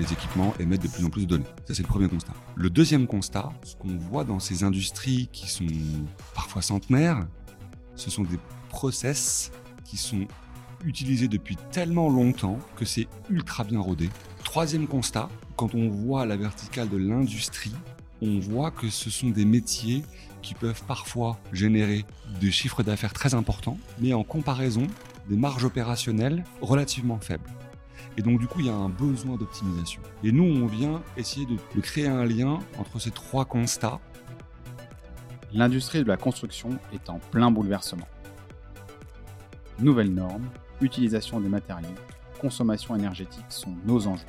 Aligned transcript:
les 0.00 0.12
équipements 0.12 0.54
émettent 0.58 0.82
de 0.82 0.88
plus 0.88 1.04
en 1.04 1.10
plus 1.10 1.22
de 1.22 1.26
données. 1.26 1.44
Ça, 1.66 1.74
c'est 1.74 1.82
le 1.82 1.88
premier 1.88 2.08
constat. 2.08 2.32
Le 2.56 2.70
deuxième 2.70 3.06
constat, 3.06 3.50
ce 3.62 3.76
qu'on 3.76 3.96
voit 3.96 4.24
dans 4.24 4.40
ces 4.40 4.64
industries 4.64 5.28
qui 5.30 5.48
sont 5.48 5.66
parfois 6.34 6.62
centenaires, 6.62 7.26
ce 7.96 8.10
sont 8.10 8.22
des 8.24 8.38
process 8.70 9.52
qui 9.84 9.98
sont 9.98 10.26
utilisés 10.86 11.28
depuis 11.28 11.56
tellement 11.70 12.08
longtemps 12.08 12.58
que 12.76 12.86
c'est 12.86 13.08
ultra 13.28 13.62
bien 13.62 13.80
rodé. 13.80 14.08
Troisième 14.42 14.86
constat, 14.86 15.28
quand 15.56 15.74
on 15.74 15.90
voit 15.90 16.24
la 16.24 16.38
verticale 16.38 16.88
de 16.88 16.96
l'industrie, 16.96 17.74
on 18.22 18.38
voit 18.38 18.70
que 18.70 18.88
ce 18.88 19.10
sont 19.10 19.28
des 19.28 19.44
métiers 19.44 20.02
qui 20.40 20.54
peuvent 20.54 20.82
parfois 20.84 21.38
générer 21.52 22.06
des 22.40 22.50
chiffres 22.50 22.82
d'affaires 22.82 23.12
très 23.12 23.34
importants, 23.34 23.78
mais 23.98 24.14
en 24.14 24.24
comparaison, 24.24 24.86
des 25.28 25.36
marges 25.36 25.64
opérationnelles 25.64 26.44
relativement 26.62 27.18
faibles. 27.18 27.50
Et 28.16 28.22
donc 28.22 28.38
du 28.38 28.46
coup, 28.46 28.60
il 28.60 28.66
y 28.66 28.70
a 28.70 28.74
un 28.74 28.88
besoin 28.88 29.36
d'optimisation. 29.36 30.02
Et 30.24 30.32
nous, 30.32 30.44
on 30.44 30.66
vient 30.66 31.02
essayer 31.16 31.46
de, 31.46 31.80
créer 31.80 32.08
un 32.08 32.24
lien 32.24 32.58
entre 32.78 32.98
ces 32.98 33.10
trois 33.10 33.44
constats. 33.44 34.00
L'industrie 35.52 36.02
de 36.02 36.08
la 36.08 36.16
construction 36.16 36.70
est 36.92 37.08
en 37.08 37.18
plein 37.18 37.50
bouleversement. 37.50 38.06
Nouvelles 39.78 40.12
normes, 40.12 40.48
utilisation 40.80 41.40
des 41.40 41.48
matériaux, 41.48 41.88
consommation 42.40 42.94
énergétique 42.94 43.46
sont 43.48 43.74
nos 43.84 44.06
enjeux. 44.06 44.26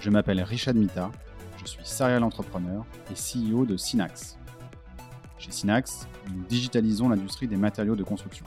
Je 0.00 0.10
m'appelle 0.10 0.42
Richard 0.42 0.74
Mita, 0.74 1.10
je 1.56 1.66
suis 1.66 1.84
serial 1.84 2.24
entrepreneur 2.24 2.84
et 3.10 3.14
CEO 3.14 3.64
de 3.64 3.76
Synax. 3.76 4.38
Chez 5.38 5.50
Synax, 5.50 6.06
nous 6.28 6.44
digitalisons 6.44 7.08
l'industrie 7.08 7.48
des 7.48 7.56
matériaux 7.56 7.96
de 7.96 8.04
construction. 8.04 8.44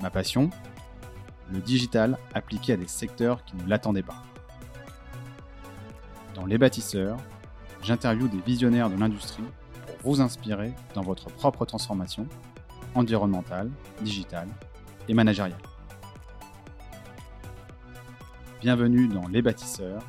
Ma 0.00 0.10
passion 0.10 0.50
Le 1.52 1.60
digital 1.60 2.16
appliqué 2.32 2.72
à 2.72 2.76
des 2.78 2.88
secteurs 2.88 3.44
qui 3.44 3.56
ne 3.56 3.68
l'attendaient 3.68 4.02
pas. 4.02 4.22
Dans 6.34 6.46
Les 6.46 6.56
bâtisseurs, 6.56 7.18
j'interviewe 7.82 8.28
des 8.28 8.40
visionnaires 8.40 8.88
de 8.88 8.96
l'industrie 8.96 9.44
pour 9.86 10.14
vous 10.14 10.20
inspirer 10.22 10.72
dans 10.94 11.02
votre 11.02 11.26
propre 11.26 11.66
transformation 11.66 12.26
environnementale, 12.94 13.70
digitale 14.00 14.48
et 15.08 15.14
managériale. 15.14 15.60
Bienvenue 18.62 19.08
dans 19.08 19.28
Les 19.28 19.42
bâtisseurs, 19.42 20.02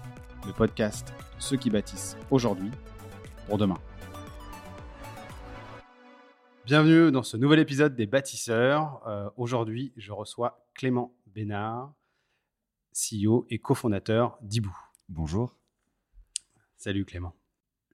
le 0.48 0.54
podcast 0.54 1.10
de 1.10 1.42
ceux 1.44 1.58
qui 1.58 1.70
bâtissent 1.70 2.16
aujourd'hui 2.32 2.72
pour 3.48 3.58
demain. 3.58 3.80
Bienvenue 6.66 7.12
dans 7.12 7.24
ce 7.24 7.36
nouvel 7.36 7.60
épisode 7.60 7.94
des 7.96 8.06
bâtisseurs. 8.06 9.02
Euh, 9.06 9.30
aujourd'hui, 9.36 9.92
je 9.98 10.14
reçois 10.14 10.63
Clément 10.76 11.14
Bénard, 11.28 11.94
CEO 12.94 13.46
et 13.50 13.60
cofondateur 13.60 14.38
d'Ibou. 14.42 14.76
Bonjour. 15.10 15.58
Salut 16.78 17.06
Clément. 17.06 17.34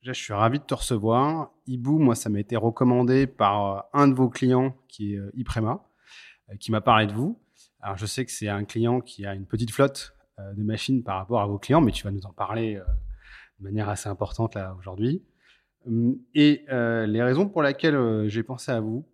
Je 0.01 0.13
suis 0.13 0.33
ravi 0.33 0.59
de 0.59 0.63
te 0.63 0.73
recevoir. 0.73 1.51
Ibou, 1.67 1.99
moi, 1.99 2.15
ça 2.15 2.29
m'a 2.29 2.39
été 2.39 2.55
recommandé 2.55 3.27
par 3.27 3.65
euh, 3.65 3.81
un 3.93 4.07
de 4.07 4.13
vos 4.13 4.29
clients 4.29 4.75
qui 4.87 5.13
est 5.13 5.17
euh, 5.17 5.31
Iprema, 5.35 5.83
euh, 6.49 6.55
qui 6.55 6.71
m'a 6.71 6.81
parlé 6.81 7.07
de 7.07 7.13
vous. 7.13 7.39
Alors, 7.81 7.97
je 7.97 8.05
sais 8.05 8.25
que 8.25 8.31
c'est 8.31 8.47
un 8.47 8.63
client 8.63 9.01
qui 9.01 9.25
a 9.25 9.33
une 9.33 9.45
petite 9.45 9.71
flotte 9.71 10.15
de 10.55 10.63
machines 10.63 11.03
par 11.03 11.17
rapport 11.17 11.41
à 11.41 11.47
vos 11.47 11.59
clients, 11.59 11.81
mais 11.81 11.91
tu 11.91 12.05
vas 12.05 12.11
nous 12.11 12.25
en 12.25 12.31
parler 12.31 12.75
de 13.59 13.63
manière 13.63 13.89
assez 13.89 14.07
importante 14.07 14.55
là 14.55 14.73
aujourd'hui. 14.79 15.21
Hum, 15.85 16.17
Et 16.33 16.65
euh, 16.69 17.05
les 17.05 17.21
raisons 17.21 17.49
pour 17.49 17.61
lesquelles 17.61 18.29
j'ai 18.29 18.43
pensé 18.43 18.71
à 18.71 18.79
vous, 18.79 19.05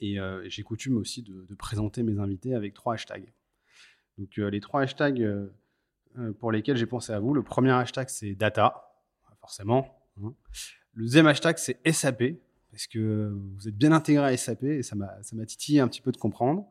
et 0.00 0.18
euh, 0.18 0.42
j'ai 0.48 0.62
coutume 0.62 0.96
aussi 0.96 1.22
de, 1.22 1.54
présenter 1.54 2.02
mes 2.02 2.18
invités 2.18 2.54
avec 2.54 2.74
trois 2.74 2.94
hashtags. 2.94 3.32
Donc, 4.18 4.38
euh, 4.38 4.48
les 4.50 4.60
trois 4.60 4.82
hashtags 4.82 5.22
euh, 5.22 5.52
pour 6.38 6.52
lesquels 6.52 6.76
j'ai 6.76 6.86
pensé 6.86 7.12
à 7.12 7.20
vous, 7.20 7.34
le 7.34 7.42
premier 7.42 7.70
hashtag 7.70 8.08
c'est 8.08 8.34
data, 8.34 8.82
forcément. 9.40 9.98
hein. 10.22 10.34
Le 10.94 11.04
deuxième 11.04 11.26
hashtag 11.26 11.58
c'est 11.58 11.78
SAP, 11.92 12.34
parce 12.70 12.86
que 12.86 13.32
vous 13.56 13.68
êtes 13.68 13.76
bien 13.76 13.92
intégré 13.92 14.24
à 14.24 14.36
SAP 14.36 14.64
et 14.64 14.82
ça 14.82 14.96
m'a 14.96 15.46
titillé 15.46 15.80
un 15.80 15.88
petit 15.88 16.00
peu 16.00 16.12
de 16.12 16.16
comprendre. 16.16 16.66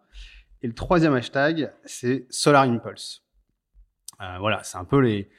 Et 0.62 0.68
le 0.68 0.74
troisième 0.74 1.14
hashtag 1.14 1.72
c'est 1.86 2.26
Solar 2.30 2.64
Impulse. 2.64 3.24
Voilà, 4.20 4.62
c'est 4.64 4.78
un 4.78 4.84
peu 4.84 5.00
les, 5.00 5.30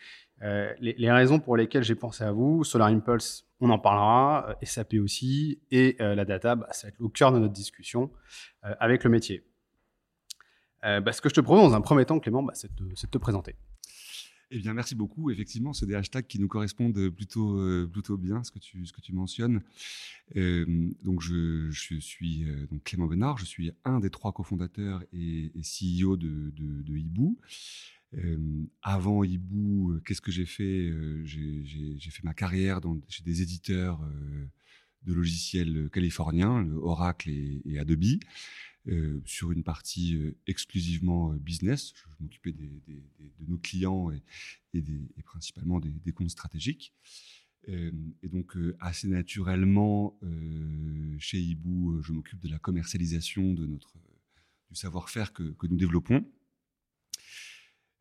les 0.81 1.13
raisons 1.13 1.39
pour 1.39 1.59
lesquelles 1.59 1.85
j'ai 1.85 1.95
pensé 1.95 2.25
à 2.25 2.33
vous. 2.33 2.65
Solar 2.65 2.89
Impulse, 2.89 3.47
on 3.61 3.71
en 3.71 3.79
parlera, 3.79 4.51
euh, 4.51 4.55
SAP 4.63 4.95
aussi, 4.95 5.61
et 5.71 5.97
euh, 6.01 6.15
la 6.15 6.25
data, 6.25 6.57
bah, 6.57 6.69
ça 6.73 6.87
va 6.87 6.89
être 6.89 7.01
au 7.01 7.09
cœur 7.09 7.33
de 7.33 7.39
notre 7.39 7.53
discussion 7.53 8.11
euh, 8.65 8.75
avec 8.81 9.05
le 9.05 9.11
métier. 9.11 9.45
Bah, 10.83 11.13
ce 11.13 11.21
que 11.21 11.29
je 11.29 11.35
te 11.35 11.43
propose 11.43 11.71
dans 11.71 11.77
un 11.77 11.83
premier 11.83 12.07
temps, 12.07 12.19
Clément, 12.21 12.43
bah, 12.43 12.55
c'est 12.55 12.75
de, 12.75 12.95
te 12.95 13.19
présenter. 13.19 13.55
Eh 14.51 14.59
bien, 14.59 14.73
merci 14.73 14.95
beaucoup. 14.95 15.31
Effectivement, 15.31 15.75
c'est 15.75 15.85
des 15.85 15.95
hashtags 15.95 16.27
qui 16.27 16.41
nous 16.41 16.49
correspondent 16.49 17.11
plutôt, 17.11 17.87
plutôt 17.93 18.17
bien, 18.17 18.43
ce 18.43 18.51
que 18.51 18.59
tu, 18.59 18.87
ce 18.87 18.93
que 18.95 19.03
tu 19.03 19.13
mentionnes. 19.13 19.61
Donc, 20.35 21.21
je, 21.21 21.69
je 21.71 21.99
suis 21.99 22.47
donc 22.71 22.83
Clément 22.85 23.09
Bénard, 23.09 23.37
je 23.37 23.45
suis 23.45 23.73
un 23.85 24.01
des 24.01 24.09
trois 24.09 24.33
cofondateurs 24.33 25.03
et, 25.13 25.53
et 25.55 25.61
CEO 25.61 26.17
de, 26.17 26.51
de, 26.57 26.81
de 26.81 26.97
Hibou. 26.97 27.39
Avant 28.83 29.23
Hibou, 29.23 29.93
euh, 29.93 30.01
qu'est-ce 30.05 30.21
que 30.21 30.33
j'ai 30.33 30.47
fait 30.47 30.89
Euh, 30.89 31.23
J'ai 31.25 32.11
fait 32.11 32.25
ma 32.25 32.35
carrière 32.35 32.81
chez 33.09 33.23
des 33.23 33.43
éditeurs 33.43 34.03
euh, 34.03 34.47
de 35.05 35.13
logiciels 35.13 35.89
californiens, 35.91 36.63
le 36.63 36.75
Oracle 36.75 37.31
et, 37.31 37.79
Adobe, 37.79 38.19
sur 39.25 39.53
une 39.53 39.63
partie 39.63 40.19
exclusivement 40.47 41.33
business. 41.35 41.93
Je, 41.95 42.25
m'occupais 42.25 42.53
de 42.53 43.47
nos 43.47 43.57
clients 43.59 44.11
et, 44.11 44.83
principalement 45.25 45.81
des, 45.81 46.13
comptes 46.13 46.31
stratégiques. 46.31 46.93
Et 47.67 48.29
donc, 48.29 48.59
assez 48.79 49.09
naturellement, 49.09 50.19
chez 51.19 51.39
Hibou, 51.39 52.03
je 52.03 52.13
m'occupe 52.13 52.41
de 52.41 52.49
la 52.49 52.59
commercialisation 52.59 53.55
de 53.55 53.65
notre, 53.65 53.97
du 54.69 54.75
savoir-faire 54.75 55.33
que 55.33 55.67
nous 55.67 55.77
développons. 55.77 56.27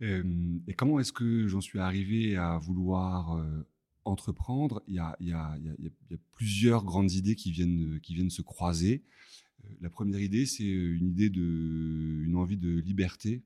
Et 0.01 0.73
comment 0.77 0.99
est-ce 0.99 1.11
que 1.11 1.47
j'en 1.47 1.61
suis 1.61 1.79
arrivé 1.79 2.37
à 2.37 2.57
vouloir 2.57 3.45
entreprendre? 4.05 4.81
Il 4.87 4.95
y, 4.95 4.99
a, 4.99 5.57
plusieurs 6.31 6.85
grandes 6.85 7.11
idées 7.11 7.35
qui 7.35 7.51
viennent, 7.51 7.99
qui 8.01 8.13
viennent 8.15 8.29
se 8.29 8.41
croiser. 8.41 9.03
La 9.81 9.89
première 9.89 10.21
idée, 10.21 10.45
c'est 10.45 10.63
une 10.63 11.07
idée 11.09 11.29
de, 11.29 12.23
une 12.23 12.35
envie 12.35 12.57
de 12.57 12.79
liberté. 12.79 13.43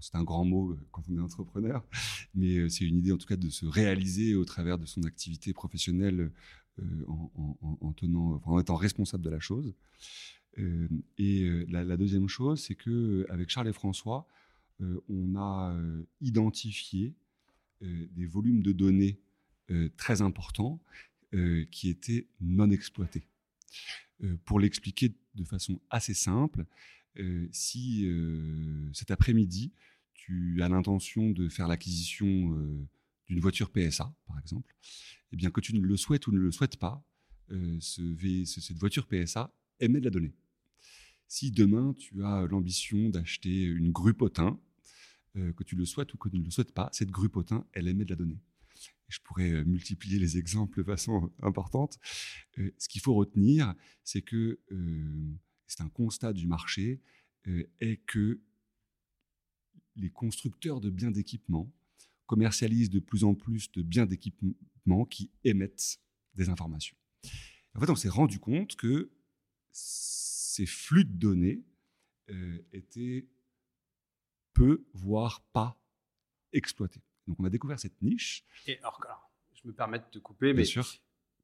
C'est 0.00 0.16
un 0.16 0.24
grand 0.24 0.44
mot 0.44 0.76
quand 0.90 1.02
on 1.08 1.16
est 1.16 1.20
entrepreneur, 1.20 1.86
mais 2.34 2.68
c'est 2.68 2.84
une 2.84 2.98
idée 2.98 3.12
en 3.12 3.18
tout 3.18 3.28
cas 3.28 3.36
de 3.36 3.48
se 3.48 3.66
réaliser 3.66 4.34
au 4.34 4.44
travers 4.44 4.78
de 4.78 4.86
son 4.86 5.04
activité 5.04 5.52
professionnelle 5.52 6.32
en, 7.06 7.56
en, 7.80 8.58
étant 8.58 8.74
responsable 8.74 9.22
de 9.22 9.30
la 9.30 9.38
chose. 9.38 9.74
Et 11.18 11.48
la, 11.68 11.84
la, 11.84 11.96
deuxième 11.96 12.28
chose, 12.28 12.60
c'est 12.60 12.74
que 12.74 13.24
avec 13.30 13.48
Charles 13.50 13.68
et 13.68 13.72
François, 13.72 14.26
on 15.08 15.36
a 15.36 15.74
euh, 15.74 16.06
identifié 16.20 17.14
euh, 17.82 18.06
des 18.12 18.26
volumes 18.26 18.62
de 18.62 18.72
données 18.72 19.18
euh, 19.70 19.88
très 19.96 20.22
importants 20.22 20.80
euh, 21.34 21.64
qui 21.70 21.88
étaient 21.88 22.26
non 22.40 22.70
exploités. 22.70 23.26
Euh, 24.22 24.36
pour 24.44 24.60
l'expliquer 24.60 25.14
de 25.34 25.44
façon 25.44 25.80
assez 25.90 26.14
simple, 26.14 26.66
euh, 27.18 27.48
si 27.52 28.06
euh, 28.06 28.90
cet 28.92 29.10
après-midi, 29.10 29.72
tu 30.14 30.62
as 30.62 30.68
l'intention 30.68 31.30
de 31.30 31.48
faire 31.48 31.68
l'acquisition 31.68 32.26
euh, 32.54 32.86
d'une 33.28 33.40
voiture 33.40 33.70
PSA, 33.70 34.14
par 34.26 34.38
exemple, 34.38 34.74
eh 35.32 35.36
bien 35.36 35.50
que 35.50 35.60
tu 35.60 35.74
ne 35.74 35.80
le 35.80 35.96
souhaites 35.96 36.26
ou 36.26 36.32
ne 36.32 36.38
le 36.38 36.52
souhaites 36.52 36.76
pas, 36.76 37.04
euh, 37.50 37.80
cette 37.80 38.78
voiture 38.78 39.06
PSA 39.06 39.52
émet 39.80 40.00
de 40.00 40.04
la 40.04 40.10
donnée. 40.10 40.34
Si 41.28 41.50
demain 41.50 41.94
tu 41.98 42.22
as 42.24 42.46
l'ambition 42.46 43.08
d'acheter 43.08 43.62
une 43.62 43.90
grue 43.90 44.14
potin, 44.14 44.60
euh, 45.36 45.52
que 45.54 45.64
tu 45.64 45.76
le 45.76 45.86
souhaites 45.86 46.12
ou 46.12 46.18
que 46.18 46.28
tu 46.28 46.38
ne 46.38 46.44
le 46.44 46.50
souhaites 46.50 46.72
pas, 46.72 46.90
cette 46.92 47.10
grue 47.10 47.30
potin, 47.30 47.66
elle 47.72 47.88
émet 47.88 48.04
de 48.04 48.10
la 48.10 48.16
donnée. 48.16 48.38
Je 49.08 49.18
pourrais 49.24 49.50
euh, 49.50 49.64
multiplier 49.64 50.18
les 50.18 50.36
exemples 50.36 50.76
de 50.78 50.84
façon 50.84 51.32
importante. 51.42 51.98
Euh, 52.58 52.70
ce 52.76 52.86
qu'il 52.86 53.00
faut 53.00 53.14
retenir, 53.14 53.74
c'est 54.04 54.20
que 54.20 54.60
c'est 55.66 55.80
un 55.80 55.88
constat 55.88 56.34
du 56.34 56.46
marché, 56.46 57.00
est 57.80 57.96
que 58.06 58.42
les 59.96 60.10
constructeurs 60.10 60.80
de 60.80 60.90
biens 60.90 61.10
d'équipement 61.10 61.72
commercialisent 62.26 62.90
de 62.90 63.00
plus 63.00 63.24
en 63.24 63.34
plus 63.34 63.72
de 63.72 63.82
biens 63.82 64.06
d'équipement 64.06 65.04
qui 65.06 65.30
émettent 65.44 65.98
des 66.34 66.50
informations. 66.50 66.96
En 67.74 67.80
fait, 67.80 67.90
on 67.90 67.96
s'est 67.96 68.10
rendu 68.10 68.38
compte 68.38 68.76
que 68.76 69.10
ces 69.72 70.66
flux 70.66 71.04
de 71.04 71.12
données 71.12 71.64
étaient 72.72 73.26
peu, 74.54 74.84
voire 74.94 75.42
pas 75.52 75.78
exploités. 76.52 77.02
Donc, 77.26 77.38
on 77.40 77.44
a 77.44 77.50
découvert 77.50 77.78
cette 77.78 78.00
niche. 78.02 78.44
Et 78.66 78.78
alors, 78.78 79.00
je 79.54 79.66
me 79.66 79.72
permets 79.72 79.98
de 79.98 80.04
te 80.10 80.18
couper, 80.18 80.52
Bien 80.52 80.62
mais 80.62 80.64
sûr. 80.64 80.84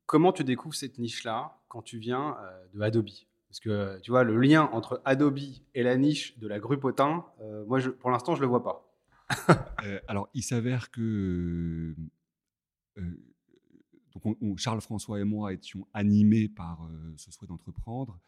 comment 0.06 0.32
tu 0.32 0.44
découvres 0.44 0.74
cette 0.74 0.98
niche-là 0.98 1.60
quand 1.68 1.82
tu 1.82 1.98
viens 1.98 2.36
euh, 2.38 2.66
de 2.74 2.80
Adobe? 2.80 3.08
Parce 3.48 3.60
que 3.60 3.98
tu 4.00 4.10
vois, 4.10 4.24
le 4.24 4.38
lien 4.38 4.68
entre 4.72 5.00
Adobe 5.04 5.38
et 5.74 5.82
la 5.82 5.96
niche 5.96 6.38
de 6.38 6.46
la 6.46 6.58
grue 6.58 6.78
potin, 6.78 7.24
euh, 7.40 7.64
moi, 7.66 7.78
je, 7.78 7.90
pour 7.90 8.10
l'instant, 8.10 8.34
je 8.34 8.40
le 8.40 8.46
vois 8.46 8.62
pas. 8.62 8.84
alors, 10.08 10.28
il 10.34 10.42
s'avère 10.42 10.90
que 10.90 11.94
donc 14.14 14.58
Charles 14.58 14.80
François 14.80 15.20
et 15.20 15.24
moi 15.24 15.52
étions 15.52 15.86
animés 15.92 16.48
par 16.48 16.88
ce 17.16 17.30
souhait 17.30 17.46
d'entreprendre. 17.46 18.18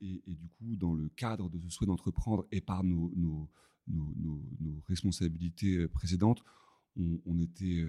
Et, 0.00 0.22
du 0.26 0.48
coup, 0.48 0.76
dans 0.76 0.94
le 0.94 1.08
cadre 1.10 1.48
de 1.48 1.58
ce 1.58 1.70
souhait 1.70 1.86
d'entreprendre 1.86 2.46
et 2.50 2.60
par 2.60 2.84
nos, 2.84 3.10
nos, 3.16 3.48
nos, 3.88 4.82
responsabilités 4.88 5.86
précédentes, 5.88 6.42
on, 6.96 7.38
était, 7.40 7.86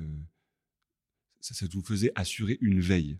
ça, 1.39 1.65
nous 1.74 1.83
faisait 1.83 2.12
assurer 2.15 2.57
une 2.62 2.80
veille. 2.80 3.18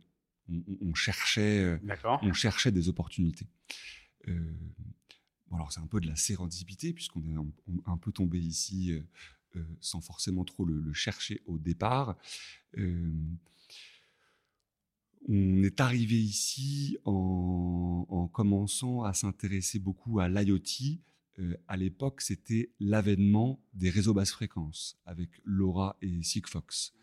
On, 0.82 0.94
cherchait, 0.94 1.80
on 2.22 2.34
cherchait 2.34 2.72
des 2.72 2.90
opportunités. 2.90 3.48
bon, 4.28 5.56
alors 5.56 5.72
c'est 5.72 5.80
un 5.80 5.88
peu 5.88 6.00
de 6.00 6.08
la 6.08 6.16
sérendipité 6.16 6.94
puisqu'on 6.94 7.24
est 7.24 7.36
un, 7.86 7.98
peu 7.98 8.12
tombé 8.12 8.40
ici 8.40 8.94
sans 9.80 10.02
forcément 10.02 10.44
trop 10.44 10.66
le, 10.66 10.94
chercher 10.94 11.42
au 11.46 11.58
départ. 11.58 12.18
On 15.28 15.64
est 15.64 15.82
arrivé 15.82 16.18
ici 16.18 16.98
en, 17.04 18.30
commençant 18.32 19.04
à 19.04 19.14
s'intéresser 19.14 19.80
beaucoup 19.80 20.20
à 20.20 20.30
l'IoT. 20.30 21.00
Euh, 21.40 21.56
à 21.68 21.78
l'époque, 21.78 22.22
c'était 22.22 22.72
l'avènement 22.80 23.62
des 23.74 23.90
réseaux 23.90 24.14
basse 24.14 24.32
fréquence 24.32 24.98
avec 25.06 25.30
LoRa 25.44 25.98
et 26.02 26.24
Sigfox. 26.24 26.94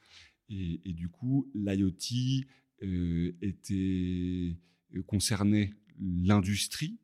Et, 0.49 0.93
du 0.93 1.09
coup, 1.09 1.51
l'IoT 1.55 2.45
euh, 2.83 3.35
était 3.41 4.55
euh, 4.95 5.03
concernait 5.07 5.73
l'industrie, 5.99 6.99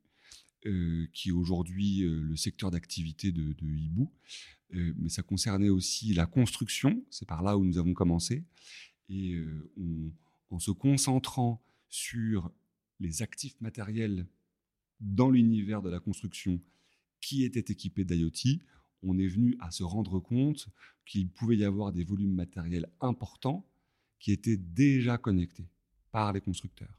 qui 1.15 1.31
est 1.31 1.33
aujourd'hui 1.33 2.01
le 2.01 2.37
secteur 2.37 2.71
d'activité 2.71 3.33
de, 3.33 3.55
de 3.55 3.67
Hibou, 3.67 4.13
mais 4.71 5.09
ça 5.09 5.23
concernait 5.23 5.71
aussi 5.71 6.13
la 6.13 6.27
construction. 6.27 7.03
C'est 7.09 7.27
par 7.27 7.43
là 7.43 7.57
où 7.57 7.65
nous 7.65 7.79
avons 7.79 7.95
commencé. 7.95 8.45
Et 9.09 9.41
on 9.79 10.11
en 10.51 10.59
se 10.59 10.71
concentrant 10.73 11.65
sur 11.89 12.53
les 13.01 13.23
actifs 13.23 13.59
matériels 13.63 14.27
dans 15.01 15.31
l'univers 15.31 15.81
de 15.81 15.89
la 15.89 16.01
construction 16.01 16.61
qui 17.21 17.45
étaient 17.45 17.73
équipés 17.73 18.05
d'IoT, 18.05 18.61
on 19.03 19.19
est 19.19 19.29
venu 19.29 19.57
à 19.61 19.71
se 19.71 19.83
rendre 19.83 20.19
compte 20.21 20.69
qu'il 21.07 21.29
pouvait 21.29 21.57
y 21.57 21.65
avoir 21.65 21.93
des 21.93 22.05
volumes 22.05 22.35
matériels 22.35 22.87
importants 23.01 23.67
qui 24.19 24.33
étaient 24.33 24.57
déjà 24.57 25.19
connectés 25.19 25.69
par 26.11 26.33
les 26.33 26.41
constructeurs. 26.41 26.99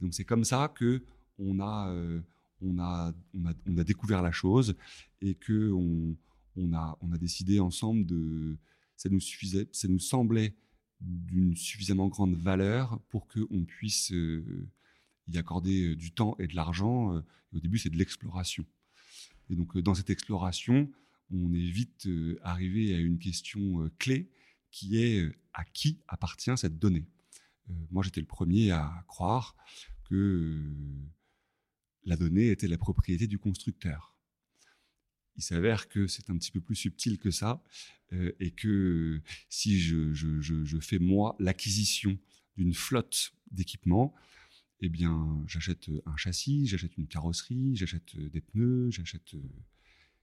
Donc 0.00 0.14
c'est 0.14 0.24
comme 0.24 0.44
ça 0.44 0.72
que 0.74 1.02
on 1.38 1.60
a, 1.60 1.90
euh, 1.90 2.20
on 2.60 2.78
a, 2.78 3.12
on 3.34 3.46
a, 3.46 3.52
on 3.66 3.76
a, 3.78 3.84
découvert 3.84 4.22
la 4.22 4.32
chose 4.32 4.76
et 5.20 5.34
que 5.34 5.70
on, 5.72 6.16
on, 6.56 6.72
a, 6.72 6.96
on 7.00 7.12
a 7.12 7.18
décidé 7.18 7.60
ensemble 7.60 8.06
de, 8.06 8.56
ça 8.96 9.08
nous 9.08 9.20
suffisait, 9.20 9.68
ça 9.72 9.88
nous 9.88 9.98
semblait 9.98 10.54
d'une 11.00 11.56
suffisamment 11.56 12.08
grande 12.08 12.36
valeur 12.36 13.00
pour 13.08 13.26
qu'on 13.26 13.64
puisse 13.64 14.12
euh, 14.12 14.68
y 15.28 15.38
accorder 15.38 15.88
euh, 15.88 15.96
du 15.96 16.12
temps 16.12 16.36
et 16.38 16.46
de 16.46 16.54
l'argent. 16.54 17.22
Au 17.52 17.60
début, 17.60 17.78
c'est 17.78 17.90
de 17.90 17.96
l'exploration. 17.98 18.64
Et 19.52 19.54
donc, 19.54 19.78
dans 19.78 19.94
cette 19.94 20.10
exploration, 20.10 20.90
on 21.30 21.52
est 21.52 21.70
vite 21.70 22.08
arrivé 22.42 22.94
à 22.94 22.98
une 22.98 23.18
question 23.18 23.88
clé 23.98 24.28
qui 24.70 24.98
est 24.98 25.30
à 25.52 25.64
qui 25.64 26.00
appartient 26.08 26.56
cette 26.56 26.78
donnée? 26.78 27.06
moi, 27.90 28.02
j'étais 28.02 28.20
le 28.20 28.26
premier 28.26 28.70
à 28.70 29.04
croire 29.06 29.56
que 30.04 30.60
la 32.04 32.16
donnée 32.16 32.50
était 32.50 32.68
la 32.68 32.78
propriété 32.78 33.26
du 33.26 33.38
constructeur. 33.38 34.14
Il 35.36 35.42
s'avère 35.42 35.88
que 35.88 36.06
c'est 36.06 36.28
un 36.30 36.36
petit 36.36 36.50
peu 36.50 36.60
plus 36.60 36.76
subtil 36.76 37.18
que 37.18 37.30
ça 37.30 37.62
euh, 38.12 38.32
et 38.38 38.50
que 38.50 39.22
si 39.48 39.80
je, 39.80 40.78
fais 40.80 40.98
moi 40.98 41.36
l'acquisition 41.38 42.18
d'une 42.56 42.74
flotte 42.74 43.32
d'équipements, 43.50 44.14
eh 44.82 44.88
bien, 44.88 45.42
j'achète 45.46 45.90
un 46.06 46.16
châssis, 46.16 46.66
j'achète 46.66 46.96
une 46.98 47.06
carrosserie, 47.06 47.76
j'achète 47.76 48.16
des 48.16 48.40
pneus, 48.40 48.90
j'achète 48.90 49.34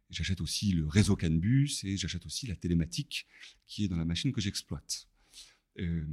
j'achète 0.09 0.41
aussi 0.41 0.71
le 0.71 0.87
réseau 0.87 1.15
CAN-bus 1.15 1.83
et 1.83 1.97
j'achète 1.97 2.25
aussi 2.25 2.47
la 2.47 2.55
télématique 2.55 3.27
qui 3.67 3.85
est 3.85 3.87
dans 3.87 3.95
la 3.95 4.05
machine 4.05 4.31
que 4.31 4.41
j'exploite. 4.41 5.07
Euh, 5.79 6.05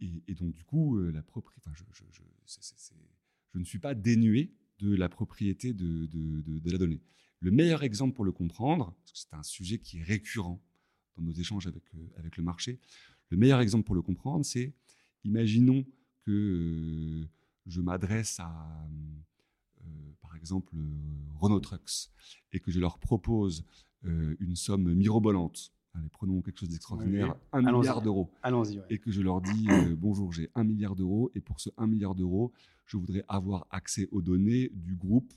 et, 0.00 0.34
donc, 0.34 0.52
du 0.52 0.62
coup, 0.64 0.98
euh, 0.98 1.10
la 1.10 1.22
propriété, 1.22 1.70
je, 1.72 3.58
ne 3.58 3.64
suis 3.64 3.78
pas 3.78 3.94
dénué 3.94 4.52
de 4.78 4.94
la 4.94 5.08
propriété 5.08 5.72
de, 5.72 6.06
de 6.06 6.70
la 6.70 6.76
donnée. 6.76 7.00
Le 7.40 7.50
meilleur 7.50 7.82
exemple 7.82 8.14
pour 8.14 8.24
le 8.24 8.32
comprendre, 8.32 8.94
parce 9.00 9.12
que 9.12 9.18
c'est 9.18 9.34
un 9.34 9.42
sujet 9.42 9.78
qui 9.78 9.98
est 9.98 10.02
récurrent 10.02 10.62
dans 11.16 11.22
nos 11.22 11.32
échanges 11.32 11.66
avec, 11.66 11.82
euh, 11.94 12.08
avec 12.18 12.36
le 12.36 12.42
marché, 12.42 12.78
le 13.30 13.38
meilleur 13.38 13.60
exemple 13.60 13.84
pour 13.84 13.94
le 13.94 14.02
comprendre, 14.02 14.44
c'est 14.44 14.74
imaginons 15.24 15.84
que 16.26 16.30
euh, 16.30 17.28
je 17.66 17.80
m'adresse 17.80 18.40
à, 18.40 18.88
euh, 19.80 20.12
par 20.20 20.36
exemple, 20.36 20.74
Renault 21.38 21.60
Trucks 21.60 22.10
et 22.52 22.60
que 22.60 22.70
je 22.70 22.80
leur 22.80 22.98
propose 22.98 23.64
une 24.02 24.54
somme 24.54 24.94
mirobolante. 24.94 25.72
Allez, 25.94 26.08
prenons 26.10 26.40
quelque 26.40 26.60
chose 26.60 26.68
d'extraordinaire, 26.68 27.34
un 27.52 27.60
milliard 27.60 28.02
d'euros. 28.02 28.30
Allons-y. 28.42 28.80
Et 28.88 28.98
que 28.98 29.10
je 29.10 29.20
leur 29.20 29.40
dis 29.40 29.66
bonjour, 29.96 30.32
j'ai 30.32 30.48
un 30.54 30.62
milliard 30.62 30.94
d'euros 30.94 31.32
et 31.34 31.40
pour 31.40 31.60
ce 31.60 31.70
un 31.76 31.88
milliard 31.88 32.14
d'euros, 32.14 32.52
je 32.84 32.98
voudrais 32.98 33.24
avoir 33.26 33.66
accès 33.70 34.06
aux 34.12 34.22
données 34.22 34.70
du 34.74 34.94
groupe 34.94 35.32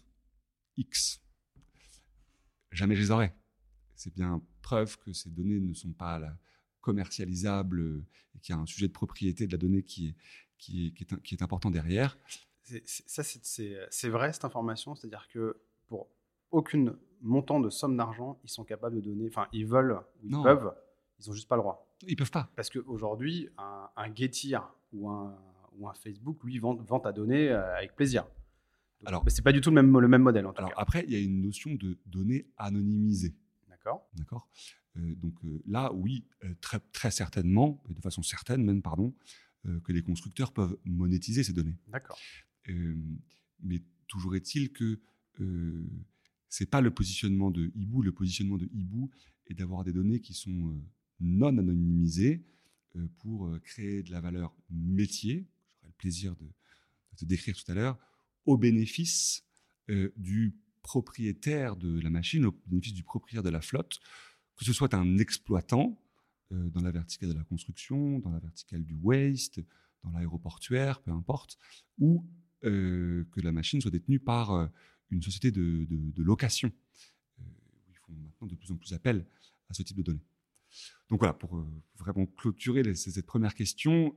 X 0.77 1.19
jamais 2.71 2.95
je 2.95 3.01
les 3.01 3.11
aurai. 3.11 3.33
C'est 3.95 4.13
bien 4.13 4.41
preuve 4.61 4.97
que 4.97 5.13
ces 5.13 5.29
données 5.29 5.59
ne 5.59 5.73
sont 5.73 5.91
pas 5.91 6.21
commercialisables 6.81 8.03
et 8.35 8.39
qu'il 8.39 8.55
y 8.55 8.57
a 8.57 8.61
un 8.61 8.65
sujet 8.65 8.87
de 8.87 8.93
propriété 8.93 9.47
de 9.47 9.51
la 9.51 9.57
donnée 9.57 9.83
qui 9.83 10.07
est, 10.07 10.15
qui 10.59 10.87
est, 10.87 11.21
qui 11.23 11.35
est, 11.35 11.41
important 11.41 11.71
derrière. 11.71 12.17
ça, 12.85 13.23
c'est 13.23 14.09
vrai 14.09 14.31
cette 14.33 14.45
information, 14.45 14.93
c'est-à-dire 14.93 15.27
que 15.33 15.59
pour 15.87 16.07
aucune 16.51 16.95
montant 17.21 17.59
de 17.59 17.69
somme 17.69 17.97
d'argent, 17.97 18.39
ils 18.43 18.49
sont 18.49 18.63
capables 18.63 18.95
de 18.97 19.01
donner, 19.01 19.27
enfin, 19.27 19.47
ils 19.51 19.65
veulent, 19.65 19.99
ils 20.23 20.31
peuvent, 20.31 20.73
ils 21.19 21.27
n'ont 21.27 21.33
juste 21.33 21.47
pas 21.47 21.55
le 21.55 21.61
droit. 21.61 21.87
Ils 22.07 22.15
peuvent 22.15 22.31
pas. 22.31 22.49
Parce 22.55 22.69
qu'aujourd'hui, 22.69 23.49
un, 23.57 23.89
un 23.95 24.15
Getir 24.15 24.69
ou 24.93 25.09
un, 25.09 25.35
ou 25.77 25.87
un 25.87 25.93
Facebook, 25.93 26.43
lui, 26.43 26.59
vend, 26.59 26.75
vend 26.75 26.99
ta 26.99 27.11
donnée 27.11 27.49
euh, 27.49 27.75
avec 27.75 27.95
plaisir. 27.95 28.25
Alors, 29.05 29.23
mais 29.23 29.31
c'est 29.31 29.41
pas 29.41 29.51
du 29.51 29.61
tout 29.61 29.69
le 29.69 29.81
même, 29.81 29.97
le 29.97 30.07
même 30.07 30.21
modèle. 30.21 30.45
En 30.45 30.51
alors 30.51 30.73
après, 30.75 31.03
il 31.07 31.13
y 31.13 31.15
a 31.15 31.19
une 31.19 31.41
notion 31.41 31.73
de 31.73 31.97
données 32.05 32.47
anonymisées. 32.57 33.33
D'accord. 33.69 34.09
D'accord? 34.13 34.47
Euh, 34.97 35.15
donc 35.15 35.33
euh, 35.45 35.61
là, 35.67 35.91
oui, 35.93 36.25
euh, 36.43 36.53
très, 36.61 36.79
très 36.91 37.11
certainement, 37.11 37.81
de 37.89 38.01
façon 38.01 38.23
certaine 38.23 38.63
même, 38.63 38.81
pardon, 38.81 39.13
que 39.83 39.91
les 39.91 40.01
constructeurs 40.01 40.53
peuvent 40.53 40.77
monétiser 40.85 41.43
ces 41.43 41.53
données. 41.53 41.77
D'accord. 41.87 42.19
mais 43.61 43.83
toujours 44.07 44.35
est-il 44.35 44.71
que 44.71 44.99
c'est 46.47 46.69
pas 46.69 46.81
le 46.81 46.91
positionnement 46.91 47.51
de 47.51 47.71
Hibou. 47.75 48.01
Le 48.01 48.11
positionnement 48.11 48.57
de 48.57 48.69
Hibou 48.73 49.09
est 49.47 49.53
d'avoir 49.53 49.83
des 49.83 49.93
données 49.93 50.21
qui 50.21 50.33
sont 50.33 50.81
non 51.19 51.57
anonymisées 51.57 52.45
pour 53.19 53.51
créer 53.63 54.01
de 54.03 54.11
la 54.11 54.21
valeur 54.21 54.55
métier. 54.69 55.47
J'aurai 55.75 55.89
le 55.89 55.97
plaisir 55.97 56.35
de, 56.35 56.45
de 56.45 57.17
te 57.17 57.25
décrire 57.25 57.55
tout 57.55 57.69
à 57.71 57.75
l'heure 57.75 57.99
au 58.45 58.57
bénéfice 58.57 59.43
euh, 59.89 60.11
du 60.17 60.55
propriétaire 60.81 61.75
de 61.75 61.99
la 61.99 62.09
machine, 62.09 62.45
au 62.45 62.55
bénéfice 62.65 62.93
du 62.93 63.03
propriétaire 63.03 63.43
de 63.43 63.49
la 63.49 63.61
flotte, 63.61 63.99
que 64.55 64.65
ce 64.65 64.73
soit 64.73 64.93
un 64.93 65.17
exploitant 65.17 66.01
euh, 66.01 66.08
dans 66.51 66.81
la 66.81 66.91
verticale 66.91 67.29
de 67.29 67.35
la 67.35 67.43
construction, 67.43 68.19
dans 68.19 68.31
la 68.31 68.39
verticale 68.39 68.83
du 68.83 68.95
waste, 68.95 69.61
dans 70.03 70.11
l'aéroportuaire, 70.11 71.01
peu 71.01 71.11
importe, 71.11 71.57
ou 71.97 72.25
euh, 72.63 73.25
que 73.31 73.41
la 73.41 73.51
machine 73.51 73.81
soit 73.81 73.91
détenue 73.91 74.19
par 74.19 74.69
une 75.11 75.21
société 75.21 75.51
de, 75.51 75.87
location. 76.17 76.71
ils 77.87 77.97
font 77.97 78.13
maintenant 78.13 78.47
de 78.47 78.55
plus 78.55 78.71
en 78.71 78.77
plus 78.77 78.93
appel 78.93 79.25
à 79.69 79.73
ce 79.73 79.83
type 79.83 79.97
de 79.97 80.03
données. 80.03 80.25
Donc 81.09 81.19
voilà, 81.19 81.33
pour 81.33 81.65
vraiment 81.95 82.25
clôturer 82.25 82.93
cette 82.95 83.25
première 83.25 83.55
question, 83.55 84.15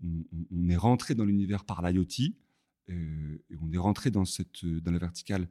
on, 0.00 0.68
est 0.68 0.76
rentré 0.76 1.14
dans 1.14 1.24
l'univers 1.24 1.64
par 1.64 1.82
l'IoT 1.82 2.34
euh, 2.88 3.44
et 3.50 3.56
on 3.60 3.72
est 3.72 3.78
rentré 3.78 4.10
dans, 4.10 4.24
cette, 4.24 4.64
dans 4.64 4.92
la 4.92 4.98
verticale 4.98 5.48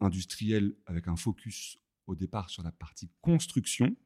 industrielle 0.00 0.74
avec 0.86 1.08
un 1.08 1.16
focus 1.16 1.78
au 2.06 2.14
départ 2.14 2.50
sur 2.50 2.62
la 2.62 2.72
partie 2.72 3.10
construction. 3.20 3.96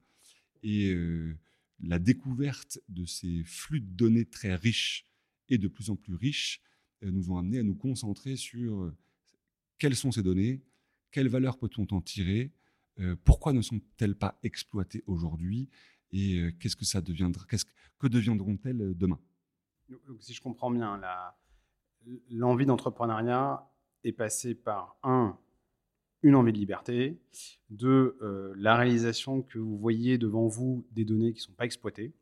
Et 0.62 0.90
euh, 0.90 1.36
la 1.80 1.98
découverte 1.98 2.80
de 2.88 3.04
ces 3.04 3.44
flux 3.44 3.80
de 3.80 3.90
données 3.90 4.24
très 4.24 4.54
riches 4.54 5.04
et 5.48 5.58
de 5.58 5.68
plus 5.68 5.90
en 5.90 5.96
plus 5.96 6.14
riches 6.14 6.60
euh, 7.02 7.10
nous 7.10 7.30
ont 7.30 7.38
amené 7.38 7.58
à 7.58 7.62
nous 7.62 7.76
concentrer 7.76 8.36
sur 8.36 8.92
quelles 9.78 9.96
sont 9.96 10.10
ces 10.10 10.22
données, 10.22 10.60
quelles 11.10 11.28
valeurs 11.28 11.58
peut-on 11.58 11.86
en 11.92 12.00
tirer, 12.00 12.52
pourquoi 13.22 13.52
ne 13.52 13.62
sont-elles 13.62 14.16
pas 14.16 14.40
exploitées 14.42 15.04
aujourd'hui 15.06 15.68
et 16.12 16.40
euh, 16.40 16.52
qu'est-ce 16.58 16.76
que 16.76 16.84
ça 16.84 17.00
deviendra 17.00 17.44
qu'est-ce 17.48 17.66
que 17.98 18.06
deviendront-elles 18.06 18.80
euh, 18.80 18.94
demain? 18.94 19.18
Si 20.20 20.34
je 20.34 20.42
comprends 20.42 20.70
bien, 20.70 21.00
l'envie 22.30 22.66
d'entrepreneuriat 22.66 23.66
est 24.04 24.12
passée 24.12 24.54
par 24.54 24.98
un 25.02 25.38
une 26.22 26.34
envie 26.34 26.52
de 26.52 26.58
liberté, 26.58 27.18
de 27.70 28.16
euh, 28.22 28.52
la 28.56 28.76
réalisation 28.76 29.42
que 29.42 29.58
vous 29.58 29.78
voyez 29.78 30.18
devant 30.18 30.46
vous 30.46 30.86
des 30.90 31.04
données 31.04 31.32
qui 31.32 31.40
ne 31.40 31.44
sont 31.44 31.52
pas 31.52 31.64
exploitées, 31.64 32.12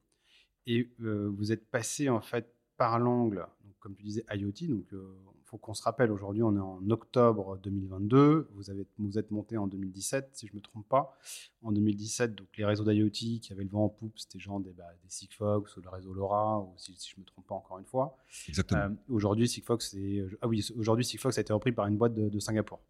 et 0.67 0.91
euh, 1.01 1.31
vous 1.35 1.53
êtes 1.53 1.71
passé 1.71 2.09
en 2.09 2.21
fait 2.21 2.53
par 2.77 2.99
l'angle, 2.99 3.47
comme 3.79 3.95
tu 3.95 4.03
disais, 4.03 4.25
IoT. 4.33 4.69
Donc, 4.69 4.93
euh, 4.93 5.15
faut 5.57 5.67
qu'on 5.67 5.75
se 5.75 5.83
rappelle, 5.83 6.11
aujourd'hui, 6.11 6.43
on 6.43 6.55
est 6.57 6.61
en 6.61 6.91
octobre 6.91 7.59
2022. 7.63 8.49
Vous, 8.55 8.71
avez, 8.71 8.87
vous 8.99 9.19
êtes 9.19 9.31
monté 9.31 9.57
en 9.57 9.67
2017, 9.67 10.31
si 10.33 10.47
je 10.47 10.53
ne 10.53 10.57
me 10.57 10.61
trompe 10.61 10.87
pas. 10.89 11.17
En 11.63 11.73
2017, 11.73 12.35
donc, 12.35 12.49
les 12.57 12.65
réseaux 12.65 12.85
d'IoT 12.85 13.11
qui 13.11 13.49
avaient 13.51 13.65
le 13.65 13.71
vent 13.71 13.85
en 13.85 13.89
poupe, 13.89 14.19
c'était 14.19 14.39
genre 14.39 14.61
des, 14.61 14.73
bah, 14.73 14.85
des 15.03 15.11
Sigfox 15.11 15.77
ou 15.77 15.81
le 15.81 15.89
réseau 15.89 16.13
LoRa, 16.13 16.61
ou 16.61 16.73
si, 16.77 16.95
je 17.11 17.17
ne 17.17 17.23
me 17.23 17.27
trompe 17.27 17.47
pas 17.47 17.55
encore 17.55 17.79
une 17.79 17.87
fois. 17.87 18.17
Exactement. 18.49 18.83
Euh, 18.83 18.89
aujourd'hui, 19.09 19.49
Sigfox, 19.49 19.97
ah 20.43 20.49
oui, 20.49 20.67
aujourd'hui, 20.77 21.05
Sigfox 21.05 21.39
a 21.39 21.41
été 21.41 21.53
repris 21.53 21.73
par 21.73 21.87
une 21.87 21.97
boîte 21.97 22.15
de, 22.15 22.29
de 22.29 22.39
Singapour. 22.39 22.81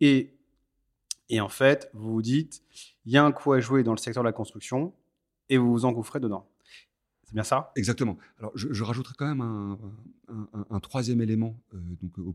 et 0.00 0.34
et 1.30 1.40
en 1.40 1.48
fait, 1.48 1.90
vous 1.92 2.12
vous 2.12 2.22
dites, 2.22 2.62
il 3.04 3.12
y 3.12 3.18
a 3.18 3.24
un 3.24 3.32
coup 3.32 3.52
à 3.52 3.60
jouer 3.60 3.82
dans 3.82 3.92
le 3.92 3.98
secteur 3.98 4.22
de 4.22 4.28
la 4.28 4.32
construction 4.32 4.92
et 5.48 5.58
vous 5.58 5.70
vous 5.70 5.84
engouffrez 5.84 6.20
dedans. 6.20 6.46
C'est 7.28 7.34
bien 7.34 7.44
ça? 7.44 7.72
Exactement. 7.76 8.16
Alors, 8.38 8.52
je, 8.54 8.82
rajouterai 8.82 9.12
quand 9.18 9.28
même 9.28 9.42
un, 10.70 10.80
troisième 10.80 11.20
élément, 11.20 11.60
euh, 11.74 11.78
donc 12.00 12.18
de, 12.18 12.22
en, 12.22 12.32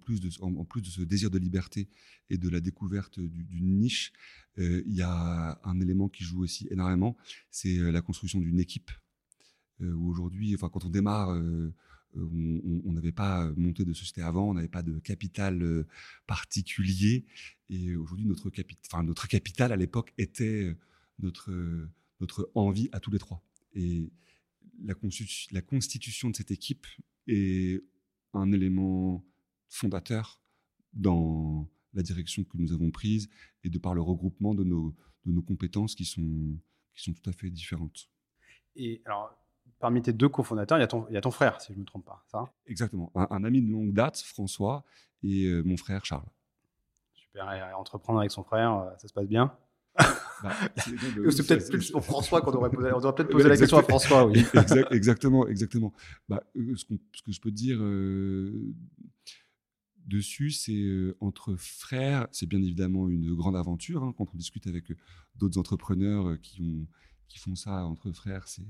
plus 0.65 0.83
de 0.83 0.87
ce 0.87 1.01
désir 1.01 1.31
de 1.31 1.39
liberté 1.39 1.89
et 2.29 2.37
de 2.37 2.47
la 2.47 2.59
découverte 2.59 3.19
d'une 3.19 3.79
niche, 3.79 4.13
euh, 4.59 4.83
il 4.85 4.93
y 4.93 5.01
a 5.01 5.59
un 5.63 5.81
élément 5.81 6.09
qui 6.09 6.23
joue 6.23 6.43
aussi 6.43 6.67
énormément, 6.69 7.17
c'est 7.49 7.79
euh, 7.79 7.91
la 7.91 8.01
construction 8.01 8.39
d'une 8.39 8.59
équipe. 8.59 8.91
aujourd'hui, 9.81 10.55
quand 10.59 10.85
on 10.85 10.89
démarre, 10.89 11.29
on 12.15 12.91
n'avait 12.93 13.11
pas 13.11 13.51
monté 13.57 13.85
de 13.85 13.93
société 13.93 14.21
avant, 14.21 14.51
on 14.51 14.53
n'avait 14.53 14.67
pas 14.67 14.83
de 14.83 14.99
capital 14.99 15.85
particulier, 16.27 17.25
et 17.71 17.95
aujourd'hui, 17.95 18.27
notre, 18.27 18.51
capital 19.27 19.71
à 19.71 19.75
l'époque 19.75 20.13
était 20.19 20.77
notre, 21.17 21.51
envie 22.53 22.89
à 22.91 22.99
tous 22.99 23.09
les 23.09 23.17
trois. 23.17 23.41
La, 24.83 24.93
la 25.51 25.61
constitution 25.61 26.29
de 26.29 26.35
cette 26.35 26.51
équipe 26.51 26.87
est 27.27 27.83
un 28.33 28.51
élément 28.51 29.23
fondateur 29.69 30.39
dans 30.93 31.69
la 31.93 32.03
direction 32.03 32.43
que 32.43 32.57
nous 32.57 32.73
avons 32.73 32.91
prise 32.91 33.29
et 33.63 33.69
de 33.69 33.77
par 33.77 33.93
le 33.93 34.01
regroupement 34.01 34.53
de 34.53 34.63
nos, 34.63 34.95
de 35.25 35.31
nos 35.31 35.41
compétences 35.41 35.95
qui 35.95 36.05
sont, 36.05 36.57
qui 36.93 37.03
sont 37.03 37.13
tout 37.13 37.29
à 37.29 37.33
fait 37.33 37.49
différentes. 37.49 38.09
Et 38.75 39.01
alors, 39.05 39.35
parmi 39.79 40.01
tes 40.01 40.13
deux 40.13 40.29
cofondateurs, 40.29 40.77
il 40.77 40.81
y 40.81 40.83
a 40.83 40.87
ton, 40.87 41.07
il 41.09 41.13
y 41.13 41.17
a 41.17 41.21
ton 41.21 41.31
frère, 41.31 41.61
si 41.61 41.73
je 41.73 41.77
ne 41.77 41.81
me 41.81 41.85
trompe 41.85 42.05
pas, 42.05 42.23
ça? 42.27 42.51
Exactement. 42.65 43.11
Un, 43.15 43.43
ami 43.43 43.61
de 43.61 43.71
longue 43.71 43.93
date, 43.93 44.17
François, 44.17 44.83
et 45.21 45.45
euh, 45.45 45.61
mon 45.63 45.77
frère 45.77 46.05
Charles. 46.05 46.27
Super. 47.13 47.51
Et 47.53 47.73
entreprendre 47.73 48.19
avec 48.19 48.31
son 48.31 48.43
frère, 48.43 48.73
euh, 48.73 48.91
ça 48.97 49.07
se 49.07 49.13
passe 49.13 49.27
bien? 49.27 49.55
c'est 50.75 51.47
peut-être 51.47 51.69
plus 51.69 51.91
pour 51.91 52.03
François 52.03 52.41
qu'on 52.41 52.51
devrait 52.51 52.69
poser. 52.69 52.91
On 52.93 52.97
devrait 52.97 53.15
peut-être 53.15 53.31
poser 53.31 53.49
la 53.49 53.57
question 53.57 53.77
à 53.77 53.83
François. 53.83 54.25
Oui. 54.25 54.43
exactement, 54.91 55.47
exactement. 55.47 55.93
Bah, 56.27 56.43
euh, 56.55 56.75
ce, 56.75 56.85
que 56.85 57.31
je 57.31 57.39
peux 57.39 57.51
dire 57.51 57.77
euh, 57.79 58.73
dessus, 60.07 60.51
c'est 60.51 60.73
euh, 60.73 61.15
entre 61.19 61.55
frères, 61.55 62.27
c'est 62.31 62.47
bien 62.47 62.61
évidemment 62.61 63.07
une 63.09 63.33
grande 63.35 63.55
aventure. 63.55 64.03
Hein, 64.03 64.13
quand 64.17 64.27
on 64.33 64.37
discute 64.37 64.67
avec 64.67 64.85
d'autres 65.35 65.59
entrepreneurs 65.59 66.39
qui, 66.41 66.61
ont, 66.61 66.87
qui 67.27 67.39
font 67.39 67.55
ça 67.55 67.85
entre 67.85 68.11
frères, 68.11 68.47
c'est, 68.47 68.63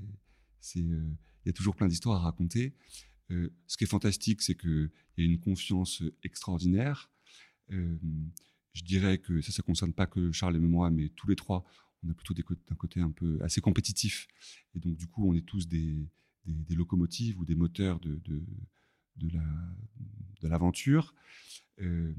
il 0.76 1.16
y 1.46 1.48
a 1.48 1.52
toujours 1.52 1.76
plein 1.76 1.88
d'histoires 1.88 2.20
à 2.20 2.24
raconter. 2.24 2.74
ce 3.30 3.76
qui 3.76 3.84
est 3.84 3.88
fantastique, 3.88 4.42
c'est 4.42 4.54
qu'il 4.54 4.90
y 5.18 5.22
a 5.22 5.24
une 5.24 5.40
confiance 5.40 6.02
extraordinaire 6.22 7.10
je 8.74 8.82
dirais 8.82 9.18
que 9.18 9.40
ça, 9.40 9.52
ça 9.52 9.62
ne 9.62 9.66
concerne 9.66 9.92
pas 9.92 10.06
que 10.06 10.32
Charles 10.32 10.56
et 10.56 10.60
moi, 10.60 10.90
mais 10.90 11.08
tous 11.10 11.28
les 11.28 11.36
trois, 11.36 11.64
on 12.04 12.10
a 12.10 12.14
plutôt 12.14 12.34
un 12.70 12.74
côté 12.74 13.00
un 13.00 13.10
peu 13.10 13.38
assez 13.42 13.60
compétitif. 13.60 14.28
Et 14.74 14.78
donc, 14.78 14.96
du 14.96 15.06
coup, 15.06 15.28
on 15.28 15.34
est 15.34 15.46
tous 15.46 15.66
des, 15.68 16.06
locomotives 16.70 17.38
ou 17.38 17.44
des 17.44 17.54
moteurs 17.54 18.00
de, 18.00 18.20
de, 18.24 18.42
de 19.16 20.48
l'aventure. 20.48 21.14
Euh, 21.80 22.12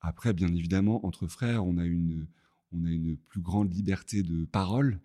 après, 0.00 0.32
bien 0.32 0.48
évidemment, 0.48 1.04
entre 1.06 1.26
frères, 1.26 1.64
on 1.64 1.78
a 1.78 1.84
une, 1.84 2.26
on 2.72 2.84
a 2.84 2.90
une 2.90 3.16
plus 3.16 3.40
grande 3.40 3.72
liberté 3.72 4.22
de 4.22 4.44
parole. 4.44 5.00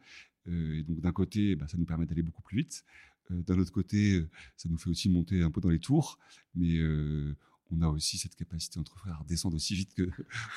Euh, 0.48 0.80
et 0.80 0.84
donc, 0.84 1.00
d'un 1.02 1.12
côté, 1.12 1.56
bah, 1.56 1.68
ça 1.68 1.78
nous 1.78 1.86
permet 1.86 2.06
d'aller 2.06 2.24
beaucoup 2.24 2.42
plus 2.42 2.58
vite. 2.58 2.84
Euh, 3.32 3.42
d'un 3.44 3.58
autre 3.60 3.72
côté, 3.72 4.26
ça 4.58 4.70
nous 4.70 4.78
fait 4.78 4.90
aussi 4.90 5.10
monter 5.10 5.42
un 5.42 5.52
peu 5.52 5.62
dans 5.62 5.70
les 5.70 5.80
tours. 5.80 6.20
Mais 6.56 6.80
on 7.74 7.82
a 7.82 7.88
aussi 7.88 8.18
cette 8.18 8.36
capacité 8.36 8.80
entre 8.80 8.98
frères 8.98 9.20
à 9.20 9.24
descendre 9.24 9.56
aussi 9.56 9.76
vite 9.76 9.94
que 9.94 10.10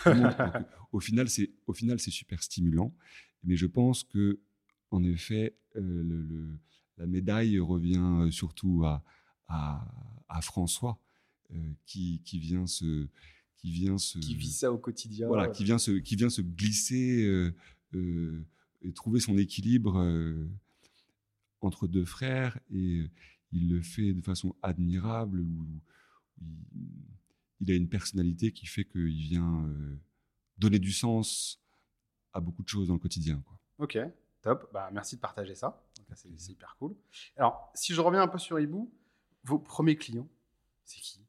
au 0.92 1.00
final, 1.00 1.28
c'est 1.28 1.50
au 1.66 1.72
final 1.72 1.98
c'est 1.98 2.10
super 2.10 2.42
stimulant. 2.42 2.94
Mais 3.44 3.56
je 3.56 3.66
pense 3.66 4.04
que 4.04 4.40
en 4.90 5.02
effet, 5.02 5.56
euh, 5.76 6.02
le, 6.02 6.58
la 6.98 7.06
médaille 7.06 7.58
revient 7.58 7.98
euh, 7.98 8.30
surtout 8.30 8.84
à, 8.84 9.02
à, 9.48 10.40
François 10.42 11.00
euh, 11.52 11.72
qui, 11.86 12.20
qui, 12.24 12.38
vient 12.38 12.66
se 12.66 13.08
qui 13.56 13.70
vient 13.70 13.98
se 13.98 14.18
qui 14.18 14.34
vit 14.34 14.52
ça 14.52 14.72
au 14.72 14.78
quotidien. 14.78 15.28
Voilà, 15.28 15.48
qui 15.48 15.64
vient 15.64 15.78
se 15.78 15.92
qui 15.92 16.16
vient 16.16 16.30
se 16.30 16.42
glisser 16.42 17.52
et 18.82 18.92
trouver 18.92 19.20
son 19.20 19.38
équilibre 19.38 19.96
entre 21.60 21.86
deux 21.88 22.04
frères 22.04 22.58
et 22.70 23.10
il 23.52 23.70
le 23.70 23.80
fait 23.80 24.12
de 24.12 24.20
façon 24.20 24.54
admirable 24.62 25.40
ou 25.40 25.66
il, 27.60 27.70
a 27.70 27.74
une 27.74 27.88
personnalité 27.88 28.52
qui 28.52 28.66
fait 28.66 28.84
qu'il 28.84 29.10
vient 29.10 29.64
euh, 29.66 29.98
donner 30.58 30.78
du 30.78 30.92
sens 30.92 31.60
à 32.32 32.40
beaucoup 32.40 32.62
de 32.62 32.68
choses 32.68 32.88
dans 32.88 32.94
le 32.94 33.00
quotidien. 33.00 33.42
Quoi. 33.46 33.58
Ok, 33.78 33.98
top. 34.42 34.70
Bah, 34.72 34.90
merci 34.92 35.16
de 35.16 35.20
partager 35.20 35.54
ça. 35.54 35.82
C'est 36.14 36.50
hyper 36.50 36.76
cool. 36.78 36.94
Alors, 37.36 37.70
si 37.74 37.92
je 37.92 38.00
reviens 38.00 38.22
un 38.22 38.28
peu 38.28 38.38
sur 38.38 38.60
Hibou, 38.60 38.92
vos 39.44 39.58
premiers 39.58 39.96
clients, 39.96 40.28
c'est 40.84 41.00
qui? 41.00 41.20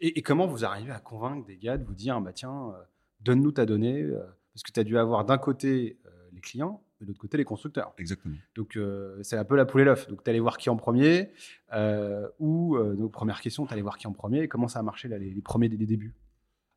Et, 0.00 0.22
comment 0.22 0.46
vous 0.46 0.64
arrivez 0.64 0.92
à 0.92 1.00
convaincre 1.00 1.46
des 1.46 1.56
gars 1.56 1.78
de 1.78 1.84
vous 1.84 1.94
dire, 1.94 2.20
bah, 2.20 2.32
tiens, 2.32 2.70
euh, 2.70 2.84
donne-nous 3.20 3.52
ta 3.52 3.66
donnée 3.66 4.02
euh, 4.02 4.22
Parce 4.52 4.62
que 4.62 4.70
tu 4.70 4.78
as 4.78 4.84
dû 4.84 4.98
avoir 4.98 5.24
d'un 5.24 5.38
côté 5.38 5.98
les 6.32 6.40
clients 6.40 6.84
de 7.00 7.06
l'autre 7.06 7.20
côté 7.20 7.36
les 7.36 7.44
constructeurs. 7.44 7.94
Exactement. 7.98 8.36
Donc 8.54 8.76
euh, 8.76 9.22
c'est 9.22 9.36
un 9.36 9.44
peu 9.44 9.56
la 9.56 9.64
poule 9.64 9.82
et 9.82 9.84
l'œuf. 9.84 10.08
Donc 10.08 10.24
tu 10.24 10.30
allais 10.30 10.40
voir 10.40 10.56
qui 10.56 10.68
en 10.70 10.76
premier, 10.76 11.30
euh, 11.72 12.28
ou 12.38 12.76
euh, 12.76 12.94
nos 12.94 13.08
premières 13.08 13.40
questions, 13.40 13.66
tu 13.66 13.72
allais 13.72 13.82
voir 13.82 13.98
qui 13.98 14.06
en 14.06 14.12
premier, 14.12 14.42
et 14.42 14.48
comment 14.48 14.68
ça 14.68 14.80
a 14.80 14.82
marché 14.82 15.08
là, 15.08 15.18
les, 15.18 15.40
premiers 15.42 15.68
des, 15.68 15.76
débuts? 15.86 16.14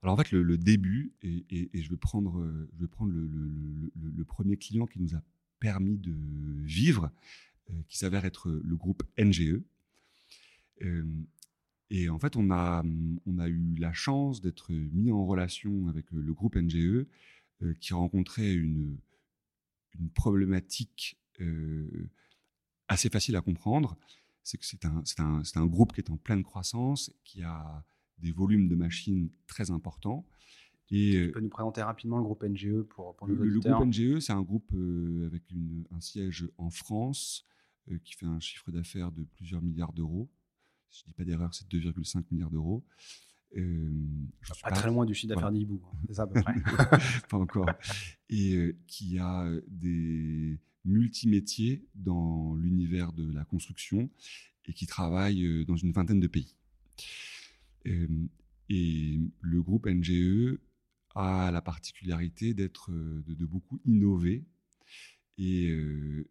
Alors 0.04 0.14
en 0.14 0.18
fait 0.18 0.32
le, 0.32 0.58
début, 0.58 1.14
et, 1.22 1.70
je 1.74 1.90
vais 1.90 1.98
prendre, 1.98 2.44
je 2.76 2.82
vais 2.82 2.88
prendre 2.88 3.12
le, 3.14 4.24
premier 4.26 4.58
client 4.58 4.86
qui 4.86 5.00
nous 5.00 5.16
a 5.16 5.22
permis 5.60 5.98
de 5.98 6.14
vivre, 6.64 7.12
qui 7.88 7.98
s'avère 7.98 8.26
être 8.26 8.50
le 8.50 8.76
groupe 8.76 9.04
NGE. 9.20 9.62
et 11.90 12.10
en 12.10 12.20
fait, 12.20 12.36
on 12.36 12.50
a, 12.50 12.84
on 13.28 13.38
a 13.38 13.48
eu 13.48 13.76
la 13.78 13.94
chance 13.94 14.42
d'être 14.42 14.72
mis 14.72 15.12
en 15.12 15.26
relation 15.26 15.88
avec 15.88 16.06
le 16.12 16.34
groupe 16.34 16.56
NGE, 16.56 17.06
qui 17.80 17.94
rencontrait 17.94 18.54
une, 18.54 18.98
une 20.00 20.10
problématique 20.10 21.20
euh, 21.40 22.10
assez 22.88 23.10
facile 23.10 23.36
à 23.36 23.42
comprendre. 23.42 23.98
C'est 24.44 24.58
que 24.58 24.66
c'est 24.66 24.86
un, 24.86 25.04
un, 25.20 25.42
un, 25.56 25.66
groupe 25.66 25.94
qui 25.94 26.02
est 26.02 26.10
en 26.10 26.18
pleine 26.18 26.44
croissance, 26.44 27.12
qui 27.24 27.44
a 27.44 27.86
des 28.18 28.32
volumes 28.32 28.68
de 28.68 28.76
machines 28.76 29.30
très 29.48 29.72
importants. 29.72 30.26
Et, 30.90 31.12
tu 31.12 31.18
euh, 31.18 31.32
peux 31.32 31.40
nous 31.40 31.50
présenter 31.50 31.82
rapidement 31.82 32.18
le 32.18 32.24
groupe 32.24 32.44
NGE 32.44 32.82
pour, 32.90 33.16
pour 33.16 33.28
nos 33.28 33.36
le, 33.36 33.52
auditeurs. 33.52 33.80
Le 33.80 33.86
groupe 33.86 33.94
NGE, 33.94 34.20
c'est 34.20 34.34
un 34.34 34.42
groupe 34.42 34.70
euh, 34.74 35.28
avec 35.28 35.50
une, 35.52 35.86
un 35.92 36.02
siège 36.02 36.50
en 36.58 36.70
France 36.70 37.46
qui 38.06 38.14
fait 38.14 38.28
un 38.28 38.40
chiffre 38.40 38.72
d'affaires 38.72 39.12
de 39.12 39.24
plusieurs 39.24 39.62
milliards 39.62 39.92
d'euros. 39.92 40.30
Si 40.92 41.02
je 41.02 41.06
ne 41.06 41.08
dis 41.08 41.14
pas 41.14 41.26
d'erreur, 41.26 41.54
c'est 41.54 41.68
2,5 41.68 42.26
milliards 42.32 42.52
d'euros. 42.52 42.86
Euh, 43.58 43.90
pas, 44.64 44.72
très 44.72 44.90
loin 44.90 45.06
du 45.06 45.14
chiffre 45.14 45.34
d'affaires 45.34 45.52
d'Ibou, 45.52 45.82
hein. 45.84 45.98
c'est 46.08 46.14
ça 46.16 46.24
à 46.24 46.28
peu 46.28 46.42
près. 46.42 46.54
pas 47.30 47.38
encore. 47.38 47.70
Et 48.30 48.56
euh, 48.56 48.78
qui 48.88 49.20
a 49.20 49.50
des 49.68 50.58
multimétiers 50.86 51.86
dans 51.94 52.56
l'univers 52.56 53.12
de 53.12 53.30
la 53.32 53.44
construction 53.44 54.10
et 54.66 54.74
qui 54.74 54.88
travaille 54.88 55.46
euh, 55.46 55.66
dans 55.66 55.76
une 55.76 55.92
vingtaine 55.92 56.20
de 56.20 56.28
pays. 56.28 56.56
et 57.86 59.20
le 59.42 59.62
groupe 59.62 59.86
NGE 59.86 60.58
a 61.16 61.52
la 61.52 61.62
particularité 61.62 62.54
d'être 62.54 62.90
de, 62.92 63.46
beaucoup 63.46 63.82
innover 63.84 64.46
et, 65.38 65.66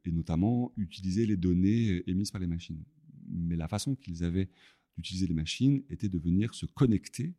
et, 0.04 0.12
notamment 0.12 0.72
utiliser 0.78 1.26
les 1.26 1.36
données 1.36 2.02
émises 2.08 2.30
par 2.30 2.40
les 2.40 2.46
machines. 2.46 2.82
Mais 3.28 3.56
la 3.56 3.68
façon 3.68 3.94
qu'ils 3.94 4.24
avaient 4.24 4.48
d'utiliser 4.96 5.26
les 5.26 5.34
machines 5.34 5.82
était 5.90 6.08
de 6.08 6.18
venir 6.18 6.54
se 6.54 6.66
connecter 6.66 7.34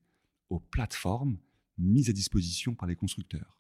aux 0.50 0.60
plateformes 0.60 1.38
mises 1.78 2.10
à 2.10 2.14
disposition 2.14 2.76
par 2.76 2.88
les 2.88 2.96
constructeurs. 2.96 3.58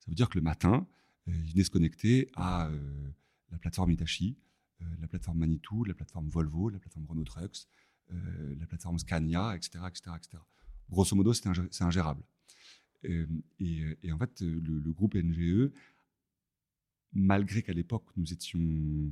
Ça 0.00 0.10
veut 0.10 0.14
dire 0.14 0.28
que 0.28 0.38
le 0.38 0.42
matin, 0.42 0.86
euh, 1.28 1.32
ils 1.44 1.52
venaient 1.52 1.64
se 1.64 1.70
connecter 1.70 2.30
à 2.34 2.68
euh, 2.68 3.10
la 3.50 3.58
plateforme 3.58 3.90
Hitachi, 3.90 4.36
euh, 4.82 4.84
la 5.00 5.08
plateforme 5.08 5.38
Manitou, 5.38 5.84
la 5.84 5.94
plateforme 5.94 6.28
Volvo, 6.28 6.68
la 6.68 6.78
plateforme 6.78 7.06
Renault 7.06 7.24
Trucks, 7.24 7.66
la 8.10 8.66
plateforme 8.66 8.98
Scania, 8.98 9.56
etc. 9.56 9.82
etc., 9.88 10.10
etc. 10.14 10.42
Grosso 10.90 11.16
modo, 11.16 11.32
c'est 11.32 11.82
ingérable. 11.82 12.22
et, 13.02 14.12
en 14.12 14.18
fait, 14.18 14.42
le, 14.42 14.92
groupe 14.92 15.14
NGE, 15.14 15.72
malgré 17.14 17.62
qu'à 17.62 17.72
l'époque 17.72 18.04
nous 18.16 18.30
étions 18.30 19.10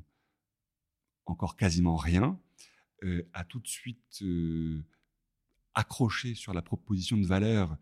encore 1.25 1.57
quasiment 1.57 1.97
rien, 1.97 2.39
a 3.33 3.45
tout 3.45 3.61
de 3.61 3.67
suite 3.67 4.23
accroché 5.75 6.35
sur 6.35 6.53
la 6.53 6.63
proposition 6.63 7.17
de 7.17 7.27
valeur 7.27 7.77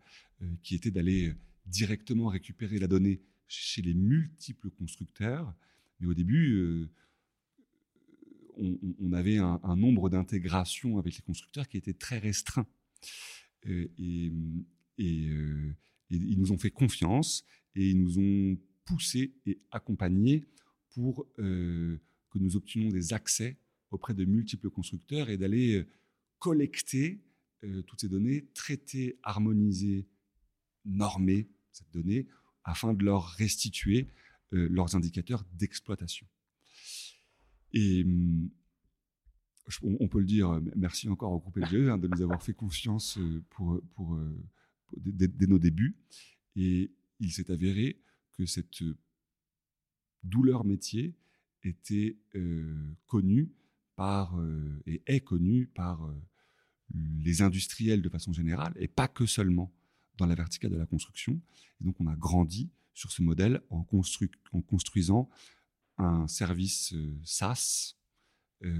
qui 0.63 0.75
était 0.75 0.91
d'aller 0.91 1.33
directement 1.65 2.27
récupérer 2.27 2.79
la 2.79 2.87
donnée 2.87 3.21
chez 3.47 3.81
les 3.81 3.93
multiples 3.93 4.69
constructeurs. 4.71 5.53
Mais 5.99 6.07
au 6.07 6.13
début, 6.13 6.89
on, 8.57 9.13
avait 9.13 9.37
un, 9.37 9.75
nombre 9.75 10.09
d'intégrations 10.09 10.97
avec 10.97 11.15
les 11.15 11.21
constructeurs 11.21 11.67
qui 11.67 11.77
était 11.77 11.93
très 11.93 12.17
restreint. 12.17 12.67
Euh, 13.67 13.87
et, 13.97 14.31
euh, 14.99 15.75
ils 16.09 16.39
nous 16.39 16.51
ont 16.51 16.57
fait 16.57 16.71
confiance 16.71 17.45
et 17.75 17.89
ils 17.89 17.99
nous 17.99 18.19
ont 18.19 18.57
poussé 18.85 19.33
et 19.45 19.59
accompagnés 19.71 20.45
pour 20.93 21.25
euh, 21.39 22.01
que 22.29 22.39
nous 22.39 22.55
obtenions 22.55 22.89
des 22.89 23.13
accès 23.13 23.57
auprès 23.91 24.13
de 24.13 24.25
multiples 24.25 24.69
constructeurs 24.69 25.29
et 25.29 25.37
d'aller 25.37 25.85
collecter 26.39 27.21
toutes 27.85 28.01
ces 28.01 28.09
données, 28.09 28.47
traiter, 28.53 29.19
harmoniser, 29.21 30.07
normer 30.85 31.47
cette 31.71 31.91
donnée 31.91 32.27
afin 32.63 32.93
de 32.93 33.03
leur 33.03 33.27
restituer 33.27 34.07
leurs 34.51 34.95
indicateurs 34.95 35.45
d'exploitation. 35.53 36.25
Et 37.73 38.03
hum, 38.03 38.49
on 39.83 40.07
peut 40.07 40.19
le 40.19 40.25
dire, 40.25 40.49
euh, 40.49 40.59
merci 40.75 41.07
encore 41.09 41.31
au 41.31 41.39
groupe 41.39 41.57
LGE 41.57 41.89
hein, 41.89 41.97
de 41.97 42.07
nous 42.07 42.21
avoir 42.21 42.41
fait 42.43 42.53
confiance 42.53 43.17
euh, 43.17 43.41
pour, 43.51 43.81
pour, 43.95 44.15
euh, 44.15 44.37
dès, 44.97 45.47
nos 45.47 45.59
débuts. 45.59 45.95
Et 46.55 46.91
il 47.19 47.31
s'est 47.31 47.51
avéré 47.51 48.01
que 48.33 48.45
cette 48.45 48.83
douleur 50.23 50.65
métier 50.65 51.15
était 51.63 52.17
connue 53.05 53.51
par, 54.01 54.35
et 54.87 55.03
est 55.05 55.19
connue 55.19 55.67
par 55.67 56.11
les 57.23 57.43
industriels 57.43 58.01
de 58.01 58.09
façon 58.09 58.33
générale, 58.33 58.73
et 58.77 58.87
pas 58.87 59.07
que 59.07 59.27
seulement 59.27 59.71
dans 60.17 60.25
la 60.25 60.33
verticale 60.33 60.71
de 60.71 60.77
la 60.77 60.87
construction. 60.87 61.39
Et 61.79 61.83
donc 61.85 62.01
on 62.01 62.07
a 62.07 62.15
grandi 62.15 62.71
sur 62.95 63.11
ce 63.11 63.21
modèle 63.21 63.61
en, 63.69 63.85
en 64.53 64.61
construisant 64.61 65.29
un 65.99 66.27
service 66.27 66.93
euh, 66.93 67.15
SaaS 67.23 67.95
euh, 68.63 68.73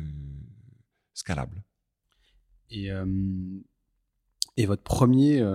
scalable. 1.14 1.64
Et, 2.72 2.92
euh, 2.92 3.06
et 4.58 4.66
votre 4.66 4.82
premier 4.82 5.46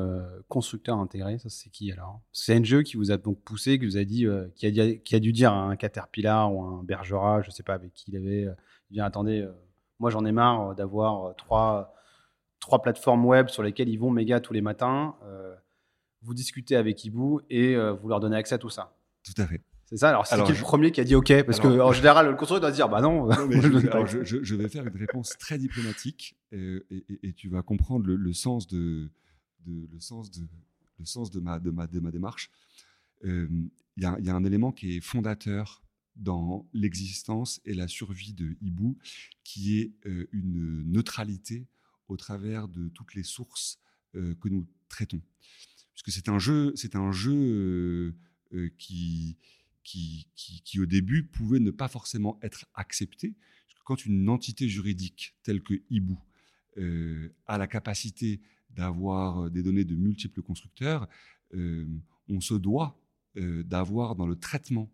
constructeur 0.49 0.99
intégré, 0.99 1.39
ça 1.39 1.49
c'est 1.49 1.71
qui 1.71 1.91
alors? 1.91 2.23
C'est 2.33 2.59
NGE 2.59 2.83
qui 2.85 2.97
vous 2.97 3.11
a 3.11 3.17
donc 3.17 3.41
poussé, 3.43 3.81
qui 3.81 3.87
vous 3.87 3.97
a 3.97 4.05
dit, 4.05 4.27
qui, 4.55 4.67
a, 4.67 4.97
qui, 4.97 5.15
a, 5.15 5.21
dû 5.21 5.33
dire 5.33 5.53
à 5.53 5.65
un 5.65 5.77
Caterpillar 5.77 6.55
ou 6.55 6.63
un 6.63 6.85
Bergera, 6.85 7.43
je 7.43 7.49
ne 7.49 7.53
sais 7.53 7.63
pas 7.65 7.75
avec 7.75 7.93
qui 7.93 8.11
il 8.11 8.17
avait, 8.17 8.47
il 8.91 9.01
attendez, 9.01 9.49
moi 9.99 10.11
j'en 10.11 10.25
ai 10.25 10.33
marre 10.33 10.75
d'avoir 10.75 11.35
trois, 11.37 11.95
trois 12.61 12.83
plateformes 12.83 13.25
web 13.25 13.49
sur 13.49 13.63
lesquelles 13.63 13.89
ils 13.89 13.99
vont 13.99 14.11
méga 14.11 14.41
tous 14.41 14.53
les 14.53 14.63
matins. 14.63 15.15
vous 16.23 16.35
discutez 16.35 16.77
avec 16.77 17.05
Ibu 17.05 17.41
et 17.51 17.77
vous 17.77 18.09
leur 18.09 18.21
donnez 18.21 18.37
accès 18.37 18.55
à 18.55 18.59
tout 18.59 18.71
ça. 18.71 18.97
Tout 19.25 19.41
à 19.43 19.47
fait. 19.47 19.61
C'est 19.87 19.99
ça? 19.99 20.09
Alors, 20.09 20.27
c'est 20.27 20.43
qui 20.43 20.53
le 20.53 20.59
premier 20.59 20.91
qui 20.91 21.01
a 21.01 21.05
dit 21.05 21.15
OK? 21.15 21.33
Parce 21.45 21.61
qu'en 21.61 21.93
général, 21.93 22.27
le 22.27 22.35
constructeur 22.35 22.61
doit 22.61 22.73
dire 22.73 22.89
Bah 22.89 23.01
non. 23.01 23.31
je, 23.31 24.55
vais 24.57 24.69
faire 24.69 24.87
une 24.87 24.97
réponse 24.97 25.37
très 25.39 25.59
diplomatique 25.59 26.37
et, 26.53 27.33
tu 27.37 27.49
vas 27.49 27.63
comprendre 27.63 28.07
le, 28.07 28.33
sens, 28.33 28.67
de, 28.67 29.09
le 29.67 30.01
sens, 30.01 30.31
de, 30.31 30.41
le 30.99 31.05
sens 31.05 31.31
de, 31.31 31.41
ma, 31.41 31.61
de, 31.61 31.71
ma, 31.71 31.87
de 31.87 32.01
ma 32.01 32.11
démarche. 32.11 32.51
Euh, 33.25 33.49
il 33.97 34.03
y, 34.03 34.25
y, 34.25 34.31
a 34.31 34.35
un 34.35 34.45
élément 34.45 34.73
qui 34.73 34.97
est 34.97 35.01
fondateur 35.01 35.83
dans 36.17 36.69
l'existence 36.73 37.61
et 37.65 37.75
la 37.75 37.89
survie 37.89 38.33
de 38.33 38.57
Hibou, 38.61 38.97
qui 39.45 39.79
est 39.79 39.93
euh, 40.07 40.27
une 40.33 40.83
neutralité 40.85 41.67
au 42.09 42.17
travers 42.17 42.69
de 42.69 42.89
toutes 42.89 43.15
les 43.15 43.23
sources 43.23 43.79
euh, 44.15 44.35
que 44.37 44.49
nous 44.49 44.67
traitons. 44.89 45.21
Puisque 45.93 46.11
c'est 46.11 46.29
un 46.29 46.39
jeu, 46.39 46.73
c'est 46.77 46.95
un 46.95 47.11
jeu 47.11 48.15
qui, 48.77 49.39
qui, 49.87 50.27
qui, 50.35 50.81
au 50.81 50.87
début 50.87 51.23
pouvaient 51.23 51.61
ne 51.61 51.71
pas 51.71 51.89
forcément 51.89 52.39
être 52.43 52.67
acceptés. 52.75 53.35
quand 53.85 54.05
une 54.05 54.29
entité 54.29 54.69
juridique 54.69 55.37
telle 55.43 55.63
que 55.63 55.75
euh, 56.79 57.33
a 57.47 57.57
la 57.57 57.67
capacité 57.67 58.41
d'avoir 58.71 59.45
euh, 59.45 59.51
des 59.51 59.63
données 59.63 59.85
de 59.85 59.95
multiples 59.95 60.43
constructeurs, 60.43 61.09
euh, 61.55 61.87
on 62.29 62.41
se 62.41 62.55
doit 62.55 62.99
d'avoir 63.37 64.17
dans 64.17 64.27
le 64.27 64.35
traitement 64.35 64.91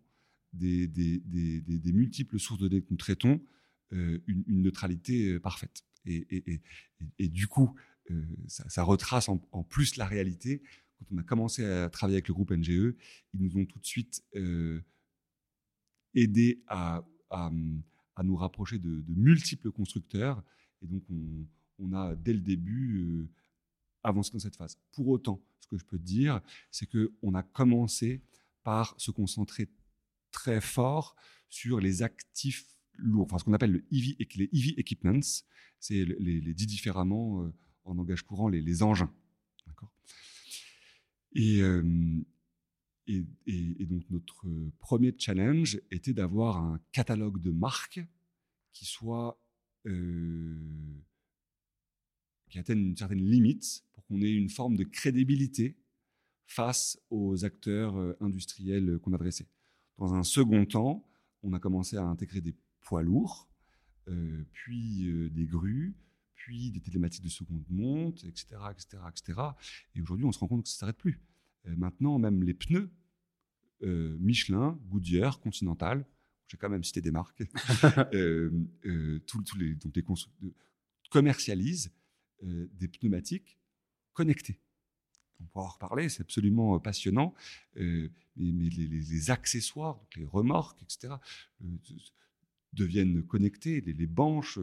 des, 0.53 1.91
multiples 1.93 2.39
sources 2.39 2.59
de 2.59 2.67
données 2.67 2.81
que 2.81 2.91
nous 2.91 2.97
traitons 2.97 3.41
une, 3.91 4.43
neutralité 4.47 5.39
parfaite. 5.39 5.83
Et, 6.05 7.29
du 7.29 7.47
coup, 7.47 7.75
ça, 8.47 8.83
retrace 8.83 9.29
en, 9.29 9.63
plus 9.63 9.97
la 9.97 10.05
réalité 10.05 10.61
quand 11.03 11.15
on 11.15 11.17
a 11.17 11.23
commencé 11.23 11.65
à 11.65 11.89
travailler 11.89 12.17
avec 12.17 12.27
le 12.27 12.33
groupe 12.33 12.51
NGE, 12.51 12.95
ils 13.33 13.39
nous 13.39 13.57
ont 13.57 13.65
tout 13.65 13.79
de 13.79 13.85
suite 13.85 14.23
euh, 14.35 14.81
aidé 16.13 16.63
à, 16.67 17.03
nous 18.23 18.35
rapprocher 18.35 18.77
de, 18.79 19.03
multiples 19.07 19.71
constructeurs. 19.71 20.43
Et 20.81 20.87
donc, 20.87 21.03
on, 21.79 21.93
a, 21.93 22.15
dès 22.15 22.33
le 22.33 22.41
début, 22.41 22.99
euh, 22.99 23.29
avancé 24.03 24.31
dans 24.31 24.39
cette 24.39 24.55
phase. 24.55 24.77
Pour 24.91 25.07
autant, 25.07 25.41
ce 25.59 25.67
que 25.67 25.77
je 25.77 25.85
peux 25.85 25.97
te 25.97 26.03
dire, 26.03 26.41
c'est 26.71 26.87
qu'on 26.87 27.33
a 27.33 27.43
commencé 27.43 28.21
par 28.63 28.93
se 28.97 29.11
concentrer 29.11 29.69
très 30.33 30.59
fort 30.59 31.15
sur 31.47 31.79
les 31.79 32.03
actifs 32.03 32.67
lourds, 32.97 33.25
enfin 33.25 33.37
ce 33.37 33.45
qu'on 33.45 33.53
appelle 33.53 33.71
le 33.71 33.85
EV, 33.91 34.17
les 34.35 34.49
EV 34.51 34.73
equipments, 34.77 35.21
c'est 35.79 36.03
les, 36.03 36.53
dit 36.53 36.65
différemment 36.65 37.43
euh, 37.43 37.53
en 37.85 37.93
langage 37.93 38.23
courant 38.23 38.49
les, 38.49 38.83
engins. 38.83 39.13
D'accord? 39.67 39.93
Et, 41.33 41.61
et, 43.07 43.85
donc 43.85 44.03
notre 44.09 44.45
premier 44.79 45.13
challenge 45.17 45.79
était 45.91 46.13
d'avoir 46.13 46.57
un 46.57 46.79
catalogue 46.91 47.39
de 47.41 47.51
marques 47.51 48.01
qui 48.71 48.85
soit 48.85 49.39
qui 49.83 49.91
atteigne 52.59 52.79
une 52.79 52.97
certaine 52.97 53.23
limite 53.23 53.83
pour 53.91 54.05
qu'on 54.05 54.21
ait 54.21 54.31
une 54.31 54.49
forme 54.49 54.77
de 54.77 54.85
crédibilité 54.85 55.75
face 56.45 56.97
aux 57.09 57.43
acteurs 57.43 58.15
industriels 58.21 58.99
qu'on 58.99 59.13
adressait. 59.13 59.47
Dans 59.97 60.13
un 60.13 60.23
second 60.23 60.65
temps, 60.65 61.07
on 61.43 61.53
a 61.53 61.59
commencé 61.59 61.97
à 61.97 62.03
intégrer 62.03 62.41
des 62.41 62.55
poids 62.81 63.03
lourds, 63.03 63.49
puis 64.51 65.29
des 65.31 65.45
grues, 65.45 65.95
puis 66.43 66.71
des 66.71 66.81
télématiques 66.81 67.23
de 67.23 67.29
seconde 67.29 67.63
monte, 67.69 68.25
etc. 68.25 68.47
etc., 68.71 68.97
etc. 69.09 69.39
Et 69.95 70.01
aujourd'hui, 70.01 70.25
on 70.25 70.31
se 70.31 70.39
rend 70.39 70.47
compte 70.47 70.63
que 70.63 70.69
ça 70.69 70.75
ne 70.75 70.79
s'arrête 70.79 70.97
plus. 70.97 71.21
Euh, 71.67 71.75
maintenant, 71.77 72.19
même 72.19 72.43
les 72.43 72.53
pneus, 72.53 72.91
euh, 73.83 74.17
Michelin, 74.19 74.77
Goodyear, 74.89 75.39
Continental, 75.39 76.05
j'ai 76.47 76.57
quand 76.57 76.69
même 76.69 76.83
cité 76.83 76.99
des 76.99 77.11
marques, 77.11 77.43
euh, 78.13 79.19
tous, 79.25 79.55
les, 79.57 79.75
donc 79.75 79.95
les 79.95 80.03
commercialisent 81.09 81.91
des 82.41 82.89
pneumatiques 82.89 83.57
connectés. 84.11 84.59
On 85.43 85.47
pourra 85.47 85.65
en 85.65 85.69
reparler, 85.69 86.09
c'est 86.09 86.21
absolument 86.21 86.79
passionnant. 86.79 87.33
mais, 87.75 88.09
les, 88.35 89.31
accessoires, 89.31 89.99
les 90.15 90.25
remorques, 90.25 90.81
etc., 90.81 91.13
deviennent 92.73 93.21
connectés. 93.23 93.81
Les, 93.81 93.93
les 93.93 94.07
banches 94.07 94.59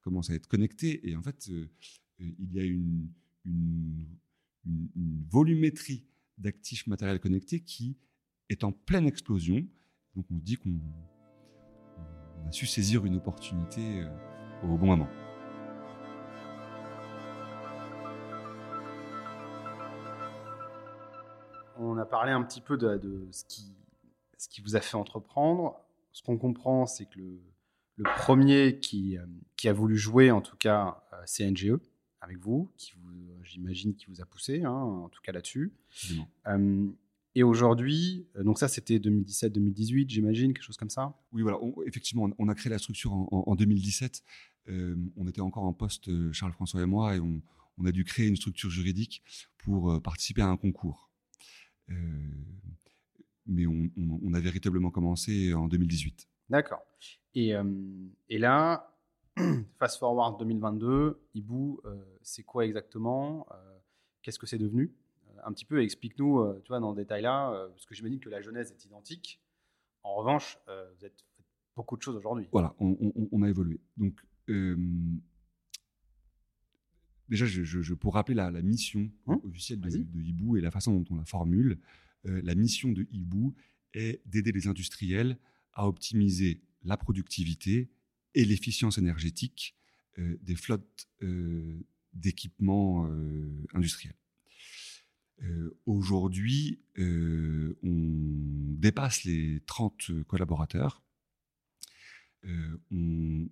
commencent 0.00 0.30
à 0.30 0.34
être 0.34 0.46
connectées. 0.46 1.08
Et 1.08 1.16
en 1.16 1.22
fait, 1.22 1.50
il 2.20 2.52
y 2.52 2.60
a 2.60 2.64
une, 2.64 3.08
volumétrie 5.30 6.04
d'actifs 6.38 6.86
matériels 6.86 7.20
connectés 7.20 7.60
qui 7.60 7.96
est 8.48 8.64
en 8.64 8.72
pleine 8.72 9.06
explosion. 9.06 9.66
Donc 10.14 10.26
on 10.30 10.38
dit 10.38 10.56
qu'on 10.56 10.78
a 12.46 12.52
su 12.52 12.66
saisir 12.66 13.06
une 13.06 13.16
opportunité 13.16 14.00
euh, 14.00 14.64
au 14.64 14.76
bon 14.76 14.86
moment. 14.86 15.08
A 22.00 22.06
parlé 22.06 22.32
un 22.32 22.42
petit 22.42 22.60
peu 22.60 22.76
de, 22.76 23.28
ce, 23.30 23.44
qui, 23.44 23.72
ce 24.38 24.48
qui 24.48 24.60
vous 24.60 24.76
a 24.76 24.80
fait 24.80 24.96
entreprendre. 24.96 25.76
Ce 26.12 26.22
qu'on 26.22 26.38
comprend, 26.38 26.86
c'est 26.86 27.06
que 27.06 27.18
le, 27.18 28.04
premier 28.16 28.80
qui, 28.80 29.16
euh, 29.16 29.26
qui, 29.56 29.68
a 29.68 29.72
voulu 29.72 29.96
jouer, 29.96 30.30
en 30.30 30.40
tout 30.40 30.56
cas, 30.56 31.02
euh, 31.12 31.22
c'est 31.26 31.48
NGE 31.48 31.78
avec 32.20 32.38
vous, 32.38 32.70
qui 32.76 32.92
j'imagine, 33.50 33.94
qui 33.94 34.06
vous 34.06 34.20
a 34.20 34.24
poussé, 34.24 34.62
hein, 34.62 34.70
en 34.70 35.08
tout 35.08 35.20
cas 35.22 35.32
là-dessus. 35.32 35.72
et 37.34 37.42
aujourd'hui, 37.42 38.26
euh, 38.36 38.42
donc 38.42 38.58
ça 38.58 38.68
c'était 38.68 38.98
2017-2018, 38.98 40.08
j'imagine, 40.08 40.52
quelque 40.52 40.64
chose 40.64 40.76
comme 40.76 40.90
ça? 40.90 41.14
Oui, 41.32 41.42
voilà, 41.42 41.58
effectivement, 41.86 42.28
on 42.38 42.48
a 42.48 42.54
créé 42.54 42.70
la 42.70 42.78
structure 42.78 43.12
en, 43.12 43.54
2017. 43.54 44.22
Euh, 44.68 44.96
on 45.16 45.26
était 45.26 45.40
encore 45.40 45.64
en 45.64 45.72
poste, 45.72 46.08
euh, 46.08 46.32
Charles-François 46.32 46.82
et 46.82 46.86
moi, 46.86 47.16
et 47.16 47.20
on, 47.20 47.42
a 47.86 47.92
dû 47.92 48.04
créer 48.04 48.28
une 48.28 48.36
structure 48.36 48.68
juridique 48.68 49.22
pour 49.64 50.02
participer 50.02 50.42
à 50.42 50.48
un 50.48 50.58
concours. 50.58 51.09
Mais 53.46 53.66
on, 53.66 53.90
on, 53.96 54.34
a 54.34 54.40
véritablement 54.40 54.90
commencé 54.90 55.54
en 55.54 55.68
2018. 55.68 56.28
D'accord. 56.48 56.84
Et, 57.34 57.54
et, 58.28 58.38
là, 58.38 58.96
fast 59.78 59.98
forward 59.98 60.38
2022, 60.38 61.20
Ibu, 61.34 61.76
c'est 62.22 62.42
quoi 62.42 62.64
exactement 62.64 63.46
Qu'est-ce 64.22 64.38
que 64.38 64.46
c'est 64.46 64.58
devenu? 64.58 64.92
Un 65.44 65.52
petit 65.52 65.64
peu, 65.64 65.82
explique-nous, 65.82 66.60
tu 66.62 66.68
vois, 66.68 66.80
dans 66.80 66.90
le 66.90 66.96
détail 66.96 67.22
là, 67.22 67.66
parce 67.70 67.86
que 67.86 67.94
j'imagine 67.94 68.20
que 68.20 68.28
la 68.28 68.40
genèse 68.40 68.70
est 68.72 68.84
identique. 68.84 69.40
En 70.02 70.14
revanche, 70.14 70.58
vous 70.66 71.04
êtes 71.04 71.24
beaucoup 71.76 71.96
de 71.96 72.02
choses 72.02 72.16
aujourd'hui. 72.16 72.48
Voilà, 72.52 72.74
on, 72.78 73.42
a 73.42 73.48
évolué. 73.48 73.80
Donc, 73.96 74.14
déjà, 77.30 77.46
je, 77.46 77.94
pour 77.94 78.14
rappeler 78.14 78.34
la, 78.34 78.50
mission 78.62 79.10
hein 79.26 79.40
officielle 79.44 79.80
de, 79.80 79.88
de, 79.88 80.20
Hibou 80.20 80.56
et 80.56 80.60
la 80.60 80.70
façon 80.70 80.92
dont 81.00 81.14
on 81.14 81.16
la 81.16 81.24
formule, 81.24 81.78
euh, 82.26 82.40
la 82.44 82.54
mission 82.54 82.92
de 82.92 83.06
Hibou 83.12 83.54
est 83.94 84.20
d'aider 84.26 84.52
les 84.52 84.66
industriels 84.66 85.38
à 85.72 85.86
optimiser 85.86 86.60
la 86.82 86.96
productivité 86.96 87.88
et 88.34 88.44
l'efficience 88.44 88.98
énergétique 88.98 89.76
euh, 90.18 90.36
des 90.42 90.56
flottes 90.56 91.08
euh, 91.22 91.80
d'équipements 92.12 93.08
industriels. 93.72 94.16
Aujourd'hui, 95.86 96.80
on 96.98 98.74
dépasse 98.76 99.24
les 99.24 99.60
30 99.64 100.24
collaborateurs. 100.26 101.02
on, 102.90 103.48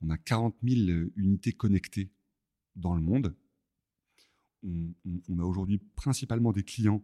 on, 0.00 0.10
a 0.10 0.16
40 0.16 0.56
000 0.64 1.10
unités 1.16 1.52
connectées 1.52 2.10
dans 2.76 2.94
le 2.94 3.00
monde. 3.00 3.34
On, 4.64 5.38
a 5.38 5.42
aujourd'hui 5.42 5.78
principalement 5.96 6.52
des 6.52 6.62
clients 6.62 7.02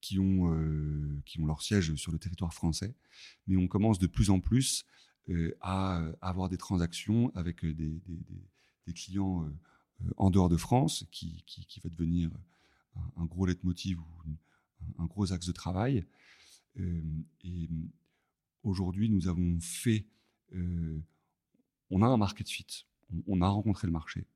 qui 0.00 0.18
ont, 0.18 0.52
euh, 0.52 1.22
qui 1.24 1.40
ont 1.40 1.46
leur 1.46 1.62
siège 1.62 1.94
sur 1.94 2.12
le 2.12 2.18
territoire 2.18 2.52
français, 2.52 2.94
mais 3.46 3.56
on 3.56 3.66
commence 3.66 3.98
de 3.98 4.06
plus 4.06 4.28
en 4.28 4.40
plus 4.40 4.84
euh, 5.30 5.56
à, 5.62 6.04
avoir 6.20 6.50
des 6.50 6.58
transactions 6.58 7.34
avec 7.34 7.64
des, 7.64 8.02
clients 8.94 9.44
euh, 9.44 10.10
en 10.18 10.28
dehors 10.28 10.50
de 10.50 10.58
France, 10.58 11.06
qui, 11.10 11.42
qui, 11.46 11.80
va 11.80 11.88
devenir 11.88 12.30
un, 13.16 13.24
gros 13.24 13.46
leitmotiv 13.46 13.98
ou 13.98 14.04
un 14.98 15.06
gros 15.06 15.32
axe 15.32 15.46
de 15.46 15.52
travail. 15.52 16.04
et 16.76 17.70
aujourd'hui, 18.62 19.08
nous 19.08 19.28
avons 19.28 19.58
fait, 19.60 20.04
on 20.52 22.02
a 22.02 22.06
un 22.06 22.16
market 22.18 22.46
fit, 22.50 22.84
on 23.26 23.40
a 23.40 23.48
rencontré 23.48 23.86
le 23.86 23.92
marché, 23.92 24.26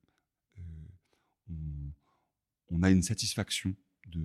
on, 2.70 2.82
a 2.82 2.90
une 2.90 3.02
satisfaction 3.02 3.74
de, 4.06 4.20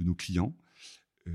nos 0.00 0.14
clients, 0.14 0.56
euh, 1.26 1.32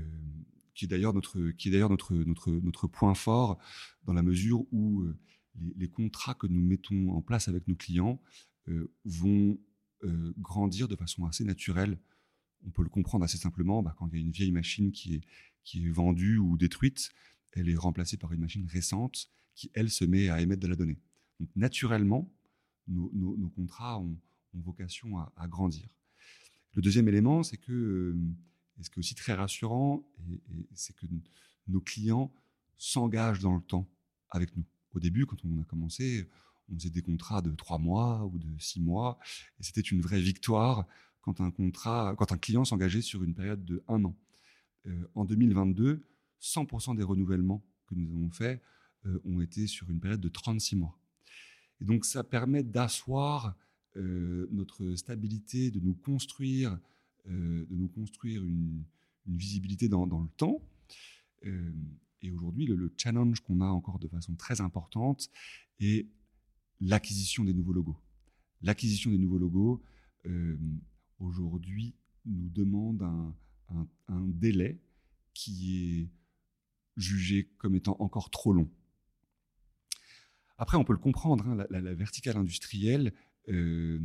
qui 0.74 0.84
est 0.84 0.88
d'ailleurs 0.88 1.14
notre, 1.14 2.86
point 2.86 3.14
fort 3.14 3.58
dans 4.04 4.12
la 4.12 4.22
mesure 4.22 4.64
où 4.72 5.02
euh, 5.02 5.18
les, 5.76 5.88
contrats 5.88 6.34
que 6.34 6.46
nous 6.46 6.60
mettons 6.60 7.10
en 7.10 7.22
place 7.22 7.48
avec 7.48 7.66
nos 7.66 7.74
clients 7.74 8.20
euh, 8.68 8.92
vont 9.04 9.58
grandir 10.38 10.86
de 10.86 10.94
façon 10.94 11.26
assez 11.26 11.42
naturelle. 11.42 11.98
On 12.64 12.70
peut 12.70 12.84
le 12.84 12.88
comprendre 12.88 13.24
assez 13.24 13.38
simplement 13.38 13.82
bah, 13.82 13.96
quand 13.98 14.08
il 14.12 14.14
y 14.14 14.18
a 14.18 14.24
une 14.24 14.30
vieille 14.30 14.52
machine 14.52 14.92
qui 14.92 15.16
est, 15.16 15.20
qui 15.64 15.86
est 15.86 15.90
vendue 15.90 16.38
ou 16.38 16.56
détruite, 16.56 17.10
elle 17.50 17.68
est 17.68 17.76
remplacée 17.76 18.16
par 18.16 18.32
une 18.32 18.40
machine 18.40 18.64
récente 18.66 19.28
qui, 19.56 19.72
elle, 19.74 19.90
se 19.90 20.04
met 20.04 20.28
à 20.28 20.40
émettre 20.40 20.62
de 20.62 20.68
la 20.68 20.76
donnée. 20.76 21.00
Donc, 21.40 21.48
naturellement, 21.56 22.32
nos, 22.86 23.10
nos 23.12 23.48
contrats 23.50 23.98
ont, 23.98 24.16
ont 24.54 24.60
vocation 24.60 25.18
à, 25.18 25.48
grandir. 25.48 25.88
Le 26.74 26.82
deuxième 26.82 27.08
élément, 27.08 27.42
c'est 27.42 27.56
que, 27.56 27.72
euh, 27.72 28.16
et 28.78 28.84
ce 28.84 28.90
qui 28.90 28.98
est 28.98 29.00
aussi 29.00 29.14
très 29.14 29.34
rassurant, 29.34 30.08
c'est 30.74 30.94
que 30.94 31.06
nos 31.66 31.80
clients 31.80 32.32
s'engagent 32.76 33.40
dans 33.40 33.54
le 33.56 33.62
temps 33.62 33.88
avec 34.30 34.56
nous. 34.56 34.64
Au 34.94 35.00
début, 35.00 35.26
quand 35.26 35.36
on 35.44 35.60
a 35.60 35.64
commencé, 35.64 36.28
on 36.70 36.74
faisait 36.74 36.90
des 36.90 37.02
contrats 37.02 37.42
de 37.42 37.50
trois 37.52 37.78
mois 37.78 38.24
ou 38.26 38.38
de 38.38 38.58
six 38.58 38.80
mois, 38.80 39.18
et 39.58 39.62
c'était 39.62 39.80
une 39.80 40.00
vraie 40.00 40.20
victoire 40.20 40.86
quand 41.20 41.40
un 41.40 41.50
contrat, 41.50 42.14
quand 42.16 42.32
un 42.32 42.38
client 42.38 42.64
s'engageait 42.64 43.02
sur 43.02 43.22
une 43.22 43.34
période 43.34 43.64
de 43.64 43.82
un 43.88 44.04
an. 44.04 44.16
Euh, 44.86 45.10
en 45.14 45.24
2022, 45.24 46.06
100% 46.40 46.96
des 46.96 47.02
renouvellements 47.02 47.64
que 47.86 47.94
nous 47.94 48.10
avons 48.10 48.30
faits 48.30 48.62
euh, 49.06 49.20
ont 49.24 49.40
été 49.40 49.66
sur 49.66 49.90
une 49.90 50.00
période 50.00 50.20
de 50.20 50.28
36 50.28 50.76
mois. 50.76 50.98
Et 51.80 51.84
donc, 51.84 52.04
ça 52.04 52.24
permet 52.24 52.62
d'asseoir 52.62 53.56
notre 53.96 54.94
stabilité, 54.94 55.70
de 55.70 55.80
nous 55.80 55.94
construire, 55.94 56.78
euh, 57.26 57.66
de 57.68 57.74
nous 57.74 57.88
construire 57.88 58.44
une, 58.44 58.84
visibilité 59.26 59.90
dans, 59.90 60.06
le 60.06 60.28
temps. 60.38 60.62
Euh, 61.44 61.70
et 62.22 62.30
aujourd'hui, 62.30 62.64
le, 62.64 62.90
challenge 62.96 63.40
qu'on 63.40 63.60
a 63.60 63.66
encore 63.66 63.98
de 63.98 64.08
façon 64.08 64.34
très 64.36 64.62
importante 64.62 65.28
est 65.80 66.06
l'acquisition 66.80 67.44
des 67.44 67.52
nouveaux 67.52 67.74
logos. 67.74 67.98
L'acquisition 68.62 69.10
des 69.10 69.18
nouveaux 69.18 69.38
logos, 69.38 69.82
aujourd'hui, 71.18 71.94
nous 72.24 72.48
demande 72.48 73.02
un, 74.08 74.26
délai 74.28 74.80
qui 75.34 75.74
est 75.74 76.08
jugé 76.96 77.50
comme 77.58 77.74
étant 77.74 77.96
encore 78.00 78.30
trop 78.30 78.52
long. 78.52 78.70
Après, 80.56 80.76
on 80.76 80.84
peut 80.84 80.92
le 80.92 80.98
comprendre, 80.98 81.46
hein, 81.46 81.66
la, 81.70 81.94
verticale 81.94 82.36
industrielle, 82.36 83.12
euh, 83.48 84.00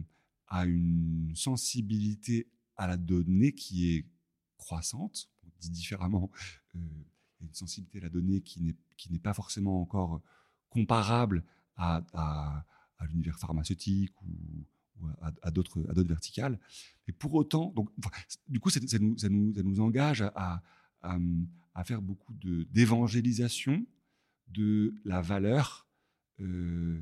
a 0.48 0.66
une 0.66 1.34
sensibilité 1.36 2.48
à 2.76 2.88
la 2.88 2.98
donnée 2.98 3.54
qui 3.54 3.92
est 3.92 4.06
croissante, 4.58 5.30
dit 5.60 5.70
différemment, 5.70 6.30
euh, 6.76 6.80
une 7.42 7.54
sensibilité 7.54 8.00
à 8.00 8.04
la 8.04 8.10
donnée 8.10 8.42
qui 8.42 8.76
n'est 9.10 9.20
pas 9.20 9.34
forcément 9.34 9.82
encore 9.82 10.22
comparable 10.70 11.44
à, 11.76 12.66
l'univers 13.10 13.38
pharmaceutique 13.38 14.14
ou, 14.22 15.08
à, 15.42 15.52
d'autres 15.52 15.82
verticales. 16.04 16.60
Mais 17.08 17.14
pour 17.14 17.34
autant, 17.34 17.72
donc, 17.76 17.90
du 18.48 18.60
coup, 18.60 18.70
ça, 18.70 18.80
nous, 19.00 19.80
engage 19.80 20.22
à, 20.22 20.64
à, 21.02 21.84
faire 21.84 22.02
beaucoup 22.02 22.34
d'évangélisation 22.34 23.86
de, 24.48 24.96
la 25.04 25.22
valeur 25.22 25.88
euh, 26.40 27.02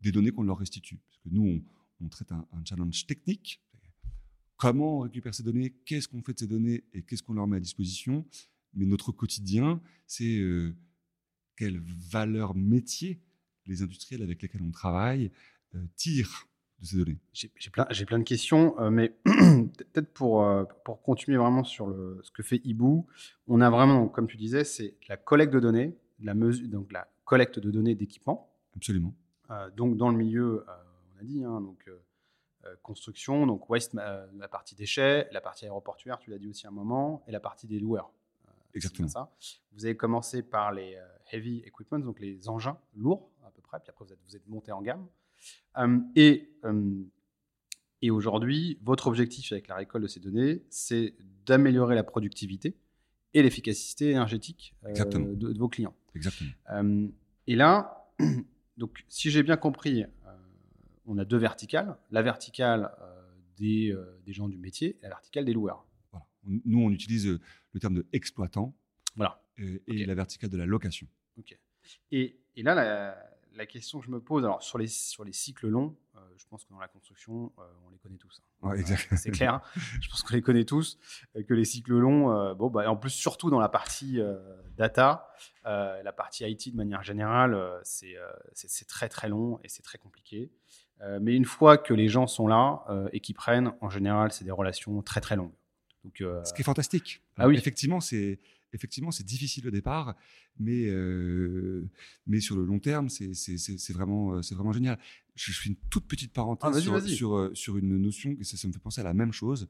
des 0.00 0.12
données 0.12 0.30
qu'on 0.30 0.42
leur 0.42 0.58
restitue. 0.58 0.96
Parce 0.96 1.18
que 1.18 1.28
nous, 1.30 1.62
on, 2.00 2.08
traite 2.08 2.32
un, 2.32 2.46
challenge 2.64 3.06
technique. 3.06 3.60
Comment 4.56 4.98
on 4.98 5.00
récupère 5.00 5.34
ces 5.34 5.42
données 5.42 5.74
Qu'est-ce 5.84 6.08
qu'on 6.08 6.22
fait 6.22 6.32
de 6.32 6.38
ces 6.38 6.46
données 6.46 6.84
Et 6.92 7.02
qu'est-ce 7.02 7.22
qu'on 7.22 7.34
leur 7.34 7.46
met 7.46 7.56
à 7.56 7.60
disposition 7.60 8.24
Mais 8.74 8.86
notre 8.86 9.12
quotidien, 9.12 9.80
c'est 10.06 10.38
euh, 10.38 10.74
quelle 11.56 11.80
valeur 11.80 12.54
métier 12.54 13.20
les 13.66 13.82
industriels 13.82 14.22
avec 14.22 14.42
lesquels 14.42 14.62
on 14.62 14.70
travaille 14.70 15.30
euh, 15.74 15.84
tirent 15.96 16.48
de 16.80 16.86
ces 16.86 16.96
données 16.96 17.18
J'ai 17.32 17.70
plein, 17.70 17.84
plein, 17.84 18.18
de 18.18 18.24
questions, 18.24 18.80
euh, 18.80 18.90
mais 18.90 19.10
peut-être 19.24 20.12
pour, 20.12 20.46
pour 20.84 21.02
continuer 21.02 21.36
vraiment 21.36 21.64
sur 21.64 21.86
le, 21.88 22.20
ce 22.22 22.30
que 22.30 22.42
fait 22.42 22.60
Ibu, 22.64 23.02
on 23.46 23.60
a 23.60 23.70
vraiment, 23.70 24.08
comme 24.08 24.26
tu 24.26 24.36
disais, 24.36 24.64
c'est 24.64 24.96
la 25.08 25.16
collecte 25.16 25.52
de 25.52 25.60
données, 25.60 25.96
la 26.20 26.34
mesure, 26.34 26.68
donc 26.68 26.92
la 26.92 27.08
collecte 27.24 27.58
de 27.58 27.70
données 27.70 27.94
d'équipement. 27.94 28.50
Absolument. 28.74 29.14
Euh, 29.50 29.70
donc 29.70 29.96
dans 29.96 30.10
le 30.10 30.16
milieu, 30.16 30.64
euh, 30.68 30.72
on 31.14 31.20
a 31.20 31.24
dit, 31.24 31.44
hein, 31.44 31.60
donc 31.60 31.88
euh, 31.88 32.74
construction, 32.82 33.46
donc 33.46 33.68
waste, 33.70 33.94
la 33.94 34.48
partie 34.48 34.74
déchets, 34.74 35.28
la 35.32 35.40
partie 35.40 35.64
aéroportuaire, 35.64 36.18
tu 36.18 36.30
l'as 36.30 36.38
dit 36.38 36.48
aussi 36.48 36.66
un 36.66 36.70
moment, 36.70 37.24
et 37.26 37.32
la 37.32 37.40
partie 37.40 37.66
des 37.66 37.78
loueurs. 37.78 38.12
Exactement. 38.74 39.08
Ça. 39.08 39.32
Vous 39.72 39.86
avez 39.86 39.96
commencé 39.96 40.42
par 40.42 40.72
les 40.72 40.98
heavy 41.32 41.62
equipment, 41.64 41.98
donc 41.98 42.20
les 42.20 42.48
engins 42.48 42.78
lourds 42.94 43.30
à 43.46 43.50
peu 43.50 43.62
près, 43.62 43.80
puis 43.80 43.88
après 43.88 44.04
vous 44.04 44.12
êtes, 44.12 44.18
vous 44.26 44.36
êtes 44.36 44.46
monté 44.46 44.72
en 44.72 44.82
gamme. 44.82 45.06
et 46.14 46.52
et 48.00 48.10
aujourd'hui, 48.10 48.78
votre 48.82 49.08
objectif 49.08 49.50
avec 49.50 49.66
la 49.66 49.74
récolte 49.74 50.04
de 50.04 50.08
ces 50.08 50.20
données, 50.20 50.62
c'est 50.70 51.16
d'améliorer 51.46 51.96
la 51.96 52.04
productivité 52.04 52.76
et 53.34 53.42
l'efficacité 53.42 54.10
énergétique 54.10 54.74
de, 54.84 55.34
de, 55.34 55.58
vos 55.58 55.68
clients. 55.68 55.96
Exactement. 56.14 56.50
et 57.46 57.56
là, 57.56 58.08
donc, 58.78 59.04
si 59.08 59.30
j'ai 59.30 59.42
bien 59.42 59.56
compris, 59.56 60.04
euh, 60.04 60.36
on 61.04 61.18
a 61.18 61.24
deux 61.24 61.36
verticales. 61.36 61.96
La 62.12 62.22
verticale 62.22 62.92
euh, 63.00 63.22
des, 63.56 63.92
euh, 63.92 64.20
des, 64.24 64.32
gens 64.32 64.48
du 64.48 64.56
métier 64.56 64.96
et 65.00 65.02
la 65.02 65.08
verticale 65.08 65.44
des 65.44 65.52
loueurs. 65.52 65.84
Nous, 66.44 66.80
on 66.80 66.90
utilise 66.90 67.26
le 67.26 67.80
terme 67.80 67.94
de 67.94 68.06
exploitant 68.12 68.74
voilà. 69.16 69.42
et, 69.58 70.06
la 70.06 70.14
verticale 70.14 70.48
de 70.48 70.56
la 70.56 70.64
location. 70.64 71.06
Ok. 71.36 71.58
Et, 72.10 72.38
et 72.56 72.62
là, 72.62 72.74
la, 72.74 73.18
la, 73.58 73.66
question 73.66 74.00
que 74.00 74.06
je 74.06 74.10
me 74.10 74.20
pose, 74.20 74.44
alors 74.44 74.62
sur 74.62 74.78
les, 74.78 74.86
sur 74.86 75.24
les 75.24 75.32
cycles 75.32 75.68
longs, 75.68 75.94
je 76.36 76.46
pense 76.46 76.64
que 76.64 76.70
dans 76.70 76.78
la 76.78 76.88
construction, 76.88 77.52
on 77.56 77.90
les 77.90 77.98
connaît 77.98 78.16
tous. 78.16 78.40
Hein. 78.62 78.74
c'est 79.16 79.30
clair. 79.30 79.60
je 80.00 80.08
pense 80.08 80.22
qu'on 80.22 80.34
les 80.34 80.42
connaît 80.42 80.64
tous. 80.64 80.98
que 81.46 81.54
les 81.54 81.64
cycles 81.64 81.94
longs, 81.94 82.54
bon, 82.54 82.70
bah, 82.70 82.90
en 82.90 82.96
plus, 82.96 83.10
surtout 83.10 83.50
dans 83.50 83.60
la 83.60 83.68
partie 83.68 84.20
data, 84.76 85.28
la 85.64 86.12
partie 86.12 86.44
IT 86.44 86.72
de 86.72 86.76
manière 86.76 87.02
générale, 87.02 87.80
c'est 87.82 88.16
très 88.86 89.08
très 89.08 89.28
long 89.28 89.60
et 89.62 89.68
c'est 89.68 89.82
très 89.82 89.98
compliqué. 89.98 90.50
Euh, 91.02 91.18
mais 91.22 91.34
une 91.34 91.44
fois 91.44 91.78
que 91.78 91.94
les 91.94 92.08
gens 92.08 92.26
sont 92.26 92.46
là 92.46 92.82
euh, 92.88 93.08
et 93.12 93.20
qu'ils 93.20 93.34
prennent, 93.34 93.72
en 93.80 93.90
général, 93.90 94.32
c'est 94.32 94.44
des 94.44 94.50
relations 94.50 95.00
très 95.02 95.20
très 95.20 95.36
longues. 95.36 95.52
Donc, 96.04 96.20
euh, 96.20 96.42
Ce 96.44 96.52
qui 96.52 96.62
est 96.62 96.64
fantastique. 96.64 97.22
Ah 97.36 97.46
oui. 97.46 97.56
Effectivement, 97.56 98.00
c'est 98.00 98.40
effectivement 98.72 99.10
c'est 99.10 99.24
difficile 99.24 99.66
au 99.66 99.70
départ, 99.70 100.16
mais 100.58 100.88
mais 102.26 102.40
sur 102.40 102.56
le 102.56 102.64
long 102.64 102.78
terme, 102.78 103.08
c'est 103.08 103.92
vraiment 103.92 104.42
c'est 104.42 104.54
vraiment 104.54 104.72
génial. 104.72 104.98
Je, 105.34 105.52
fais 105.52 105.68
une 105.68 105.76
toute 105.88 106.06
petite 106.06 106.32
parenthèse 106.32 106.72
ah, 106.74 106.80
sur, 106.80 107.08
sur, 107.08 107.50
sur 107.56 107.76
une 107.76 107.96
notion 107.96 108.34
que 108.34 108.42
ça, 108.42 108.56
ça, 108.56 108.66
me 108.66 108.72
fait 108.72 108.80
penser 108.80 109.00
à 109.00 109.04
la 109.04 109.14
même 109.14 109.32
chose. 109.32 109.68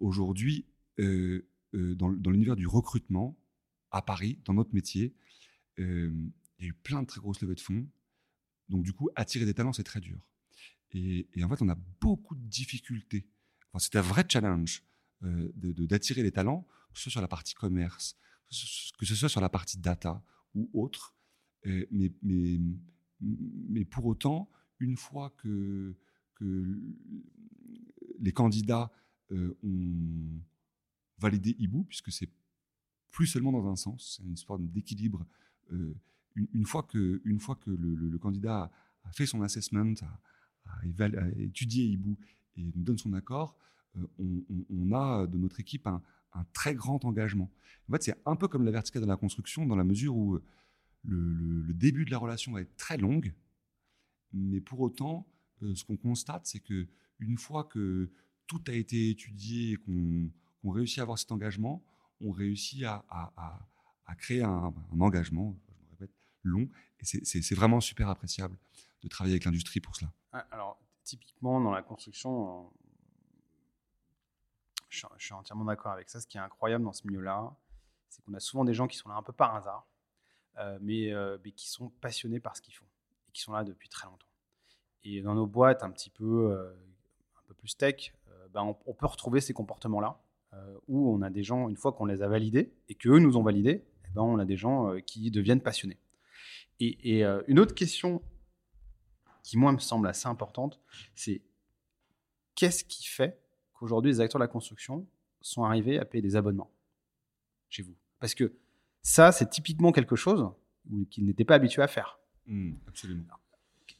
Aujourd'hui, 0.00 0.66
dans, 0.98 2.12
dans 2.12 2.30
l'univers 2.30 2.56
du 2.56 2.66
recrutement 2.66 3.38
à 3.90 4.02
Paris, 4.02 4.38
dans 4.44 4.52
notre 4.52 4.74
métier, 4.74 5.14
il 5.78 6.32
y 6.60 6.64
a 6.64 6.68
eu 6.68 6.74
plein 6.74 7.02
de 7.02 7.06
très 7.06 7.20
grosses 7.20 7.40
levées 7.40 7.54
de 7.54 7.60
fonds. 7.60 7.86
Donc 8.68 8.82
du 8.82 8.92
coup, 8.92 9.08
attirer 9.16 9.44
des 9.44 9.54
talents, 9.54 9.72
c'est 9.72 9.82
très 9.82 10.00
dur. 10.00 10.18
Et, 10.94 11.26
en 11.42 11.48
fait, 11.48 11.62
on 11.62 11.68
a 11.68 11.78
beaucoup 12.00 12.34
de 12.34 12.46
difficultés. 12.46 13.26
Enfin, 13.68 13.78
c'est 13.78 13.96
un 13.96 14.02
vrai 14.02 14.24
challenge 14.28 14.82
euh, 15.24 15.50
d'attirer 15.54 16.22
les 16.22 16.32
talents, 16.32 16.66
que 16.92 16.98
ce 16.98 17.04
soit 17.04 17.12
sur 17.12 17.20
la 17.20 17.28
partie 17.28 17.54
commerce, 17.54 18.16
que 18.98 19.06
ce 19.06 19.14
soit 19.14 19.28
sur 19.28 19.40
la 19.40 19.48
partie 19.48 19.78
data 19.78 20.22
ou 20.54 20.68
autre. 20.74 21.14
Euh, 21.66 21.86
mais, 21.90 22.12
mais, 22.22 22.60
mais, 23.20 23.84
pour 23.84 24.04
autant, 24.06 24.50
une 24.80 24.96
fois 24.96 25.30
que, 25.38 25.94
que 26.34 26.78
les 28.18 28.32
candidats 28.32 28.90
euh, 29.30 29.56
ont 29.62 30.40
validé 31.18 31.54
Ibu, 31.58 31.84
puisque 31.84 32.10
c'est 32.10 32.28
plus 33.10 33.26
seulement 33.26 33.52
dans 33.52 33.68
un 33.68 33.76
sens, 33.76 34.16
c'est 34.16 34.24
une 34.26 34.36
forme 34.36 34.66
d'équilibre. 34.68 35.24
une, 36.34 36.66
fois 36.66 36.82
que, 36.82 37.20
une 37.24 37.38
fois 37.38 37.56
que 37.56 37.70
le, 37.70 38.18
candidat 38.18 38.70
a 39.04 39.12
fait 39.12 39.26
son 39.26 39.42
assessment, 39.42 39.94
a, 40.02 40.20
à, 40.66 41.28
étudier 41.36 41.84
Hibou 41.86 42.16
et 42.56 42.62
nous 42.62 42.82
donne 42.82 42.98
son 42.98 43.12
accord, 43.12 43.56
euh, 43.96 44.06
on, 44.70 44.92
a 44.92 45.26
de 45.26 45.36
notre 45.36 45.60
équipe 45.60 45.86
un, 45.86 46.02
très 46.52 46.74
grand 46.74 47.04
engagement. 47.04 47.50
En 47.88 47.92
fait, 47.92 48.02
c'est 48.02 48.22
un 48.26 48.36
peu 48.36 48.48
comme 48.48 48.64
la 48.64 48.70
verticale 48.70 49.02
de 49.02 49.08
la 49.08 49.16
construction, 49.16 49.66
dans 49.66 49.76
la 49.76 49.84
mesure 49.84 50.16
où 50.16 50.34
euh, 50.36 50.42
le, 51.04 51.72
début 51.74 52.04
de 52.04 52.10
la 52.10 52.18
relation 52.18 52.52
va 52.52 52.60
être 52.60 52.76
très 52.76 52.96
longue, 52.96 53.34
mais 54.32 54.60
pour 54.60 54.80
autant, 54.80 55.26
euh, 55.62 55.74
ce 55.74 55.84
qu'on 55.84 55.96
constate, 55.96 56.46
c'est 56.46 56.60
que 56.60 56.88
une 57.18 57.38
fois 57.38 57.64
que 57.64 58.10
tout 58.46 58.62
a 58.68 58.72
été 58.72 59.10
étudié 59.10 59.72
et 59.72 59.76
qu'on 59.76 60.70
réussit 60.70 60.98
à 60.98 61.02
avoir 61.02 61.18
cet 61.18 61.32
engagement, 61.32 61.84
on 62.20 62.30
réussit 62.30 62.84
à, 62.84 63.68
créer 64.18 64.42
un, 64.42 64.72
un, 64.92 65.00
engagement, 65.00 65.56
je 65.68 65.84
me 65.84 65.90
répète, 65.90 66.10
long, 66.42 66.68
et 67.00 67.04
c'est 67.04 67.54
vraiment 67.54 67.80
super 67.80 68.08
appréciable 68.08 68.56
de 69.02 69.08
travailler 69.08 69.34
avec 69.34 69.44
l'industrie 69.44 69.80
pour 69.80 69.96
cela. 69.96 70.12
Alors, 70.50 70.80
typiquement, 71.02 71.60
dans 71.60 71.72
la 71.72 71.82
construction, 71.82 72.70
je, 74.92 75.06
suis 75.18 75.34
entièrement 75.34 75.64
d'accord 75.64 75.92
avec 75.92 76.08
ça. 76.08 76.20
Ce 76.20 76.26
qui 76.26 76.36
est 76.36 76.40
incroyable 76.40 76.84
dans 76.84 76.92
ce 76.92 77.06
milieu-là, 77.06 77.54
c'est 78.08 78.22
qu'on 78.22 78.34
a 78.34 78.40
souvent 78.40 78.64
des 78.64 78.74
gens 78.74 78.86
qui 78.86 78.96
sont 78.96 79.08
là 79.08 79.16
un 79.16 79.22
peu 79.22 79.32
par 79.32 79.54
hasard, 79.54 79.86
euh, 80.58 80.78
mais, 80.80 81.12
euh, 81.12 81.38
mais, 81.44 81.52
qui 81.52 81.68
sont 81.68 81.88
passionnés 82.00 82.40
par 82.40 82.56
ce 82.56 82.62
qu'ils 82.62 82.74
font 82.74 82.86
et 83.28 83.32
qui 83.32 83.40
sont 83.40 83.52
là 83.52 83.64
depuis 83.64 83.88
très 83.88 84.06
longtemps. 84.06 84.28
Et 85.02 85.22
dans 85.22 85.34
nos 85.34 85.46
boîtes 85.46 85.82
un 85.82 85.90
petit 85.90 86.10
peu, 86.10 86.52
euh, 86.52 86.72
un 87.38 87.42
peu 87.46 87.54
plus 87.54 87.76
tech, 87.76 88.14
ben 88.50 88.76
on, 88.84 88.92
peut 88.92 89.06
retrouver 89.06 89.40
ces 89.40 89.54
comportements-là, 89.54 90.20
où 90.86 91.10
on 91.10 91.22
a 91.22 91.30
des 91.30 91.42
gens, 91.42 91.70
une 91.70 91.76
fois 91.76 91.92
qu'on 91.92 92.04
les 92.04 92.20
a 92.20 92.28
validés 92.28 92.74
et 92.90 92.94
qu'eux 92.94 93.18
nous 93.18 93.38
ont 93.38 93.42
validés, 93.42 93.82
eh 94.04 94.10
ben 94.10 94.20
on 94.20 94.38
a 94.38 94.44
des 94.44 94.58
gens 94.58 94.94
qui 95.06 95.30
deviennent 95.30 95.62
passionnés. 95.62 95.98
Et, 96.80 97.20
et 97.20 97.24
une 97.46 97.58
autre 97.58 97.74
question 97.74 98.22
qui 99.42 99.56
moi 99.56 99.72
me 99.72 99.78
semble 99.78 100.06
assez 100.06 100.28
importante, 100.28 100.82
c'est 101.14 101.40
qu'est-ce 102.54 102.84
qui 102.84 103.06
fait 103.06 103.41
qu'aujourd'hui 103.82 104.12
les 104.12 104.20
acteurs 104.20 104.38
de 104.38 104.44
la 104.44 104.48
construction 104.48 105.06
sont 105.40 105.64
arrivés 105.64 105.98
à 105.98 106.04
payer 106.04 106.22
des 106.22 106.36
abonnements 106.36 106.70
chez 107.68 107.82
vous 107.82 107.94
Parce 108.20 108.34
que 108.34 108.52
ça, 109.02 109.32
c'est 109.32 109.50
typiquement 109.50 109.90
quelque 109.90 110.14
chose 110.14 110.48
qu'ils 111.10 111.24
n'étaient 111.24 111.44
pas 111.44 111.56
habitués 111.56 111.82
à 111.82 111.88
faire. 111.88 112.20
Mmh, 112.46 112.74
absolument. 112.86 113.24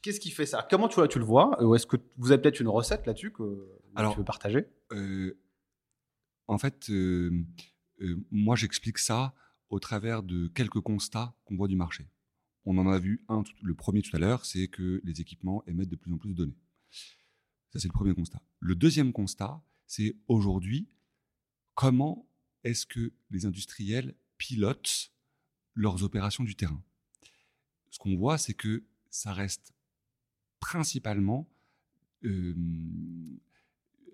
Qu'est-ce 0.00 0.20
qui 0.20 0.30
fait 0.30 0.46
ça? 0.46 0.66
Comment 0.68 0.88
tu, 0.88 1.00
tu 1.08 1.18
le 1.18 1.24
vois? 1.24 1.60
Ou 1.64 1.74
est-ce 1.74 1.86
que 1.86 1.96
vous 2.16 2.30
avez 2.32 2.40
peut-être 2.40 2.60
une 2.60 2.68
recette 2.68 3.06
là-dessus 3.06 3.32
que 3.32 3.42
tu 3.96 4.16
veux 4.16 4.24
partager? 4.24 4.66
euh, 4.92 5.36
En 6.46 6.58
fait, 6.58 6.88
euh, 6.90 7.44
euh, 8.00 8.16
moi 8.30 8.54
j'explique 8.56 8.98
ça 8.98 9.34
au 9.68 9.80
travers 9.80 10.22
de 10.22 10.48
quelques 10.48 10.80
constats 10.80 11.34
qu'on 11.44 11.56
voit 11.56 11.68
du 11.68 11.76
marché. 11.76 12.08
On 12.64 12.78
en 12.78 12.88
a 12.88 12.98
vu 12.98 13.24
un, 13.28 13.42
le 13.62 13.74
premier 13.74 14.02
tout 14.02 14.14
à 14.14 14.18
l'heure, 14.20 14.44
c'est 14.44 14.68
que 14.68 15.00
les 15.02 15.20
équipements 15.20 15.64
émettent 15.66 15.88
de 15.88 15.96
plus 15.96 16.12
en 16.12 16.18
plus 16.18 16.28
de 16.30 16.34
données. 16.34 16.58
Ça, 17.72 17.78
c'est 17.80 17.88
le 17.88 17.92
premier 17.92 18.14
constat. 18.14 18.40
Le 18.60 18.74
deuxième 18.74 19.12
constat, 19.12 19.60
c'est 19.94 20.16
aujourd'hui, 20.26 20.88
comment 21.74 22.26
est-ce 22.64 22.86
que 22.86 23.12
les 23.30 23.44
industriels 23.44 24.14
pilotent 24.38 25.12
leurs 25.74 26.02
opérations 26.02 26.44
du 26.44 26.54
terrain? 26.54 26.82
Ce 27.90 27.98
qu'on 27.98 28.16
voit, 28.16 28.38
c'est 28.38 28.54
que 28.54 28.84
ça 29.10 29.34
reste 29.34 29.74
principalement 30.60 31.46
euh, 32.24 32.54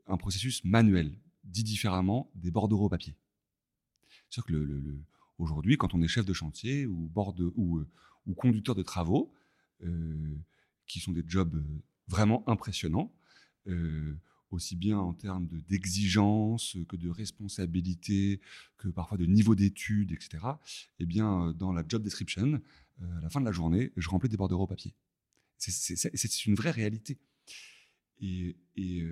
un 0.08 0.16
processus 0.16 0.64
manuel, 0.64 1.16
dit 1.44 1.62
différemment 1.62 2.28
des 2.34 2.50
bordereaux 2.50 2.88
papier. 2.88 3.14
C'est-à-dire 4.30 4.66
aujourd'hui, 5.38 5.76
quand 5.76 5.94
on 5.94 6.02
est 6.02 6.08
chef 6.08 6.26
de 6.26 6.32
chantier 6.32 6.86
ou, 6.86 7.08
euh, 7.16 7.86
ou 8.26 8.34
conducteurs 8.34 8.74
de 8.74 8.82
travaux, 8.82 9.32
euh, 9.84 10.36
qui 10.88 10.98
sont 10.98 11.12
des 11.12 11.22
jobs 11.24 11.64
vraiment 12.08 12.42
impressionnants, 12.48 13.14
aussi 14.50 14.76
bien 14.76 14.98
en 14.98 15.12
termes 15.12 15.46
d'exigence 15.68 16.76
que 16.88 16.96
de 16.96 17.08
responsabilité, 17.08 18.40
que 18.76 18.88
parfois 18.88 19.18
de 19.18 19.26
niveau 19.26 19.54
d'études, 19.54 20.12
etc. 20.12 20.38
Eh 20.98 21.06
bien, 21.06 21.52
dans 21.52 21.72
la 21.72 21.84
job 21.87 22.02
description, 22.02 22.61
à 23.00 23.20
la 23.20 23.30
fin 23.30 23.40
de 23.40 23.44
la 23.44 23.52
journée, 23.52 23.92
je 23.96 24.08
remplis 24.08 24.28
des 24.28 24.37
bordereaux 24.37 24.66
papier. 24.66 24.94
C'est 25.58 26.46
une 26.46 26.54
vraie 26.54 26.70
réalité. 26.70 27.18
Et, 28.20 28.56
et 28.76 29.06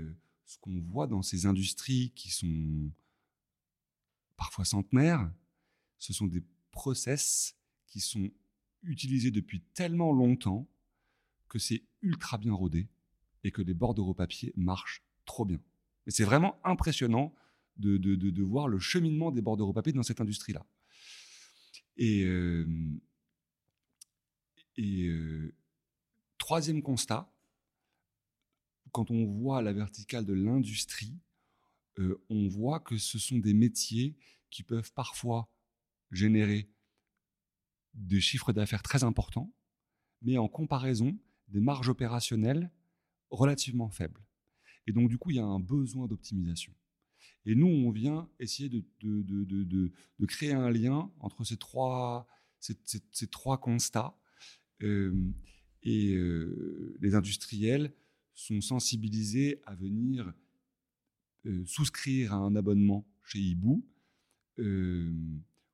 ce 0.46 0.58
qu'on 0.58 0.80
voit 0.80 1.06
dans 1.06 1.22
ces 1.22 1.46
industries 1.46 2.12
qui 2.14 2.30
sont 2.30 2.90
parfois 4.36 4.64
centenaires, 4.64 5.30
ce 5.98 6.12
sont 6.12 6.26
des 6.26 6.42
process 6.70 7.56
qui 7.86 8.00
sont 8.00 8.30
utilisé 8.82 9.30
depuis 9.30 9.62
tellement 9.74 10.12
longtemps 10.12 10.68
que 11.48 11.58
c'est 11.58 11.82
ultra 12.02 12.38
bien 12.38 12.52
rodé 12.52 12.88
et 13.44 13.50
que 13.50 13.62
les 13.62 13.74
bordereaux 13.74 14.14
papier 14.14 14.52
marchent 14.56 15.02
trop 15.26 15.44
bien. 15.44 15.60
Et 16.06 16.10
c'est 16.10 16.24
vraiment 16.24 16.56
impressionnant 16.64 17.34
de, 17.76 18.42
voir 18.42 18.68
le 18.68 18.78
cheminement 18.78 19.30
des 19.30 19.42
bordereaux 19.42 19.72
papier 19.72 19.92
dans 19.92 20.02
cette 20.02 20.20
industrie-là. 20.20 20.64
Et, 21.98 22.24
euh, 22.24 22.66
et 24.76 25.06
euh, 25.08 25.54
troisième 26.38 26.82
constat, 26.82 27.30
quand 28.92 29.10
on 29.10 29.26
voit 29.26 29.60
la 29.62 29.72
verticale 29.72 30.24
de 30.24 30.32
l'industrie, 30.32 31.18
euh, 31.98 32.22
on 32.30 32.48
voit 32.48 32.80
que 32.80 32.98
ce 32.98 33.18
sont 33.18 33.38
des 33.38 33.54
métiers 33.54 34.16
qui 34.50 34.62
peuvent 34.62 34.92
parfois 34.92 35.50
générer 36.10 36.68
des 37.94 38.20
chiffres 38.20 38.52
d'affaires 38.52 38.82
très 38.82 39.04
importants, 39.04 39.52
mais 40.22 40.38
en 40.38 40.48
comparaison 40.48 41.18
des 41.48 41.60
marges 41.60 41.88
opérationnelles 41.88 42.70
relativement 43.30 43.90
faibles. 43.90 44.22
Et 44.86 44.92
donc, 44.92 45.08
du 45.08 45.18
coup, 45.18 45.30
il 45.30 45.36
y 45.36 45.40
a 45.40 45.44
un 45.44 45.60
besoin 45.60 46.06
d'optimisation. 46.06 46.72
Et 47.44 47.54
nous, 47.54 47.66
on 47.66 47.90
vient 47.90 48.28
essayer 48.40 48.68
de, 48.68 50.26
créer 50.26 50.52
un 50.52 50.70
lien 50.70 51.10
entre 51.20 51.44
ces 51.44 51.56
trois, 51.56 52.26
ces, 52.58 53.26
trois 53.28 53.58
constats. 53.58 54.16
Euh, 54.82 55.14
et 55.82 56.14
euh, 56.14 56.96
les 57.00 57.14
industriels 57.14 57.92
sont 58.34 58.60
sensibilisés 58.60 59.60
à 59.64 59.74
venir 59.74 60.32
euh, 61.46 61.64
souscrire 61.64 62.34
à 62.34 62.36
un 62.36 62.56
abonnement 62.56 63.06
chez 63.24 63.38
Hibou 63.38 63.84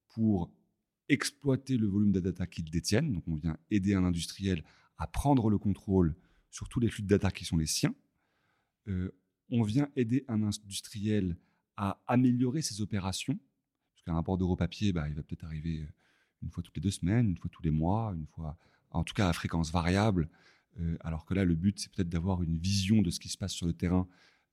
pour 0.08 0.52
exploiter 1.08 1.76
le 1.76 1.86
volume 1.86 2.12
de 2.12 2.20
data 2.20 2.46
qu'ils 2.46 2.70
détiennent. 2.70 3.12
Donc, 3.12 3.26
on 3.28 3.36
vient 3.36 3.56
aider 3.70 3.94
un 3.94 4.04
industriel 4.04 4.62
à 4.98 5.06
prendre 5.06 5.48
le 5.48 5.58
contrôle 5.58 6.14
sur 6.50 6.68
tous 6.68 6.80
les 6.80 6.88
flux 6.88 7.02
de 7.02 7.08
data 7.08 7.30
qui 7.30 7.44
sont 7.44 7.56
les 7.56 7.66
siens. 7.66 7.94
Euh, 8.88 9.10
on 9.50 9.62
vient 9.62 9.88
aider 9.96 10.24
un 10.28 10.42
industriel 10.42 11.36
à 11.76 12.00
améliorer 12.06 12.62
ses 12.62 12.80
opérations. 12.80 13.38
Parce 13.94 14.04
qu'un 14.04 14.14
rapport 14.14 14.38
d'euro 14.38 14.56
papier, 14.56 14.92
bah, 14.92 15.08
il 15.08 15.14
va 15.14 15.22
peut-être 15.22 15.44
arriver 15.44 15.86
une 16.42 16.50
fois 16.50 16.62
toutes 16.62 16.76
les 16.76 16.82
deux 16.82 16.90
semaines, 16.90 17.30
une 17.30 17.38
fois 17.38 17.50
tous 17.50 17.62
les 17.62 17.70
mois, 17.70 18.12
une 18.16 18.26
fois, 18.26 18.56
en 18.90 19.04
tout 19.04 19.14
cas 19.14 19.28
à 19.28 19.32
fréquence 19.32 19.70
variable. 19.70 20.28
Euh, 20.80 20.96
alors 21.00 21.24
que 21.24 21.34
là, 21.34 21.44
le 21.44 21.54
but, 21.54 21.78
c'est 21.78 21.92
peut-être 21.92 22.08
d'avoir 22.08 22.42
une 22.42 22.56
vision 22.56 23.02
de 23.02 23.10
ce 23.10 23.20
qui 23.20 23.28
se 23.28 23.38
passe 23.38 23.52
sur 23.52 23.66
le 23.66 23.72
terrain, 23.72 24.08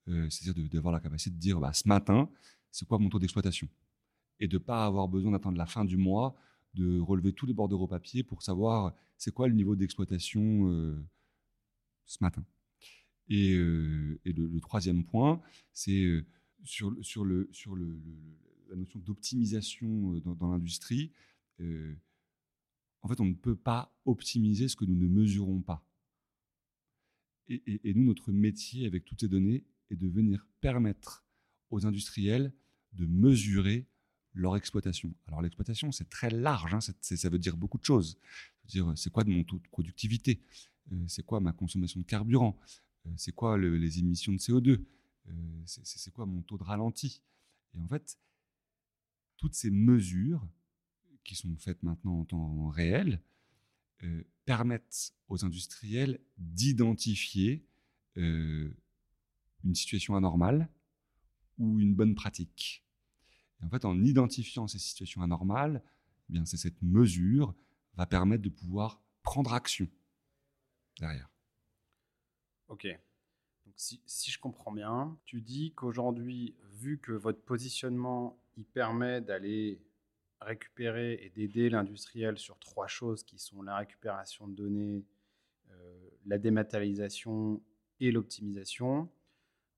euh, 0.08 0.28
c'est-à-dire 0.28 0.68
d'avoir 0.70 0.92
la 0.92 1.00
capacité 1.00 1.30
de 1.30 1.40
dire, 1.40 1.60
bah, 1.60 1.72
ce 1.72 1.88
matin, 1.88 2.28
c'est 2.70 2.86
quoi 2.86 2.98
mon 2.98 3.08
taux 3.08 3.18
d'exploitation? 3.18 3.68
Et 4.38 4.48
de 4.48 4.56
ne 4.56 4.62
pas 4.62 4.86
avoir 4.86 5.08
besoin 5.08 5.32
d'attendre 5.32 5.58
la 5.58 5.66
fin 5.66 5.84
du 5.84 5.96
mois 5.96 6.36
de 6.74 7.00
relever 7.00 7.32
tous 7.32 7.46
les 7.46 7.54
bordereaux 7.54 7.88
papier 7.88 8.22
pour 8.22 8.42
savoir 8.42 8.94
c'est 9.16 9.32
quoi 9.32 9.48
le 9.48 9.54
niveau 9.54 9.74
d'exploitation 9.74 10.70
euh, 10.70 11.04
ce 12.06 12.18
matin. 12.20 12.44
Et, 13.30 13.54
le, 13.54 14.58
troisième 14.60 15.04
point, 15.04 15.40
c'est 15.72 16.24
sur, 16.64 16.94
sur, 17.00 17.24
la 17.24 18.76
notion 18.76 19.00
d'optimisation 19.00 20.12
dans, 20.20 20.50
l'industrie. 20.50 21.12
en 21.60 23.08
fait, 23.08 23.20
on 23.20 23.26
ne 23.26 23.34
peut 23.34 23.56
pas 23.56 23.94
optimiser 24.04 24.68
ce 24.68 24.76
que 24.76 24.84
nous 24.84 24.96
ne 24.96 25.08
mesurons 25.08 25.62
pas. 25.62 25.86
Et, 27.48 27.94
nous, 27.94 28.04
notre 28.04 28.32
métier 28.32 28.86
avec 28.86 29.04
toutes 29.04 29.20
ces 29.20 29.28
données 29.28 29.64
est 29.90 29.96
de 29.96 30.08
venir 30.08 30.46
permettre 30.60 31.24
aux 31.70 31.86
industriels 31.86 32.52
de 32.92 33.06
mesurer 33.06 33.86
leur 34.34 34.56
exploitation. 34.56 35.12
Alors 35.26 35.42
l'exploitation, 35.42 35.92
c'est 35.92 36.08
très 36.08 36.30
large, 36.30 36.74
hein, 36.74 36.80
ça 36.80 37.28
veut 37.28 37.38
dire 37.38 37.56
beaucoup 37.56 37.78
de 37.78 37.84
choses. 37.84 38.18
c'est 38.94 39.10
quoi 39.10 39.24
de 39.24 39.30
mon 39.30 39.42
taux 39.44 39.58
de 39.58 39.68
productivité? 39.68 40.40
Euh, 40.92 41.04
C'est 41.08 41.24
quoi 41.24 41.40
ma 41.40 41.52
consommation 41.52 42.00
de 42.00 42.04
carburant? 42.04 42.56
euh, 42.58 42.89
C'est 43.16 43.32
quoi 43.32 43.58
les 43.58 43.98
émissions 43.98 44.32
de 44.32 44.38
CO2 44.38 44.84
euh, 45.28 45.62
C'est 45.64 46.12
quoi 46.12 46.26
mon 46.26 46.42
taux 46.42 46.58
de 46.58 46.62
ralenti? 46.62 47.22
Et 47.74 47.78
en 47.80 47.88
fait, 47.88 48.18
toutes 49.36 49.54
ces 49.54 49.70
mesures 49.70 50.46
qui 51.24 51.34
sont 51.34 51.56
faites 51.56 51.82
maintenant 51.82 52.20
en 52.20 52.24
temps 52.24 52.68
réel 52.68 53.20
permettent 54.44 55.14
aux 55.28 55.44
industriels 55.44 56.20
d'identifier 56.38 57.64
une 58.16 58.74
situation 59.74 60.16
anormale 60.16 60.68
ou 61.58 61.78
une 61.80 61.94
bonne 61.94 62.14
pratique. 62.14 62.84
Et 63.60 63.64
en 63.64 63.68
fait, 63.68 63.84
en 63.84 64.02
identifiant 64.02 64.66
ces 64.66 64.78
situations 64.78 65.22
anormales, 65.22 65.82
eh 66.28 66.32
bien, 66.32 66.44
c'est 66.44 66.56
cette 66.56 66.80
mesure 66.82 67.54
va 67.94 68.06
permettre 68.06 68.42
de 68.42 68.48
pouvoir 68.48 69.02
prendre 69.22 69.52
action 69.52 69.88
derrière. 70.98 71.30
Ok. 72.70 72.86
Donc, 73.66 73.74
si, 73.76 74.00
si 74.06 74.30
je 74.30 74.38
comprends 74.38 74.72
bien, 74.72 75.18
tu 75.24 75.40
dis 75.42 75.72
qu'aujourd'hui, 75.74 76.56
vu 76.72 76.98
que 76.98 77.12
votre 77.12 77.42
positionnement 77.42 78.40
il 78.56 78.64
permet 78.64 79.20
d'aller 79.20 79.80
récupérer 80.40 81.14
et 81.22 81.30
d'aider 81.30 81.68
l'industriel 81.68 82.38
sur 82.38 82.58
trois 82.58 82.86
choses 82.86 83.22
qui 83.22 83.38
sont 83.38 83.62
la 83.62 83.76
récupération 83.76 84.48
de 84.48 84.54
données, 84.54 85.04
euh, 85.70 86.10
la 86.26 86.38
dématérialisation 86.38 87.62
et 88.00 88.10
l'optimisation, 88.10 89.08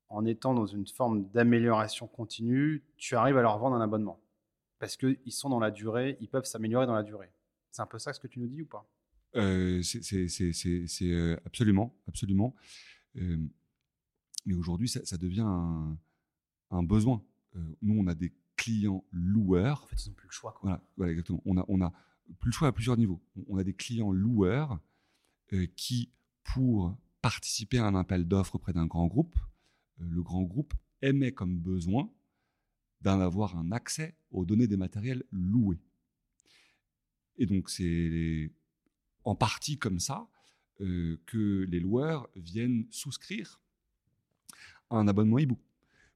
en 0.09 0.25
étant 0.25 0.53
dans 0.53 0.65
une 0.65 0.87
forme 0.87 1.29
d'amélioration 1.29 2.07
continue, 2.07 2.83
tu 2.97 3.15
arrives 3.15 3.37
à 3.37 3.41
leur 3.41 3.57
vendre 3.57 3.75
un 3.75 3.81
abonnement. 3.81 4.21
Parce 4.79 4.97
qu'ils 4.97 5.31
sont 5.31 5.49
dans 5.49 5.59
la 5.59 5.71
durée, 5.71 6.17
ils 6.21 6.29
peuvent 6.29 6.45
s'améliorer 6.45 6.85
dans 6.85 6.95
la 6.95 7.03
durée. 7.03 7.31
C'est 7.71 7.81
un 7.81 7.87
peu 7.87 7.99
ça 7.99 8.13
ce 8.13 8.19
que 8.19 8.27
tu 8.27 8.39
nous 8.39 8.47
dis 8.47 8.61
ou 8.61 8.67
pas? 8.67 8.87
C'est 9.33 11.01
euh, 11.03 11.37
absolument, 11.45 11.95
absolument. 12.07 12.55
Euh, 13.17 13.37
mais 14.45 14.53
aujourd'hui, 14.53 14.87
ça, 14.87 15.17
devient 15.17 15.45
un, 16.69 16.83
besoin. 16.83 17.23
nous, 17.81 17.99
on 17.99 18.07
a 18.07 18.15
des 18.15 18.33
clients 18.57 19.03
loueurs. 19.11 19.83
En 19.83 19.87
fait, 19.87 20.05
ils 20.05 20.09
n'ont 20.09 20.15
plus 20.15 20.27
le 20.27 20.33
choix. 20.33 20.59
Voilà, 20.61 21.11
exactement. 21.11 21.41
On 21.45 21.57
a, 21.57 21.65
on 21.67 21.81
a 21.81 21.93
plus 22.39 22.49
le 22.49 22.53
choix 22.53 22.67
à 22.67 22.71
plusieurs 22.71 22.97
niveaux. 22.97 23.21
On 23.47 23.57
a 23.57 23.63
des 23.63 23.73
clients 23.73 24.11
loueurs 24.11 24.79
qui, 25.75 26.11
pour 26.43 26.97
participer 27.23 27.77
à 27.79 27.85
un 27.85 27.95
appel 27.95 28.27
d'offres 28.27 28.55
auprès 28.55 28.73
d'un 28.73 28.85
grand 28.85 29.07
groupe, 29.07 29.37
euh, 30.01 30.05
le 30.09 30.21
grand 30.21 30.43
groupe 30.43 30.73
émet 31.01 31.31
comme 31.31 31.57
besoin 31.57 32.11
d'en 33.01 33.19
avoir 33.19 33.57
un 33.57 33.71
accès 33.71 34.15
aux 34.29 34.45
données 34.45 34.67
des 34.67 34.77
matériels 34.77 35.23
loués. 35.31 35.81
Et 37.37 37.45
donc 37.45 37.69
c'est 37.69 38.51
en 39.23 39.35
partie 39.35 39.77
comme 39.77 39.99
ça 39.99 40.27
euh, 40.81 41.19
que 41.25 41.65
les 41.69 41.79
loueurs 41.79 42.29
viennent 42.35 42.85
souscrire 42.89 43.61
à 44.89 44.97
un 44.97 45.07
abonnement 45.07 45.39
Hibou. 45.39 45.57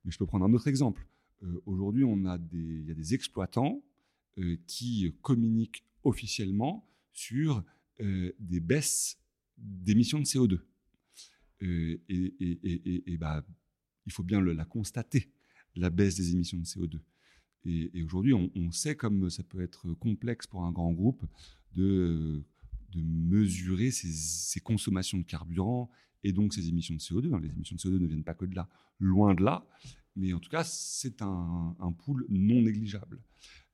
Mais 0.03 0.11
je 0.11 0.17
peux 0.17 0.25
prendre 0.25 0.45
un 0.45 0.53
autre 0.53 0.67
exemple. 0.67 1.07
Euh, 1.43 1.61
aujourd'hui, 1.65 2.03
on 2.03 2.25
a 2.25 2.37
des, 2.37 2.57
il 2.57 2.87
y 2.87 2.91
a 2.91 2.95
des 2.95 3.13
exploitants 3.13 3.81
qui 4.67 5.11
communiquent 5.23 5.83
officiellement 6.03 6.87
sur 7.11 7.63
des 7.97 8.59
baisses 8.59 9.17
d'émissions 9.57 10.19
de 10.19 10.25
CO2. 10.25 10.59
et, 11.61 11.99
et, 12.07 13.13
et 13.13 13.17
bah, 13.17 13.43
il 14.07 14.13
faut 14.13 14.23
bien 14.23 14.39
le, 14.39 14.53
la 14.53 14.65
constater, 14.65 15.29
la 15.75 15.89
baisse 15.89 16.15
des 16.15 16.31
émissions 16.31 16.57
de 16.57 16.63
CO2. 16.63 16.99
Et, 17.65 18.01
aujourd'hui, 18.01 18.33
on, 18.33 18.71
sait 18.71 18.95
comme 18.95 19.29
ça 19.29 19.43
peut 19.43 19.61
être 19.61 19.93
complexe 19.95 20.47
pour 20.47 20.63
un 20.63 20.71
grand 20.71 20.93
groupe 20.93 21.23
de, 21.75 22.41
de 22.97 23.07
mesurer 23.07 23.91
ses, 23.91 24.59
consommations 24.59 25.17
de 25.17 25.23
carburant 25.23 25.89
et 26.23 26.31
donc 26.31 26.53
ses 26.53 26.67
émissions 26.69 26.95
de 26.95 26.99
CO2. 26.99 27.39
Les 27.41 27.51
émissions 27.51 27.75
de 27.75 27.81
CO2 27.81 27.99
ne 27.99 28.07
viennent 28.07 28.23
pas 28.23 28.33
que 28.33 28.45
de 28.45 28.55
là, 28.55 28.69
loin 28.99 29.33
de 29.35 29.43
là, 29.43 29.67
mais 30.15 30.33
en 30.33 30.39
tout 30.39 30.49
cas, 30.49 30.63
c'est 30.63 31.21
un, 31.21 31.75
un 31.79 31.91
pool 31.91 32.25
non 32.29 32.61
négligeable. 32.61 33.21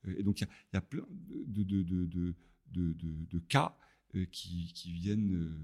Et 0.06 0.24
donc, 0.24 0.42
il 0.42 0.48
y, 0.74 0.78
a 0.78 0.82
plein 0.82 1.06
de, 1.48 1.64
de, 1.64 1.84
de, 1.84 2.36
de 2.74 3.40
cas 3.40 3.78
euh, 4.16 4.26
qui, 4.26 4.74
qui 4.74 4.92
viennent 4.92 5.34
euh, 5.34 5.58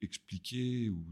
expliquer 0.00 0.88
ou 0.88 1.04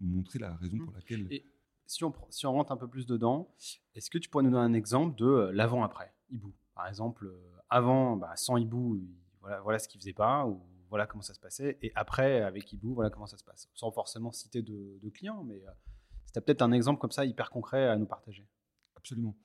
montrer 0.00 0.38
la 0.38 0.54
raison 0.56 0.78
pour 0.78 0.92
mmh. 0.92 0.96
laquelle. 0.96 1.26
Et 1.30 1.46
si 1.86 2.04
on, 2.04 2.12
si 2.30 2.46
on 2.46 2.52
rentre 2.52 2.72
un 2.72 2.76
peu 2.76 2.88
plus 2.88 3.06
dedans, 3.06 3.54
est-ce 3.94 4.10
que 4.10 4.18
tu 4.18 4.28
pourrais 4.28 4.44
nous 4.44 4.50
donner 4.50 4.64
un 4.64 4.74
exemple 4.74 5.16
de 5.16 5.26
euh, 5.26 5.52
l'avant-après, 5.52 6.12
Hibou? 6.30 6.54
Par 6.74 6.88
exemple, 6.88 7.26
euh, 7.26 7.56
avant, 7.68 8.16
bah, 8.16 8.34
sans 8.36 8.56
Hibou, 8.56 9.00
voilà, 9.44 9.60
voilà 9.60 9.78
ce 9.78 9.88
qu'il 9.88 10.00
faisait 10.00 10.14
pas, 10.14 10.46
ou 10.46 10.62
voilà 10.88 11.06
comment 11.06 11.22
ça 11.22 11.34
se 11.34 11.40
passait, 11.40 11.78
et 11.82 11.92
après, 11.94 12.40
avec 12.40 12.72
Hibou, 12.72 12.94
voilà 12.94 13.10
comment 13.10 13.26
ça 13.26 13.36
se 13.36 13.44
passe. 13.44 13.68
Sans 13.74 13.92
forcément 13.92 14.32
citer 14.32 14.62
de, 14.62 15.10
clients, 15.10 15.44
mais 15.44 15.62
euh, 15.62 16.40
peut-être 16.40 16.62
un 16.62 16.72
exemple 16.72 16.98
comme 16.98 17.10
ça 17.10 17.26
hyper 17.26 17.50
concret 17.50 17.86
à 17.86 17.96
nous 17.96 18.06
partager. 18.06 18.48
Absolument. 18.96 19.36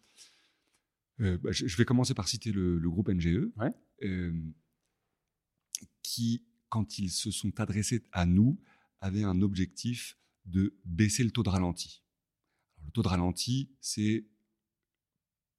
Euh, 1.19 1.37
bah, 1.37 1.51
je, 1.51 1.75
vais 1.75 1.83
commencer 1.83 2.13
par 2.13 2.29
citer 2.29 2.53
le, 2.53 2.77
le 2.77 2.89
groupe 2.89 3.09
NGE, 3.09 3.49
qui, 6.01 6.45
quand 6.69 6.97
ils 6.97 7.09
se 7.09 7.29
sont 7.29 7.59
adressés 7.59 8.05
à 8.13 8.25
nous, 8.25 8.57
avait 9.01 9.23
un 9.23 9.41
objectif 9.41 10.17
de 10.45 10.79
baisser 10.85 11.25
le 11.25 11.31
taux 11.31 11.43
de 11.43 11.49
ralenti. 11.49 12.03
le 12.85 12.91
taux 12.91 13.01
de 13.03 13.09
ralenti, 13.09 13.69
c'est 13.81 14.25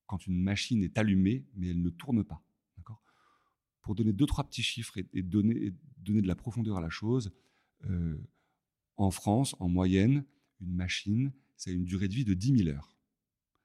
quand 0.06 0.26
une 0.26 0.42
machine 0.42 0.82
est 0.82 0.96
allumée, 0.96 1.46
mais 1.54 1.68
elle 1.68 1.82
ne 1.82 1.90
tourne 1.90 2.24
pas. 2.24 2.42
Pour 3.82 3.94
donner 3.94 4.12
deux, 4.12 4.26
trois 4.26 4.44
petits 4.44 4.62
chiffres 4.62 4.98
et, 4.98 5.22
donner, 5.22 5.72
donner, 5.98 6.22
de 6.22 6.28
la 6.28 6.34
profondeur 6.34 6.76
à 6.76 6.80
la 6.80 6.90
chose, 6.90 7.32
euh, 7.84 8.18
en 8.96 9.10
France, 9.10 9.56
en 9.58 9.68
moyenne, 9.68 10.24
une 10.60 10.74
machine, 10.74 11.32
ça 11.56 11.70
a 11.70 11.74
une 11.74 11.84
durée 11.84 12.08
de 12.08 12.14
vie 12.14 12.24
de 12.24 12.34
10 12.34 12.64
000 12.64 12.68
heures. 12.68 12.94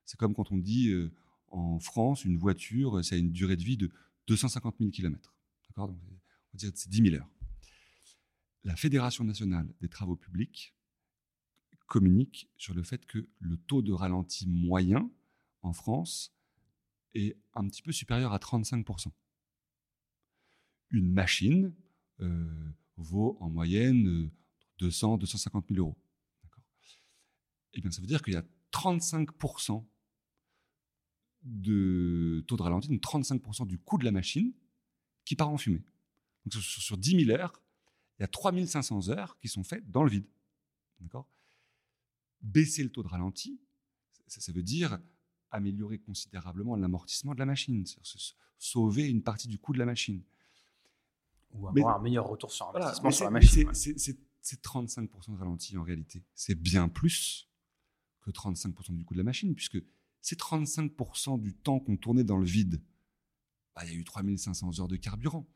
C'est 0.05 0.17
comme 0.17 0.33
quand 0.33 0.51
on 0.51 0.57
dit 0.57 0.89
euh, 0.89 1.11
en 1.49 1.79
France, 1.79 2.23
une 2.23 2.37
voiture, 2.37 3.03
ça 3.03 3.15
a 3.15 3.17
une 3.17 3.31
durée 3.31 3.57
de 3.57 3.63
vie 3.63 3.77
de 3.77 3.91
250 4.27 4.75
000 4.79 4.91
km. 4.91 5.33
on 5.77 5.87
va 5.87 5.93
dire 6.53 6.71
que 6.71 6.79
c'est 6.79 6.89
10 6.89 7.09
000 7.09 7.15
heures 7.15 7.29
la 8.65 8.75
Fédération 8.75 9.23
nationale 9.23 9.71
des 9.79 9.87
travaux 9.87 10.15
publics 10.15 10.73
communique 11.85 12.49
sur 12.57 12.73
le 12.73 12.81
fait 12.81 13.05
que 13.05 13.29
le 13.39 13.57
taux 13.57 13.83
de 13.83 13.93
ralenti 13.93 14.49
moyen 14.49 15.09
en 15.61 15.71
France 15.71 16.33
est 17.13 17.37
un 17.53 17.67
petit 17.67 17.83
peu 17.83 17.91
supérieur 17.91 18.33
à 18.33 18.39
35%. 18.39 19.11
Une 20.91 21.11
machine 21.11 21.73
euh, 22.21 22.71
vaut 22.97 23.37
en 23.39 23.49
moyenne 23.49 24.29
200, 24.79 25.17
250 25.17 25.65
000 25.69 25.79
euros. 25.79 25.97
Eh 27.73 27.81
bien, 27.81 27.91
ça 27.91 28.01
veut 28.01 28.07
dire 28.07 28.21
qu'il 28.21 28.33
y 28.33 28.37
a 28.37 28.45
35% 28.71 29.85
de 31.43 32.43
taux 32.47 32.57
de 32.57 32.61
ralenti, 32.61 32.87
donc 32.87 33.01
35% 33.01 33.67
du 33.67 33.77
coût 33.77 33.97
de 33.97 34.05
la 34.05 34.11
machine 34.11 34.53
qui 35.25 35.35
part 35.35 35.49
en 35.49 35.57
fumée. 35.57 35.83
Donc 36.45 36.53
sur, 36.61 36.81
sur 36.81 36.97
10 36.97 37.25
000 37.25 37.37
heures, 37.37 37.61
il 38.17 38.23
y 38.23 38.25
a 38.25 38.27
3500 38.27 39.09
heures 39.09 39.37
qui 39.39 39.47
sont 39.47 39.63
faites 39.63 39.89
dans 39.91 40.03
le 40.03 40.09
vide. 40.09 40.25
D'accord? 40.99 41.29
Baisser 42.41 42.83
le 42.83 42.91
taux 42.91 43.03
de 43.03 43.07
ralenti, 43.07 43.59
ça, 44.27 44.51
veut 44.51 44.63
dire 44.63 44.99
améliorer 45.51 45.99
considérablement 45.99 46.75
l'amortissement 46.75 47.33
de 47.33 47.39
la 47.39 47.45
machine, 47.45 47.85
sauver 48.57 49.07
une 49.07 49.21
partie 49.21 49.47
du 49.47 49.59
coût 49.59 49.73
de 49.73 49.79
la 49.79 49.85
machine. 49.85 50.23
Ou 51.59 51.67
avoir 51.67 51.97
un 51.97 52.01
meilleur 52.01 52.27
retour 52.27 52.51
sur 52.51 52.75
investissement 52.75 53.11
sur 53.11 53.25
la 53.25 53.31
machine. 53.31 53.69
C'est 53.73 54.61
35% 54.61 55.31
de 55.31 55.37
ralenti 55.37 55.75
en 55.77 55.83
réalité. 55.83 56.23
C'est 56.35 56.55
bien 56.55 56.87
plus 56.87 57.49
que 58.21 58.29
35% 58.29 58.95
du 58.95 59.03
coût 59.03 59.15
de 59.15 59.19
la 59.19 59.23
machine, 59.23 59.55
puisque 59.55 59.79
c'est 60.21 60.39
35% 60.39 61.39
du 61.39 61.55
temps 61.55 61.79
qu'on 61.79 61.97
tournait 61.97 62.23
dans 62.23 62.37
le 62.37 62.45
vide. 62.45 62.81
Bah, 63.75 63.83
il 63.85 63.91
y 63.91 63.95
a 63.95 63.97
eu 63.97 64.03
3500 64.03 64.79
heures 64.79 64.87
de 64.87 64.97
carburant 64.97 65.47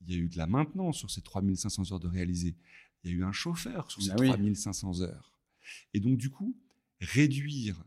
il 0.00 0.14
y 0.14 0.14
a 0.14 0.18
eu 0.18 0.28
de 0.28 0.36
la 0.36 0.46
maintenance 0.46 0.98
sur 0.98 1.10
ces 1.10 1.22
3500 1.22 1.92
heures 1.92 2.00
de 2.00 2.08
réaliser. 2.08 2.56
Il 3.02 3.10
y 3.10 3.14
a 3.14 3.16
eu 3.16 3.24
un 3.24 3.32
chauffeur 3.32 3.90
sur 3.90 4.02
ces 4.02 4.10
3500 4.10 4.90
bah 4.90 5.04
heures. 5.04 5.38
Et 5.94 6.00
donc, 6.00 6.18
du 6.18 6.30
coup, 6.30 6.56
réduire 7.00 7.84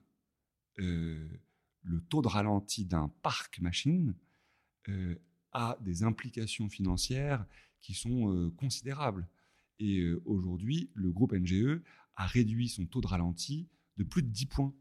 euh, 0.80 1.28
le 1.82 2.02
taux 2.02 2.22
de 2.22 2.28
ralenti 2.28 2.86
d'un 2.86 3.10
parc 3.22 3.60
machine 3.60 4.16
euh, 4.88 5.16
a 5.54 5.78
des 5.82 6.04
implications 6.04 6.70
financières 6.70 7.46
qui 7.82 7.94
sont 7.94 8.34
euh, 8.34 8.52
considérables. 8.58 9.28
Et 9.80 10.12
aujourd'hui, 10.26 10.90
le 10.94 11.10
groupe 11.10 11.32
NGE 11.32 11.82
a 12.18 12.26
réduit 12.26 12.68
son 12.68 12.86
taux 12.86 13.00
de 13.00 13.08
ralenti 13.08 13.70
de 13.96 14.04
plus 14.04 14.22
de 14.22 14.28
10 14.28 14.46
points 14.48 14.74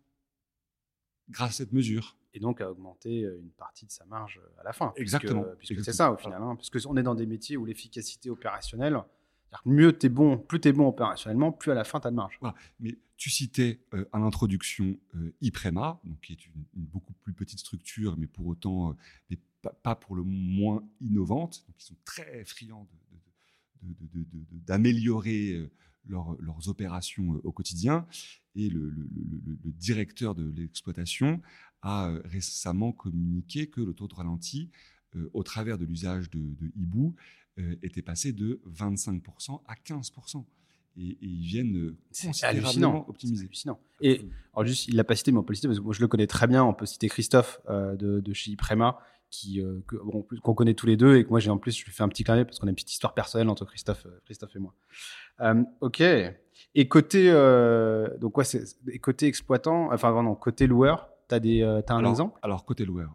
grâce 1.28 1.50
à 1.50 1.52
cette 1.52 1.72
mesure. 1.72 2.16
Et 2.34 2.40
donc 2.40 2.60
a 2.60 2.68
augmenté 2.68 3.20
une 3.20 3.50
partie 3.50 3.86
de 3.86 3.92
sa 3.92 4.04
marge 4.06 4.40
à 4.58 4.64
la 4.64 4.72
fin. 4.72 4.92
Exactement. 4.96 5.44
Puisque, 5.58 5.84
c'est 5.84 5.92
ça 5.92 6.10
au 6.10 6.16
final. 6.16 6.42
Hein, 6.42 6.56
parce 6.56 6.70
qu'on 6.70 6.96
est 6.96 7.04
dans 7.04 7.14
des 7.14 7.26
métiers 7.26 7.56
où 7.56 7.64
l'efficacité 7.64 8.28
opérationnelle, 8.28 9.00
mieux 9.64 9.96
tu 9.96 10.06
es 10.06 10.08
bon, 10.08 10.38
plus 10.38 10.60
tu 10.60 10.68
es 10.68 10.72
bon 10.72 10.88
opérationnellement, 10.88 11.52
plus 11.52 11.70
à 11.70 11.74
la 11.74 11.84
fin 11.84 12.00
tu 12.00 12.08
as 12.08 12.10
de 12.10 12.16
marge. 12.16 12.40
Mais 12.80 12.98
tu 13.16 13.30
citais 13.30 13.80
euh, 13.94 14.08
à 14.12 14.18
l'introduction 14.18 14.98
euh, 15.16 15.34
IPREMA, 15.40 16.00
donc 16.04 16.20
qui 16.20 16.32
est 16.32 16.46
une, 16.46 16.64
beaucoup 16.74 17.12
plus 17.24 17.32
petite 17.32 17.58
structure, 17.58 18.16
mais 18.16 18.26
pour 18.26 18.46
autant 18.46 18.90
euh, 18.90 19.36
pas, 19.82 19.94
pour 19.94 20.16
le 20.16 20.22
moins 20.22 20.82
innovante. 21.00 21.64
Donc 21.66 21.76
ils 21.80 21.84
sont 21.84 21.96
très 22.04 22.44
friands 22.44 22.88
d'améliorer 24.66 25.70
leurs 26.06 26.68
opérations 26.68 27.40
au 27.44 27.52
quotidien. 27.52 28.06
Et 28.56 28.68
le, 28.68 28.92
directeur 29.78 30.34
de 30.34 30.50
l'exploitation 30.50 31.40
a 31.82 32.12
récemment 32.24 32.92
communiqué 32.92 33.68
que 33.68 33.80
le 33.80 33.94
taux 33.94 34.08
de 34.08 34.14
ralenti, 34.14 34.70
au 35.32 35.42
travers 35.44 35.78
de 35.78 35.84
l'usage 35.84 36.28
de, 36.30 36.40
de 36.40 36.72
Hibou, 36.74 37.14
euh, 37.58 37.74
était 37.82 38.02
passé 38.02 38.32
de 38.32 38.60
25% 38.70 39.62
à 39.66 39.74
15%. 39.74 40.44
Et, 40.96 41.18
ils 41.20 41.44
viennent 41.44 41.76
euh, 41.76 41.96
considérablement 42.22 43.08
optimiser. 43.08 43.46
Hallucinant. 43.46 43.80
Et 44.00 44.20
alors 44.52 44.64
juste, 44.64 44.86
il 44.86 44.94
l'a 44.94 45.02
pas 45.02 45.16
cité, 45.16 45.32
mais 45.32 45.38
on 45.38 45.42
peut 45.42 45.52
le 45.52 45.56
citer 45.56 45.66
parce 45.66 45.80
que 45.80 45.84
moi 45.84 45.92
je 45.92 46.00
le 46.00 46.06
connais 46.06 46.28
très 46.28 46.46
bien. 46.46 46.62
On 46.62 46.72
peut 46.72 46.86
citer 46.86 47.08
Christophe 47.08 47.60
euh, 47.68 47.96
de, 47.96 48.20
de, 48.20 48.32
chez 48.32 48.52
Iprema, 48.52 49.00
qui 49.31 49.62
qu'on 50.43 50.55
connaît 50.55 50.74
tous 50.74 50.87
les 50.87 50.97
deux 50.97 51.16
et 51.16 51.24
que 51.24 51.29
moi 51.29 51.41
j'ai 51.41 51.51
en 51.51 51.59
plus 51.59 51.76
je 51.79 51.85
lui 51.85 51.93
fais 51.93 52.03
un 52.03 52.09
petit 52.09 52.24
clin 52.24 52.45
parce 52.45 52.59
qu'on 52.59 52.66
a 52.66 52.70
une 52.70 52.76
petite 52.76 52.93
histoire 52.93 53.14
personnelle 53.14 53.49
entre 53.49 53.64
Christophe, 53.66 54.07
Christophe 54.24 54.57
et 54.57 54.59
moi. 54.59 54.74
ok. 55.81 56.03
Et 56.74 56.89
côté 56.89 57.31
donc 58.20 58.33
quoi, 58.33 58.45
c'est 58.45 58.64
côté 59.01 59.26
exploitant, 59.26 59.93
enfin 59.93 60.22
non, 60.22 60.35
côté 60.35 60.66
loueur, 60.66 61.09
t'as 61.29 61.41
des, 61.41 61.62
as 61.62 61.93
un 61.93 62.05
exemple? 62.05 62.39
Alors 62.43 62.64
côté 62.64 62.85
loueur, 62.85 63.14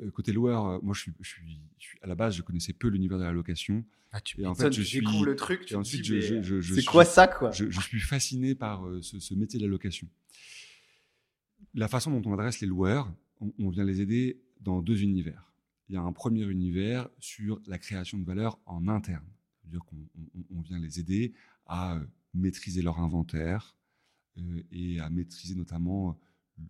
euh, 0.00 0.10
côté 0.10 0.32
loueur, 0.32 0.66
euh, 0.66 0.78
moi, 0.82 0.94
je 0.94 1.00
suis, 1.00 1.12
à 2.02 2.06
la 2.06 2.14
base, 2.14 2.34
je 2.34 2.42
connaissais 2.42 2.72
peu 2.72 2.88
l'univers 2.88 3.18
de 3.18 3.24
la 3.24 3.32
location. 3.32 3.84
Ah, 4.12 4.20
tu 4.20 4.40
et 4.40 4.46
en 4.46 4.54
fait, 4.54 4.72
je 4.72 4.82
suis, 4.82 5.00
le 5.00 5.34
truc. 5.34 5.70
et 5.70 5.74
ensuite, 5.74 6.04
je, 6.04 6.60
c'est 6.60 6.84
quoi 6.84 7.04
ça, 7.04 7.26
quoi? 7.26 7.50
je, 7.50 7.68
suis 7.68 8.00
fasciné 8.00 8.54
par 8.54 8.86
euh, 8.86 9.02
ce, 9.02 9.34
métier 9.34 9.58
de 9.58 9.64
la 9.64 9.70
location. 9.70 10.08
La 11.74 11.88
façon 11.88 12.10
dont 12.12 12.30
on 12.30 12.34
adresse 12.34 12.60
les 12.60 12.68
loueurs, 12.68 13.12
on, 13.58 13.68
vient 13.68 13.84
les 13.84 14.00
aider 14.00 14.40
dans 14.64 14.82
deux 14.82 15.02
univers. 15.02 15.52
Il 15.88 15.94
y 15.94 15.98
a 15.98 16.02
un 16.02 16.12
premier 16.12 16.44
univers 16.44 17.08
sur 17.18 17.60
la 17.66 17.78
création 17.78 18.18
de 18.18 18.24
valeur 18.24 18.58
en 18.66 18.88
interne. 18.88 19.26
C'est-à-dire 19.60 19.84
qu'on 19.84 20.60
vient 20.62 20.78
les 20.78 20.98
aider 20.98 21.34
à 21.66 21.98
maîtriser 22.32 22.82
leur 22.82 22.98
inventaire 22.98 23.76
et 24.72 24.98
à 25.00 25.10
maîtriser 25.10 25.54
notamment 25.54 26.18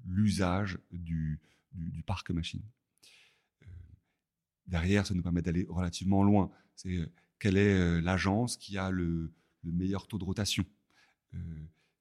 l'usage 0.06 0.78
du, 0.92 1.40
du 1.72 2.02
parc 2.02 2.30
machine. 2.30 2.62
Derrière, 4.66 5.06
ça 5.06 5.14
nous 5.14 5.22
permet 5.22 5.42
d'aller 5.42 5.66
relativement 5.68 6.22
loin. 6.22 6.50
C'est 6.74 6.96
euh, 6.96 7.06
quelle 7.38 7.56
est 7.56 7.78
euh, 7.78 8.00
l'agence 8.00 8.56
qui 8.56 8.78
a 8.78 8.90
le, 8.90 9.32
meilleur 9.62 10.06
taux 10.06 10.18
de 10.18 10.24
rotation, 10.24 10.64
euh, 11.34 11.38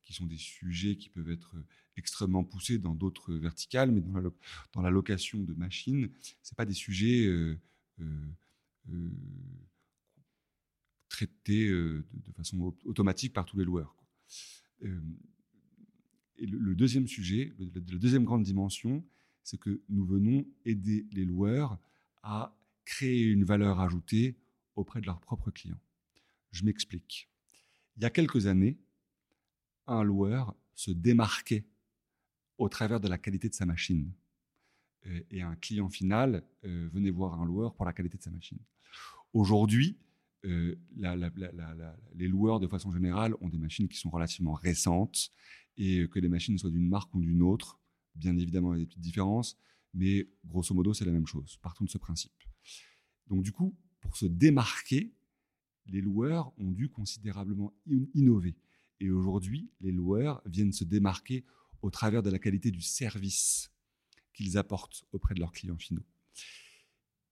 qui 0.04 0.14
sont 0.14 0.26
des 0.26 0.38
sujets 0.38 0.96
qui 0.96 1.10
peuvent 1.10 1.30
être 1.30 1.56
extrêmement 1.96 2.44
poussés 2.44 2.78
dans 2.78 2.94
d'autres 2.94 3.34
verticales, 3.34 3.92
mais 3.92 4.02
dans 4.02 4.14
la, 4.14 4.30
dans 4.74 4.82
la, 4.82 4.90
location 4.90 5.40
de 5.40 5.54
machines, 5.54 6.10
c'est 6.42 6.56
pas 6.58 6.66
des 6.66 6.74
sujets 6.74 7.30
traités 11.10 11.70
de, 11.70 12.04
façon 12.36 12.74
automatique 12.86 13.34
par 13.34 13.46
tous 13.46 13.58
les 13.58 13.66
loueurs. 13.66 13.96
et 14.82 16.46
le, 16.46 16.76
deuxième 16.76 17.08
sujet, 17.08 17.54
la 17.60 17.98
deuxième 17.98 18.26
grande 18.26 18.44
dimension, 18.44 19.06
c'est 19.44 19.60
que 19.60 19.82
nous 19.90 20.06
venons 20.06 20.46
aider 20.66 21.06
les 21.12 21.26
loueurs 21.26 21.78
à 22.24 22.58
créer 22.86 23.24
une 23.24 23.44
valeur 23.44 23.80
ajoutée 23.80 24.36
auprès 24.76 25.02
de 25.02 25.06
leurs 25.06 25.20
propres 25.20 25.52
clients. 25.52 25.80
Je 26.52 26.64
m'explique. 26.64 27.30
Il 27.98 28.04
y 28.04 28.06
a 28.06 28.10
quelques 28.10 28.48
années, 28.48 28.78
un 29.88 30.04
loueur 30.04 30.56
se 30.76 30.92
démarquait 30.92 31.66
au 32.58 32.70
travers 32.70 33.00
de 33.00 33.08
la 33.08 33.18
qualité 33.18 33.50
de 33.50 33.54
sa 33.54 33.66
machine. 33.66 34.12
Euh, 35.08 35.22
et 35.32 35.42
un 35.42 35.56
client 35.56 35.90
final 35.90 36.44
euh, 36.66 36.90
venait 36.94 37.12
voir 37.12 37.42
un 37.42 37.46
loueur 37.46 37.74
pour 37.74 37.86
la 37.86 37.94
qualité 37.94 38.18
de 38.18 38.24
sa 38.24 38.32
machine. 38.32 38.60
Aujourd'hui, 39.34 39.98
euh, 40.46 40.76
les 42.16 42.28
loueurs, 42.28 42.60
de 42.60 42.68
façon 42.68 42.92
générale, 42.92 43.36
ont 43.42 43.50
des 43.50 43.58
machines 43.58 43.88
qui 43.88 43.98
sont 43.98 44.10
relativement 44.10 44.54
récentes 44.54 45.32
et 45.78 46.08
que 46.10 46.20
les 46.20 46.30
machines 46.30 46.58
soient 46.58 46.70
d'une 46.70 46.88
marque 46.88 47.14
ou 47.16 47.22
d'une 47.22 47.42
autre, 47.42 47.80
bien 48.16 48.38
évidemment, 48.38 48.74
il 48.74 48.80
y 48.80 48.82
a 48.82 48.84
des 48.84 48.88
petites 48.88 49.02
différences, 49.02 49.58
mais 49.94 50.28
grosso 50.46 50.74
modo, 50.76 50.94
c'est 50.94 51.06
la 51.06 51.12
même 51.12 51.26
chose. 51.26 51.58
Partons 51.62 51.86
de 51.86 51.90
ce 51.90 51.98
principe. 51.98 52.32
Donc, 53.28 53.42
du 53.42 53.52
coup, 53.52 53.76
pour 54.02 54.18
se 54.18 54.26
démarquer, 54.26 55.14
les 55.86 56.02
loueurs 56.02 56.52
ont 56.60 56.72
dû 56.72 56.90
considérablement 56.90 57.74
innover. 58.14 58.56
Et 59.00 59.10
aujourd'hui, 59.12 59.70
les 59.82 59.92
loueurs 59.92 60.42
viennent 60.46 60.72
se 60.72 60.84
démarquer 60.84 61.46
au 61.82 61.90
travers 61.90 62.24
de 62.24 62.30
la 62.30 62.40
qualité 62.40 62.72
du 62.72 62.82
service 62.82 63.72
qu'ils 64.34 64.58
apportent 64.58 65.04
auprès 65.12 65.36
de 65.36 65.40
leurs 65.40 65.52
clients 65.52 65.78
finaux. 65.78 66.06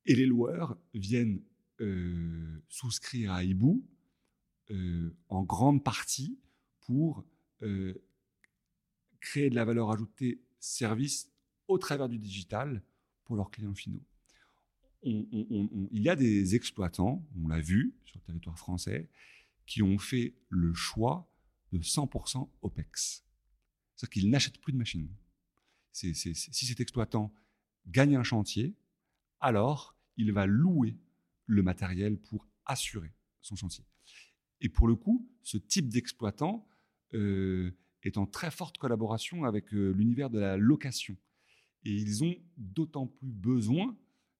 Et 0.05 0.15
les 0.15 0.25
loueurs 0.25 0.77
viennent 0.93 1.41
euh, 1.79 2.63
souscrire 2.69 3.31
à 3.31 3.43
Hibou 3.43 3.83
euh, 4.69 5.15
en 5.29 5.43
grande 5.43 5.83
partie 5.83 6.39
pour 6.81 7.25
euh, 7.63 7.93
créer 9.19 9.49
de 9.49 9.55
la 9.55 9.65
valeur 9.65 9.91
ajoutée 9.91 10.41
service 10.59 11.31
au 11.67 11.77
travers 11.77 12.09
du 12.09 12.19
digital 12.19 12.83
pour 13.23 13.35
leurs 13.35 13.49
clients 13.49 13.73
finaux. 13.73 14.03
il 15.03 15.89
y 16.01 16.09
a 16.09 16.15
des 16.15 16.55
exploitants, 16.55 17.25
on 17.41 17.47
l'a 17.47 17.59
vu 17.59 17.95
sur 18.05 18.19
le 18.19 18.25
territoire 18.25 18.57
français, 18.57 19.09
qui 19.65 19.81
ont 19.81 19.97
fait 19.97 20.35
le 20.49 20.73
choix 20.73 21.30
de 21.71 21.79
100% 21.79 22.49
OPEX. 22.61 23.23
C'est-à-dire 23.95 24.09
qu'ils 24.09 24.29
n'achètent 24.29 24.59
plus 24.59 24.73
de 24.73 24.77
machines. 24.77 25.09
si 25.91 26.13
cet 26.15 26.79
exploitant 26.79 27.33
gagne 27.87 28.15
un 28.15 28.23
chantier, 28.23 28.75
alors 29.39 29.95
il 30.17 30.31
va 30.31 30.45
louer 30.45 30.97
le 31.45 31.63
matériel 31.63 32.17
pour 32.17 32.47
assurer 32.65 33.13
son 33.41 33.55
chantier. 33.55 33.83
Et 34.61 34.69
pour 34.69 34.87
le 34.87 34.95
coup, 34.95 35.27
ce 35.43 35.57
type 35.57 35.89
d'exploitant 35.89 36.67
euh, 37.13 37.71
est 38.03 38.17
en 38.17 38.25
très 38.25 38.51
forte 38.51 38.77
collaboration 38.77 39.43
avec 39.43 39.73
euh, 39.73 39.91
l'univers 39.91 40.29
de 40.29 40.39
la 40.39 40.55
location. 40.57 41.17
Et 41.83 41.91
ils 41.93 42.23
ont 42.23 42.35
d'autant 42.57 43.07
plus 43.07 43.31
besoin 43.31 43.97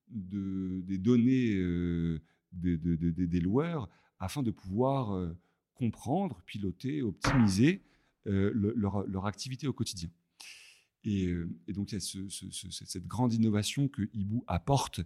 de, 0.08 0.80
des 0.84 0.98
données 0.98 1.54
euh, 1.54 2.22
des 2.52 3.40
loueurs 3.40 3.90
afin 4.18 4.42
de 4.42 4.50
pouvoir 4.50 5.34
comprendre, 5.74 6.42
piloter, 6.46 7.02
optimiser 7.02 7.82
euh, 8.26 8.52
leur, 8.54 9.26
activité 9.26 9.66
au 9.66 9.72
quotidien. 9.72 10.10
Et, 11.04 11.34
donc 11.68 11.90
il 11.90 11.94
y 11.94 11.98
a 11.98 12.00
cette 12.00 13.06
grande 13.08 13.34
innovation 13.34 13.88
que 13.88 14.08
Hibou 14.12 14.44
apporte, 14.46 15.00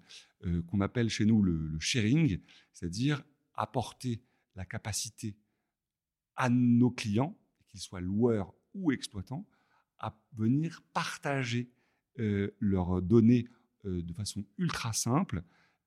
qu'on 0.67 0.83
appelle 0.83 1.09
chez 1.09 1.25
nous 1.25 1.43
le, 1.43 1.81
sharing, 1.81 2.39
c'est-à-dire 2.75 3.23
apporter 3.55 4.21
la 4.55 4.67
capacité 4.67 5.37
à 6.37 6.51
nos 6.51 6.91
clients, 6.91 7.37
qu'ils 7.69 7.81
soient 7.81 8.03
loueurs 8.03 8.53
ou 8.75 8.93
exploitants, 8.93 9.47
à 9.99 10.15
venir 10.35 10.83
partager 10.93 11.71
euh, 12.19 12.55
leur 12.61 13.03
donner 13.03 13.47
euh, 13.85 14.03
de 14.03 14.13
façon 14.15 14.45
ultra 14.59 14.93
simple 14.93 15.43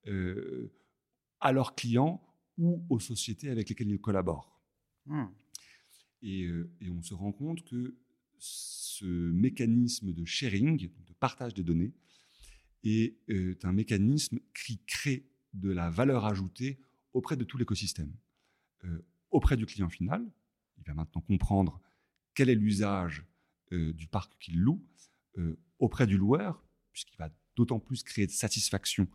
euh, 0.06 0.72
à 1.40 1.52
leurs 1.52 1.74
clients 1.74 2.22
ou 2.56 2.84
aux 2.88 3.00
sociétés 3.00 3.50
avec 3.50 3.68
lesquelles 3.68 3.90
ils 3.90 4.00
collaborent. 4.00 4.59
Hmm. 5.06 5.26
Et, 6.22 6.48
on 6.90 7.02
se 7.02 7.14
rend 7.14 7.32
compte 7.32 7.64
que 7.64 7.96
ce 8.38 9.04
mécanisme 9.04 10.12
de 10.12 10.24
sharing, 10.24 10.90
de 11.06 11.12
partage 11.14 11.54
des 11.54 11.62
données, 11.62 11.94
est 12.84 13.16
un 13.64 13.72
mécanisme 13.72 14.38
qui 14.54 14.80
crée 14.86 15.26
de 15.54 15.70
la 15.70 15.90
valeur 15.90 16.26
ajoutée 16.26 16.78
auprès 17.12 17.36
de 17.36 17.44
tout 17.44 17.58
l'écosystème. 17.58 18.12
auprès 19.30 19.56
du 19.56 19.66
client 19.66 19.88
final, 19.88 20.30
il 20.78 20.84
va 20.84 20.94
maintenant 20.94 21.20
comprendre 21.22 21.80
quel 22.34 22.50
est 22.50 22.54
l'usage 22.54 23.24
du 23.70 24.06
parc 24.06 24.36
qu'il 24.38 24.58
loue, 24.60 24.84
euh, 25.38 25.56
auprès 25.78 26.06
du 26.06 26.18
loueur, 26.18 26.62
puisqu'il 26.92 27.16
va 27.16 27.30
d'autant 27.56 27.78
plus 27.78 28.02
créer 28.02 28.26
de 28.26 28.32
satisfaction 28.32 29.08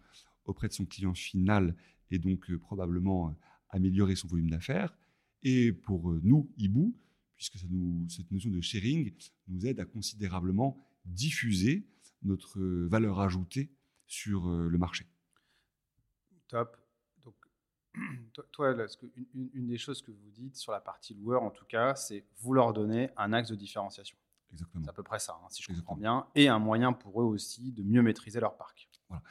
auprès 0.45 0.67
de 0.67 0.73
son 0.73 0.85
client 0.85 1.13
final 1.13 1.75
et 2.09 2.17
donc 2.17 2.49
euh, 2.49 2.57
probablement 2.57 3.29
euh, 3.29 3.33
améliorer 3.69 4.15
son 4.15 4.27
volume 4.27 4.49
d'affaires. 4.49 4.97
Et 5.45 5.71
pour 5.71 6.11
nous, 6.23 6.51
Hibou, 6.57 6.93
puisque 7.37 7.59
ça 7.59 7.67
nous, 7.69 8.09
cette 8.09 8.31
notion 8.31 8.49
de 8.49 8.59
sharing 8.59 9.13
nous 9.47 9.65
aide 9.67 9.79
à 9.79 9.85
considérablement 9.85 10.83
diffuser 11.05 11.87
notre 12.23 12.59
valeur 12.87 13.19
ajoutée 13.19 13.69
sur 14.07 14.49
le 14.49 14.77
marché. 14.79 15.05
Top. 16.47 16.75
Donc, 17.23 17.35
toi, 18.51 18.75
une, 19.35 19.67
des 19.67 19.77
choses 19.77 20.01
que 20.01 20.09
vous 20.09 20.31
dites 20.31 20.55
sur 20.55 20.71
la 20.71 20.79
partie 20.79 21.13
loueur, 21.13 21.43
en 21.43 21.51
tout 21.51 21.65
cas, 21.65 21.93
c'est 21.93 22.25
vous 22.37 22.53
leur 22.53 22.73
donnez 22.73 23.11
un 23.15 23.31
axe 23.31 23.49
de 23.49 23.55
différenciation. 23.55 24.17
Exactement. 24.51 24.83
C'est 24.83 24.89
à 24.89 24.93
peu 24.93 25.03
près 25.03 25.19
ça, 25.19 25.39
hein, 25.43 25.47
si 25.51 25.61
je 25.61 25.71
comprends 25.73 25.95
bien, 25.95 26.27
et 26.33 26.47
un 26.47 26.59
moyen 26.59 26.91
pour 26.91 27.21
eux 27.21 27.25
aussi 27.25 27.71
de 27.71 27.83
mieux 27.83 28.01
maîtriser 28.01 28.39
leur 28.39 28.57
parc. 28.57 28.89
Voilà. 29.09 29.23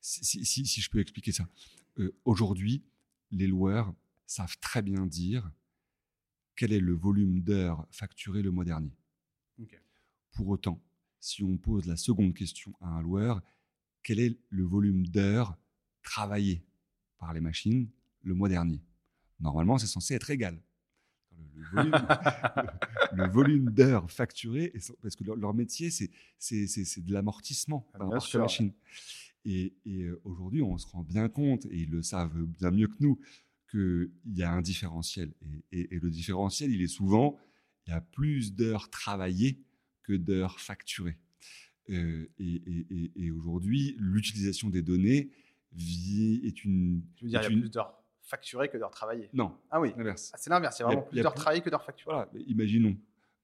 Si, 0.00 0.64
je 0.80 0.90
peux 0.90 0.98
expliquer 0.98 1.30
ça. 1.30 1.46
Euh, 1.98 2.12
aujourd'hui, 2.24 2.82
les 3.30 3.46
loueurs 3.46 3.94
savent 4.26 4.58
très 4.58 4.82
bien 4.82 5.06
dire 5.06 5.48
quel 6.60 6.74
est 6.74 6.80
le 6.80 6.92
volume 6.92 7.40
d'heures 7.40 7.86
facturé 7.90 8.42
le 8.42 8.50
mois 8.50 8.66
dernier? 8.66 8.94
Pour 10.32 10.48
autant, 10.48 10.78
si 11.18 11.42
on 11.42 11.56
pose 11.56 11.86
la 11.86 11.96
seconde 11.96 12.34
question 12.34 12.74
à 12.82 12.88
un 12.88 13.00
loueur, 13.00 13.40
quel 14.02 14.20
est 14.20 14.38
le 14.50 14.64
volume 14.64 15.06
d'heures 15.06 15.56
travaillées 16.02 16.62
par 17.16 17.32
les 17.32 17.40
machines 17.40 17.88
le 18.24 18.34
mois 18.34 18.50
dernier? 18.50 18.82
Normalement, 19.40 19.78
c'est 19.78 19.86
censé 19.86 20.12
être 20.12 20.28
égal. 20.28 20.60
Le, 23.12 23.28
volume, 23.28 23.70
d'heures 23.70 24.10
facturées, 24.10 24.72
parce 25.02 25.16
que 25.16 25.24
leur, 25.24 25.54
métier, 25.54 25.90
c'est, 25.90 26.10
de 27.00 27.12
l'amortissement 27.12 27.86
ah, 27.94 27.98
par 27.98 28.10
rapport 28.10 28.40
machine. 28.40 28.72
Et, 29.46 29.74
euh, 29.86 30.20
aujourd'hui, 30.24 30.62
on 30.62 30.76
se 30.76 30.86
rend 30.86 31.02
bien 31.02 31.28
compte, 31.28 31.64
et 31.66 31.80
ils 31.80 31.90
le 31.90 32.02
savent 32.02 32.44
bien 32.44 32.70
mieux 32.70 32.86
que 32.86 32.96
nous, 33.00 33.18
qu'il 33.70 34.10
y 34.26 34.42
a 34.42 34.52
un 34.52 34.62
différentiel. 34.62 35.32
Et, 35.72 35.98
le 35.98 36.10
différentiel, 36.10 36.72
il 36.72 36.82
est 36.82 36.88
souvent, 36.88 37.38
il 37.86 37.90
y 37.90 37.92
a 37.92 38.00
plus 38.00 38.54
d'heures 38.54 38.90
travaillées 38.90 39.62
que 40.02 40.12
d'heures 40.12 40.60
facturées. 40.60 41.18
Euh, 41.90 42.26
et, 42.38 43.30
aujourd'hui, 43.30 43.96
l'utilisation 43.98 44.70
des 44.70 44.82
données 44.82 45.30
est 45.76 46.64
une. 46.64 47.02
Je 47.16 47.24
veux 47.24 47.30
dire, 47.30 47.42
il 47.42 47.54
y 47.54 47.58
a 47.58 47.60
plus 47.60 47.70
d'heures 47.70 47.94
facturées 48.22 48.68
que 48.68 48.76
d'heures 48.76 48.90
travaillées? 48.90 49.28
Non. 49.32 49.56
Ah 49.70 49.80
oui. 49.80 49.92
L'inverse. 49.96 50.30
Ah, 50.32 50.36
c'est 50.38 50.50
l'inverse. 50.50 50.78
Il 50.78 50.82
y 50.82 50.84
a 50.84 50.86
vraiment 50.86 51.02
plus 51.02 51.20
d'heures 51.20 51.34
travaillées 51.34 51.62
que 51.62 51.70
d'heures 51.70 51.84
facturées. 51.84 52.14
Voilà. 52.14 52.30
Imaginons, 52.46 52.96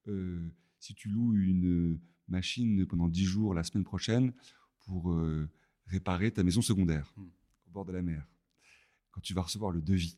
euh, 0.07 0.49
si 0.79 0.93
tu 0.93 1.09
loues 1.09 1.35
une 1.35 1.99
machine 2.27 2.85
pendant 2.85 3.07
10 3.07 3.23
jours 3.23 3.53
la 3.53 3.63
semaine 3.63 3.83
prochaine 3.83 4.33
pour 4.85 5.11
euh, 5.11 5.49
réparer 5.87 6.31
ta 6.31 6.43
maison 6.43 6.61
secondaire 6.61 7.13
hmm. 7.15 7.27
au 7.67 7.71
bord 7.71 7.85
de 7.85 7.93
la 7.93 8.01
mer 8.01 8.27
quand 9.17 9.21
tu 9.21 9.33
vas 9.33 9.41
recevoir 9.41 9.71
le 9.71 9.81
devis, 9.81 10.15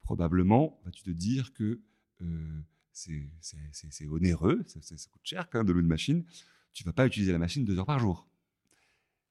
probablement 0.00 0.80
vas-tu 0.86 1.02
te 1.02 1.10
dire 1.10 1.52
que 1.52 1.82
euh, 2.22 2.62
c'est 2.90 4.06
onéreux, 4.08 4.64
ça, 4.66 4.96
coûte 5.10 5.20
cher 5.24 5.50
quand 5.50 5.58
même 5.58 5.66
de 5.66 5.72
louer 5.72 5.82
une 5.82 5.88
machine. 5.88 6.24
Tu 6.72 6.84
vas 6.84 6.94
pas 6.94 7.06
utiliser 7.06 7.32
la 7.32 7.38
machine 7.38 7.66
deux 7.66 7.78
heures 7.78 7.84
par 7.84 7.98
jour. 7.98 8.26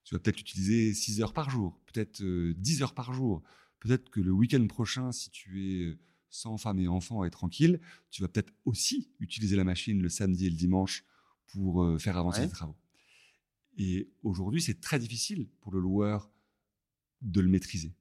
Tu 0.03 0.13
vas 0.13 0.19
peut-être 0.19 0.37
l'utiliser 0.37 0.93
six 0.93 1.21
heures 1.21 1.33
par 1.33 1.49
jour, 1.49 1.81
peut-être 1.91 2.21
euh, 2.21 2.53
dix 2.55 2.83
heures 2.83 2.93
par 2.93 3.13
jour. 3.13 3.41
Peut-être 3.79 4.11
que 4.11 4.19
le 4.19 4.31
week-end 4.31 4.65
prochain, 4.67 5.11
si 5.11 5.31
tu 5.31 5.65
es 5.65 5.97
sans 6.29 6.59
femme 6.59 6.77
et 6.77 6.87
enfant 6.87 7.23
et 7.23 7.31
tranquille, 7.31 7.81
tu 8.11 8.21
vas 8.21 8.27
peut-être 8.27 8.53
aussi 8.65 9.09
utiliser 9.19 9.55
la 9.55 9.63
machine 9.63 10.03
le 10.03 10.09
samedi 10.09 10.45
et 10.45 10.49
le 10.51 10.55
dimanche 10.55 11.03
pour 11.47 11.81
euh, 11.83 11.97
faire 11.97 12.15
avancer 12.15 12.41
tes 12.41 12.53
travaux. 12.53 12.77
Et 13.79 14.11
aujourd'hui, 14.21 14.61
c'est 14.61 14.79
très 14.79 14.99
difficile 14.99 15.47
pour 15.61 15.71
le 15.71 15.79
loueur 15.79 16.29
de 17.23 17.41
le 17.41 17.49
maîtriser. 17.49 17.95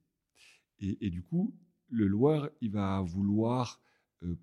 Et, 0.79 1.09
du 1.09 1.23
coup, 1.23 1.55
le 1.89 2.07
loueur, 2.07 2.49
il 2.61 2.71
va 2.71 3.01
vouloir. 3.01 3.81
Euh, 4.23 4.35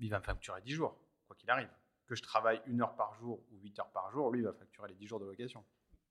il 0.00 0.10
va 0.10 0.18
me 0.18 0.24
facturer 0.24 0.60
10 0.62 0.72
jours, 0.72 0.98
quoi 1.26 1.36
qu'il 1.36 1.48
arrive. 1.50 1.68
Que 2.06 2.14
je 2.14 2.22
travaille 2.22 2.60
une 2.66 2.80
heure 2.82 2.96
par 2.96 3.14
jour 3.14 3.42
ou 3.50 3.58
8 3.62 3.78
heures 3.80 3.90
par 3.92 4.10
jour, 4.10 4.30
lui, 4.30 4.40
il 4.40 4.44
va 4.44 4.52
facturer 4.52 4.88
les 4.88 4.94
10 4.94 5.06
jours 5.06 5.20
de 5.20 5.24
location. 5.24 5.64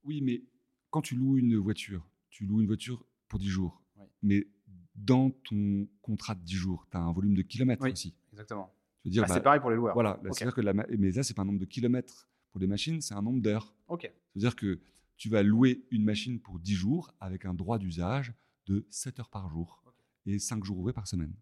Oui, 0.04 0.20
mais 0.20 0.42
quand 0.90 1.02
tu 1.02 1.16
loues 1.16 1.38
une 1.38 1.56
voiture, 1.56 2.06
tu 2.30 2.46
loues 2.46 2.60
une 2.60 2.66
voiture 2.66 3.04
pour 3.28 3.38
10 3.38 3.48
jours. 3.48 3.82
Mais 4.22 4.46
dans 4.94 5.30
ton 5.30 5.88
contrat 6.02 6.34
de 6.34 6.40
10 6.40 6.54
jours, 6.54 6.86
tu 6.90 6.96
as 6.96 7.00
un 7.00 7.12
volume 7.12 7.34
de 7.34 7.42
kilomètres 7.42 7.82
oui, 7.82 7.92
aussi. 7.92 8.14
Exactement. 8.32 8.74
Veux 9.04 9.10
dire, 9.10 9.22
bah, 9.26 9.34
c'est 9.34 9.42
pareil 9.42 9.60
pour 9.60 9.70
les 9.70 9.76
loueurs. 9.76 9.94
Voilà, 9.94 10.18
c'est-à-dire 10.32 10.54
que 10.54 10.60
la, 10.60 10.72
mais 10.72 11.12
ça, 11.12 11.22
c'est 11.22 11.34
pas 11.34 11.42
un 11.42 11.46
nombre 11.46 11.60
de 11.60 11.64
kilomètres 11.64 12.28
pour 12.50 12.60
les 12.60 12.66
machines, 12.66 13.00
c'est 13.00 13.14
un 13.14 13.22
nombre 13.22 13.40
d'heures. 13.40 13.74
Ok. 13.88 14.10
C'est-à-dire 14.32 14.56
que 14.56 14.80
tu 15.16 15.28
vas 15.28 15.42
louer 15.42 15.86
une 15.90 16.04
machine 16.04 16.40
pour 16.40 16.58
10 16.58 16.74
jours 16.74 17.14
avec 17.20 17.44
un 17.44 17.54
droit 17.54 17.78
d'usage 17.78 18.32
de 18.66 18.86
7 18.90 19.20
heures 19.20 19.30
par 19.30 19.48
jour 19.48 19.82
et 20.26 20.38
5 20.38 20.64
jours 20.64 20.78
ouvrés 20.78 20.92
par 20.92 21.06
semaine. 21.06 21.34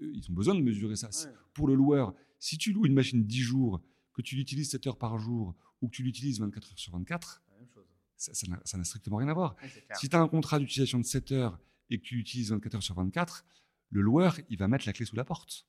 ils 0.00 0.26
ont 0.30 0.34
besoin 0.34 0.54
de 0.54 0.60
mesurer 0.60 0.96
ça. 0.96 1.10
Pour 1.54 1.68
le 1.68 1.74
loueur, 1.74 2.14
si 2.38 2.58
tu 2.58 2.72
loues 2.72 2.86
une 2.86 2.94
machine 2.94 3.24
10 3.24 3.38
jours, 3.40 3.82
que 4.12 4.22
tu 4.22 4.36
l'utilises 4.36 4.70
7 4.70 4.86
heures 4.86 4.98
par 4.98 5.18
jour 5.18 5.54
ou 5.80 5.88
que 5.88 5.92
tu 5.94 6.02
l'utilises 6.02 6.40
24 6.40 6.72
heures 6.72 6.78
sur 6.78 6.92
24, 6.92 7.42
ça 8.16 8.78
n'a 8.78 8.84
strictement 8.84 9.18
rien 9.18 9.28
à 9.28 9.34
voir. 9.34 9.56
si 9.94 10.08
tu 10.08 10.16
as 10.16 10.20
un 10.20 10.28
contrat 10.28 10.58
d'utilisation 10.58 10.98
de 10.98 11.04
7 11.04 11.32
heures 11.32 11.58
et 11.90 11.98
que 11.98 12.02
tu 12.02 12.16
l'utilises 12.16 12.50
24 12.50 12.76
heures 12.76 12.82
sur 12.82 12.94
24, 12.94 13.44
le 13.90 14.00
loueur, 14.00 14.38
il 14.48 14.58
va 14.58 14.68
mettre 14.68 14.86
la 14.86 14.92
clé 14.92 15.06
sous 15.06 15.16
la 15.16 15.24
porte. 15.24 15.66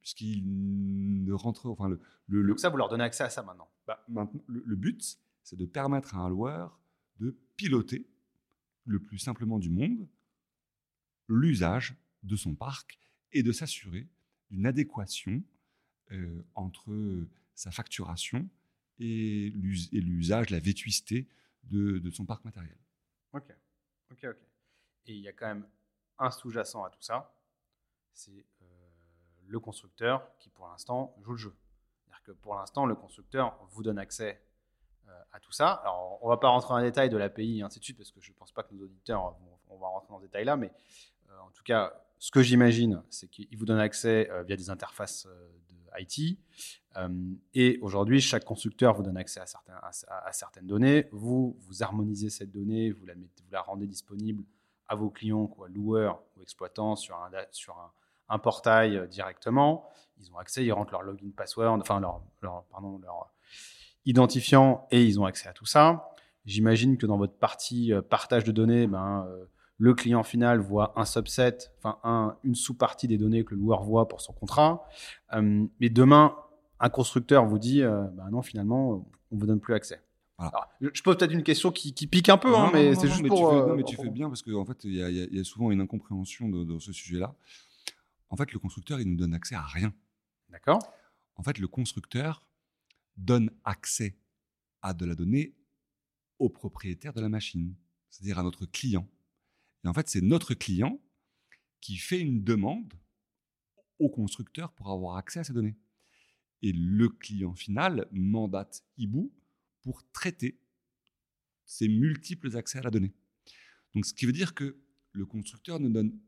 Puisqu'il 0.00 1.24
ne 1.24 1.32
rentre. 1.32 1.66
Enfin, 1.66 1.88
le, 1.88 2.00
le, 2.28 2.46
Donc, 2.46 2.60
ça, 2.60 2.68
vous 2.68 2.76
leur 2.76 2.88
donnez 2.88 3.02
accès 3.02 3.24
à 3.24 3.30
ça 3.30 3.42
maintenant, 3.42 3.68
bah, 3.88 4.04
maintenant 4.08 4.40
le 4.46 4.76
but, 4.76 5.18
c'est 5.42 5.56
de 5.56 5.66
permettre 5.66 6.14
à 6.14 6.20
un 6.20 6.28
loueur 6.28 6.80
de 7.18 7.36
piloter 7.56 8.08
le 8.86 9.00
plus 9.00 9.18
simplement 9.18 9.58
du 9.58 9.70
monde 9.70 10.08
l'usage 11.28 11.96
de 12.22 12.36
son 12.36 12.54
parc 12.54 12.98
et 13.32 13.42
de 13.42 13.52
s'assurer 13.52 14.08
d'une 14.50 14.66
adéquation 14.66 15.42
euh, 16.12 16.42
entre 16.54 17.26
sa 17.54 17.70
facturation 17.70 18.48
et 18.98 19.50
l'usage, 19.54 20.50
la 20.50 20.60
vétusté 20.60 21.28
de, 21.64 22.10
son 22.10 22.24
parc 22.24 22.44
matériel. 22.44 22.78
Ok, 23.32 23.54
ok, 24.10 24.24
ok. 24.24 24.36
Et 25.06 25.14
il 25.14 25.20
y 25.20 25.28
a 25.28 25.32
quand 25.32 25.46
même 25.46 25.66
un 26.18 26.30
sous-jacent 26.30 26.84
à 26.84 26.90
tout 26.90 27.02
ça, 27.02 27.34
c'est 28.12 28.46
euh, 28.62 28.64
le 29.46 29.60
constructeur 29.60 30.36
qui 30.38 30.48
pour 30.48 30.68
l'instant 30.68 31.14
joue 31.20 31.32
le 31.32 31.38
jeu. 31.38 31.54
C'est-à-dire 31.98 32.22
que 32.22 32.32
pour 32.32 32.54
l'instant, 32.54 32.86
le 32.86 32.94
constructeur 32.94 33.58
vous 33.70 33.82
donne 33.82 33.98
accès 33.98 34.42
à 35.32 35.40
tout 35.40 35.52
ça. 35.52 35.70
Alors, 35.70 36.18
on 36.22 36.28
va 36.28 36.36
pas 36.36 36.48
rentrer 36.48 36.70
dans 36.70 36.78
les 36.78 36.86
détails 36.86 37.10
de 37.10 37.16
l'API 37.16 37.58
et 37.58 37.62
ainsi 37.62 37.80
parce 37.92 38.10
que 38.10 38.20
je 38.20 38.30
ne 38.30 38.36
pense 38.36 38.52
pas 38.52 38.62
que 38.62 38.74
nos 38.74 38.84
auditeurs 38.84 39.36
on 39.68 39.76
va 39.76 39.88
rentrer 39.88 40.08
dans 40.10 40.18
ce 40.18 40.24
détail 40.24 40.44
là, 40.44 40.56
mais 40.56 40.72
euh, 41.30 41.38
en 41.40 41.50
tout 41.50 41.62
cas, 41.62 41.92
ce 42.18 42.30
que 42.30 42.42
j'imagine, 42.42 43.02
c'est 43.10 43.28
qu'il 43.28 43.56
vous 43.56 43.66
donne 43.66 43.78
accès 43.78 44.30
euh, 44.30 44.42
via 44.42 44.56
des 44.56 44.70
interfaces 44.70 45.26
de 45.70 45.76
IT. 45.98 46.38
et 47.54 47.78
aujourd'hui, 47.80 48.20
chaque 48.20 48.44
constructeur 48.44 48.94
vous 48.94 49.02
donne 49.02 49.16
accès 49.16 49.40
à, 49.40 50.32
certaines 50.32 50.66
données. 50.66 51.08
Vous, 51.10 51.56
vous 51.60 51.82
harmonisez 51.82 52.30
cette 52.30 52.50
donnée, 52.50 52.90
vous 52.90 53.06
la, 53.50 53.62
rendez 53.62 53.86
disponible 53.86 54.44
à 54.88 54.94
vos 54.94 55.10
clients, 55.10 55.46
quoi, 55.46 55.68
loueurs 55.68 56.22
ou 56.36 56.42
exploitants, 56.42 56.96
sur 56.96 57.16
un, 58.28 58.38
portail 58.38 59.08
directement. 59.08 59.88
Ils 60.18 60.30
ont 60.32 60.38
accès, 60.38 60.64
ils 60.64 60.72
rentrent 60.72 60.92
leur 60.92 61.02
login 61.02 61.30
password, 61.34 61.80
enfin 61.80 62.00
pardon, 62.70 62.98
leur 62.98 63.30
identifiant 64.06 64.86
et 64.90 65.04
ils 65.04 65.20
ont 65.20 65.24
accès 65.24 65.48
à 65.48 65.52
tout 65.52 65.66
ça. 65.66 66.08
J'imagine 66.46 66.96
que 66.96 67.06
dans 67.06 67.18
votre 67.18 67.34
partie 67.34 67.92
euh, 67.92 68.00
partage 68.00 68.44
de 68.44 68.52
données, 68.52 68.86
ben, 68.86 69.26
euh, 69.28 69.44
le 69.78 69.94
client 69.94 70.22
final 70.22 70.60
voit 70.60 70.92
un 70.96 71.04
subset, 71.04 71.58
enfin 71.78 71.98
un, 72.04 72.36
une 72.44 72.54
sous-partie 72.54 73.08
des 73.08 73.18
données 73.18 73.44
que 73.44 73.54
le 73.54 73.60
loueur 73.60 73.82
voit 73.82 74.08
pour 74.08 74.20
son 74.20 74.32
contrat. 74.32 74.86
Euh, 75.34 75.66
mais 75.80 75.90
demain, 75.90 76.36
un 76.80 76.88
constructeur 76.88 77.44
vous 77.44 77.58
dit, 77.58 77.82
ben 77.82 78.30
non, 78.30 78.42
finalement, 78.42 79.06
on 79.30 79.36
vous 79.36 79.46
donne 79.46 79.60
plus 79.60 79.74
accès. 79.74 80.00
je 80.80 81.02
pose 81.02 81.16
peut-être 81.16 81.32
une 81.32 81.42
question 81.42 81.72
qui, 81.72 81.92
pique 82.06 82.28
un 82.28 82.38
peu, 82.38 82.54
hein, 82.54 82.70
mais 82.72 82.94
c'est 82.94 83.08
juste 83.08 83.26
pour. 83.26 83.50
Tu 83.50 83.56
fais, 83.56 83.68
non, 83.68 83.76
mais 83.76 83.82
tu 83.82 83.96
fais 83.96 84.10
bien 84.10 84.28
parce 84.28 84.42
qu'en 84.42 84.60
en 84.60 84.64
fait, 84.64 84.84
il 84.84 84.94
y, 84.94 85.40
a 85.40 85.44
souvent 85.44 85.70
une 85.70 85.80
incompréhension 85.80 86.48
de, 86.48 86.64
de 86.64 86.78
ce 86.78 86.92
sujet-là. 86.92 87.34
En 88.30 88.36
fait, 88.36 88.52
le 88.52 88.58
constructeur, 88.58 89.00
il 89.00 89.10
ne 89.10 89.16
donne 89.16 89.34
accès 89.34 89.54
à 89.54 89.62
rien. 89.62 89.92
D'accord. 90.50 90.80
En 91.36 91.42
fait, 91.42 91.58
le 91.58 91.68
constructeur, 91.68 92.45
donne 93.16 93.50
accès 93.64 94.16
à 94.82 94.94
de 94.94 95.04
la 95.04 95.14
donnée 95.14 95.54
au 96.38 96.48
propriétaire 96.48 97.12
de 97.12 97.20
la 97.20 97.28
machine, 97.28 97.74
c'est-à-dire 98.10 98.38
à 98.38 98.42
notre 98.42 98.66
client. 98.66 99.08
Et 99.84 99.88
en 99.88 99.94
fait, 99.94 100.08
c'est 100.08 100.20
notre 100.20 100.54
client 100.54 101.00
qui 101.80 101.96
fait 101.96 102.20
une 102.20 102.42
demande 102.42 102.92
au 103.98 104.08
constructeur 104.08 104.72
pour 104.72 104.90
avoir 104.90 105.16
accès 105.16 105.40
à 105.40 105.44
ces 105.44 105.52
données. 105.52 105.76
Et 106.62 106.72
le 106.72 107.08
client 107.08 107.54
final 107.54 108.08
mandate 108.12 108.84
Ibu 108.96 109.30
pour 109.82 110.02
traiter 110.10 110.58
ces 111.64 111.88
multiples 111.88 112.56
accès 112.56 112.78
à 112.78 112.82
la 112.82 112.90
donnée. 112.90 113.14
Donc, 113.94 114.04
ce 114.06 114.14
qui 114.14 114.26
veut 114.26 114.32
dire 114.32 114.54
que 114.54 114.76
le 115.12 115.26
constructeur 115.26 115.80
ne 115.80 115.88
donne 115.88 116.18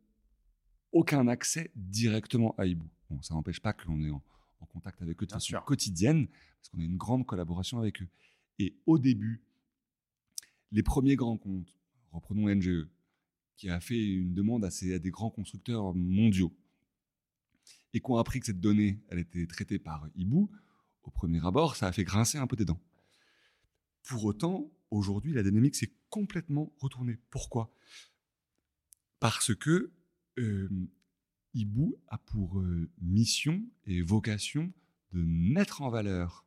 aucun 0.92 1.28
accès 1.28 1.70
directement 1.74 2.54
à 2.56 2.66
Ibu. 2.66 2.86
Bon, 3.10 3.20
ça 3.22 3.34
n'empêche 3.34 3.60
pas 3.60 3.72
qu'on 3.72 4.02
est 4.02 4.10
en, 4.10 4.22
en 4.60 4.66
contact 4.66 5.02
avec 5.02 5.22
eux 5.22 5.26
de 5.26 5.32
façon 5.32 5.56
quotidienne, 5.64 6.28
parce 6.28 6.68
qu'on 6.70 6.80
a 6.80 6.84
une 6.84 6.96
grande 6.96 7.26
collaboration 7.26 7.78
avec 7.78 8.02
eux. 8.02 8.08
Et 8.58 8.76
au 8.86 8.98
début, 8.98 9.42
les 10.72 10.82
premiers 10.82 11.16
grands 11.16 11.38
comptes, 11.38 11.76
reprenons 12.12 12.48
NGE, 12.54 12.88
qui 13.56 13.70
a 13.70 13.80
fait 13.80 14.04
une 14.04 14.34
demande 14.34 14.64
à, 14.64 14.70
ces, 14.70 14.94
à 14.94 14.98
des 14.98 15.10
grands 15.10 15.30
constructeurs 15.30 15.94
mondiaux, 15.94 16.54
et 17.94 18.00
qui 18.00 18.10
ont 18.10 18.16
appris 18.16 18.40
que 18.40 18.46
cette 18.46 18.60
donnée, 18.60 19.02
elle 19.08 19.18
était 19.18 19.46
traitée 19.46 19.78
par 19.78 20.08
Ibu, 20.14 20.46
au 21.08 21.10
premier 21.10 21.44
abord, 21.44 21.74
ça 21.74 21.86
a 21.86 21.92
fait 21.92 22.04
grincer 22.04 22.36
un 22.38 22.46
peu 22.46 22.54
des 22.54 22.66
dents. 22.66 22.80
Pour 24.02 24.24
autant, 24.24 24.70
aujourd'hui, 24.90 25.32
la 25.32 25.42
dynamique 25.42 25.74
s'est 25.74 25.92
complètement 26.10 26.72
retournée. 26.78 27.18
Pourquoi? 27.30 27.74
Parce 29.18 29.54
que 29.54 29.90
euh, 30.38 30.68
Hibou 31.54 31.98
a 32.08 32.18
pour 32.18 32.60
euh, 32.60 32.90
mission 33.00 33.62
et 33.86 34.02
vocation 34.02 34.72
de 35.12 35.22
mettre 35.22 35.82
en 35.82 35.90
valeur 35.90 36.46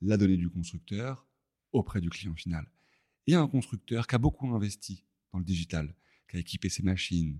la 0.00 0.16
donnée 0.16 0.36
du 0.36 0.50
constructeur 0.50 1.26
auprès 1.72 2.00
du 2.00 2.10
client 2.10 2.34
final. 2.34 2.70
Et 3.26 3.34
un 3.34 3.48
constructeur 3.48 4.06
qui 4.06 4.14
a 4.14 4.18
beaucoup 4.18 4.46
investi 4.54 5.04
dans 5.32 5.38
le 5.38 5.44
digital, 5.44 5.94
qui 6.28 6.36
a 6.36 6.40
équipé 6.40 6.68
ses 6.68 6.82
machines, 6.82 7.38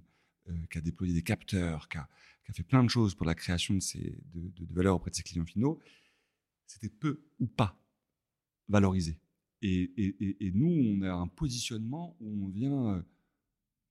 euh, 0.48 0.66
qui 0.70 0.78
a 0.78 0.80
déployé 0.80 1.12
des 1.12 1.22
capteurs, 1.22 1.88
qui 1.88 1.98
a, 1.98 2.08
fait 2.52 2.62
plein 2.62 2.82
de 2.82 2.88
choses 2.88 3.14
pour 3.14 3.26
la 3.26 3.34
création 3.34 3.74
de, 3.74 4.74
valeur 4.74 4.96
auprès 4.96 5.10
de 5.10 5.16
ses 5.16 5.22
clients 5.22 5.46
finaux, 5.46 5.80
c'était 6.66 6.90
peu 6.90 7.24
ou 7.38 7.46
pas 7.46 7.78
valorisé. 8.68 9.18
Et, 9.62 10.52
nous, 10.54 10.68
on 10.68 11.02
a 11.02 11.12
un 11.12 11.26
positionnement 11.26 12.16
où 12.20 12.44
on 12.44 12.48
vient 12.48 12.96
euh, 12.96 13.02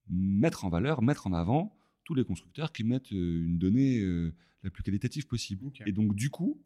mettre 0.08 0.66
en 0.66 0.70
valeur, 0.70 1.02
mettre 1.02 1.26
en 1.26 1.34
avant 1.34 1.76
tous 2.04 2.16
les 2.16 2.24
constructeurs 2.24 2.72
qui 2.72 2.84
mettent 2.84 3.12
euh, 3.14 3.46
une 3.46 3.58
donnée 3.58 4.00
euh, 4.00 4.34
la 4.64 4.70
plus 4.70 4.84
qualitative 4.84 5.28
possible. 5.28 5.72
Et 5.86 5.92
donc, 5.92 6.16
du 6.16 6.30
coup, 6.30 6.62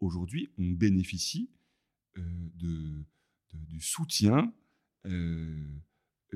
aujourd'hui, 0.00 0.50
on 0.58 0.70
bénéficie 0.70 1.50
de, 2.16 3.04
du 3.52 3.80
soutien, 3.80 4.52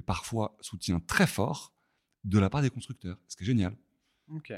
parfois 0.07 0.57
soutien 0.61 1.01
très 1.01 1.27
fort, 1.27 1.75
de 2.23 2.39
la 2.39 2.49
part 2.49 2.63
des 2.63 2.71
constructeurs, 2.71 3.19
ce 3.27 3.37
qui 3.37 3.43
est 3.43 3.47
génial. 3.47 3.77
Ok. 4.29 4.53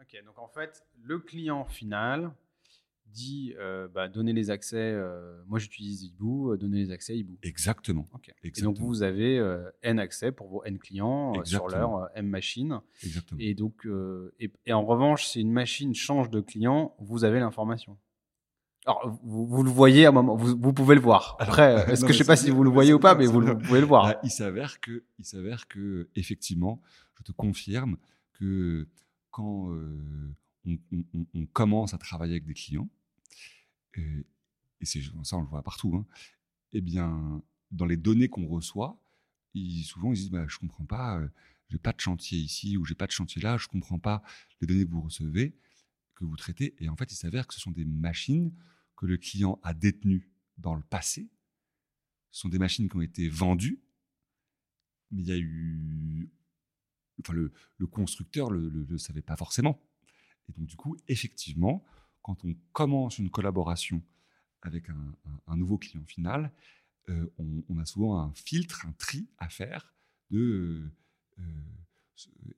Ok, 0.00 0.24
donc 0.24 0.38
en 0.38 0.48
fait, 0.48 0.84
le 1.02 1.18
client 1.18 1.64
final, 1.64 2.34
dit 3.12 3.54
euh, 3.58 3.88
bah, 3.88 4.08
donner 4.08 4.32
les 4.32 4.50
accès. 4.50 4.76
Euh, 4.76 5.40
moi, 5.46 5.58
j'utilise 5.58 6.02
Hibou, 6.02 6.50
euh, 6.50 6.56
donner 6.56 6.78
les 6.78 6.90
accès 6.90 7.16
Hibou. 7.16 7.38
Exactement. 7.42 8.08
Et 8.42 8.62
donc, 8.62 8.78
vous 8.78 9.02
avez 9.02 9.36
N 9.82 9.98
accès 9.98 10.32
pour 10.32 10.48
vos 10.48 10.64
N 10.64 10.78
clients 10.78 11.44
sur 11.44 11.68
leur 11.68 12.08
M 12.14 12.26
machine. 12.26 12.80
Exactement. 13.02 13.40
Et 13.40 13.54
donc, 13.54 13.86
et, 14.40 14.72
en 14.72 14.84
revanche, 14.84 15.26
si 15.26 15.40
une 15.40 15.52
machine 15.52 15.94
change 15.94 16.30
de 16.30 16.40
client, 16.40 16.94
vous 16.98 17.24
avez 17.24 17.38
l'information. 17.38 17.98
Alors, 18.84 19.16
vous, 19.22 19.62
le 19.62 19.70
voyez 19.70 20.06
à 20.06 20.08
un 20.08 20.12
moment, 20.12 20.34
vous, 20.34 20.72
pouvez 20.72 20.96
le 20.96 21.00
voir. 21.00 21.36
Après, 21.38 21.88
est-ce 21.92 22.04
que 22.04 22.12
je 22.12 22.18
sais 22.18 22.24
pas 22.24 22.34
si 22.34 22.50
vous 22.50 22.64
le 22.64 22.70
voyez 22.70 22.92
ou 22.92 22.98
pas, 22.98 23.14
mais 23.14 23.26
vous, 23.26 23.40
pouvez 23.58 23.80
le 23.80 23.86
voir. 23.86 24.14
Il 24.24 24.30
s'avère 24.30 24.80
que, 24.80 25.04
il 25.18 25.24
s'avère 25.24 25.68
que, 25.68 26.08
effectivement, 26.16 26.80
je 27.18 27.22
te 27.22 27.32
confirme 27.32 27.96
que 28.32 28.88
quand 29.30 29.70
on, 30.64 31.46
commence 31.52 31.94
à 31.94 31.98
travailler 31.98 32.32
avec 32.32 32.46
des 32.46 32.54
clients, 32.54 32.88
et, 33.94 34.26
ça 34.84 35.36
on 35.36 35.42
le 35.42 35.46
voit 35.46 35.62
partout, 35.62 35.94
hein, 35.94 36.06
eh 36.72 36.80
bien, 36.80 37.42
dans 37.70 37.86
les 37.86 37.96
données 37.96 38.28
qu'on 38.28 38.46
reçoit, 38.46 39.00
souvent 39.84 40.12
ils 40.12 40.16
disent 40.16 40.30
bah, 40.30 40.46
Je 40.48 40.58
comprends 40.58 40.84
pas, 40.84 41.18
euh, 41.18 41.28
j'ai 41.68 41.78
pas 41.78 41.92
de 41.92 42.00
chantier 42.00 42.38
ici 42.38 42.76
ou 42.76 42.84
j'ai 42.84 42.94
pas 42.94 43.06
de 43.06 43.12
chantier 43.12 43.40
là, 43.40 43.56
je 43.56 43.68
comprends 43.68 43.98
pas 43.98 44.22
les 44.60 44.66
données 44.66 44.84
que 44.84 44.90
vous 44.90 45.02
recevez, 45.02 45.56
que 46.14 46.24
vous 46.24 46.36
traitez. 46.36 46.74
Et 46.80 46.88
en 46.88 46.96
fait, 46.96 47.10
il 47.12 47.16
s'avère 47.16 47.46
que 47.46 47.54
ce 47.54 47.60
sont 47.60 47.70
des 47.70 47.84
machines 47.84 48.52
que 48.96 49.06
le 49.06 49.16
client 49.16 49.58
a 49.62 49.74
détenues 49.74 50.30
dans 50.58 50.74
le 50.74 50.82
passé. 50.82 51.28
Ce 52.30 52.40
sont 52.40 52.48
des 52.48 52.58
machines 52.58 52.88
qui 52.88 52.96
ont 52.96 53.02
été 53.02 53.28
vendues, 53.28 53.82
mais 55.10 55.22
il 55.22 55.28
y 55.28 55.32
a 55.32 55.38
eu. 55.38 56.30
Enfin, 57.20 57.34
le, 57.34 57.52
constructeur 57.90 58.50
ne 58.50 58.84
le 58.84 58.98
savait 58.98 59.22
pas 59.22 59.36
forcément. 59.36 59.80
Et 60.48 60.52
donc, 60.52 60.66
du 60.66 60.76
coup, 60.76 60.96
effectivement, 61.08 61.84
quand 62.22 62.44
on 62.44 62.54
commence 62.72 63.18
une 63.18 63.30
collaboration 63.30 64.02
avec 64.62 64.84
un, 65.48 65.56
nouveau 65.56 65.76
client 65.76 66.04
final, 66.06 66.52
euh, 67.08 67.26
on, 67.68 67.78
a 67.78 67.84
souvent 67.84 68.20
un 68.20 68.32
filtre, 68.32 68.86
un 68.86 68.92
tri 68.92 69.28
à 69.38 69.48
faire 69.48 69.92
de 70.30 70.38
euh, 70.38 70.90
euh, 71.40 71.42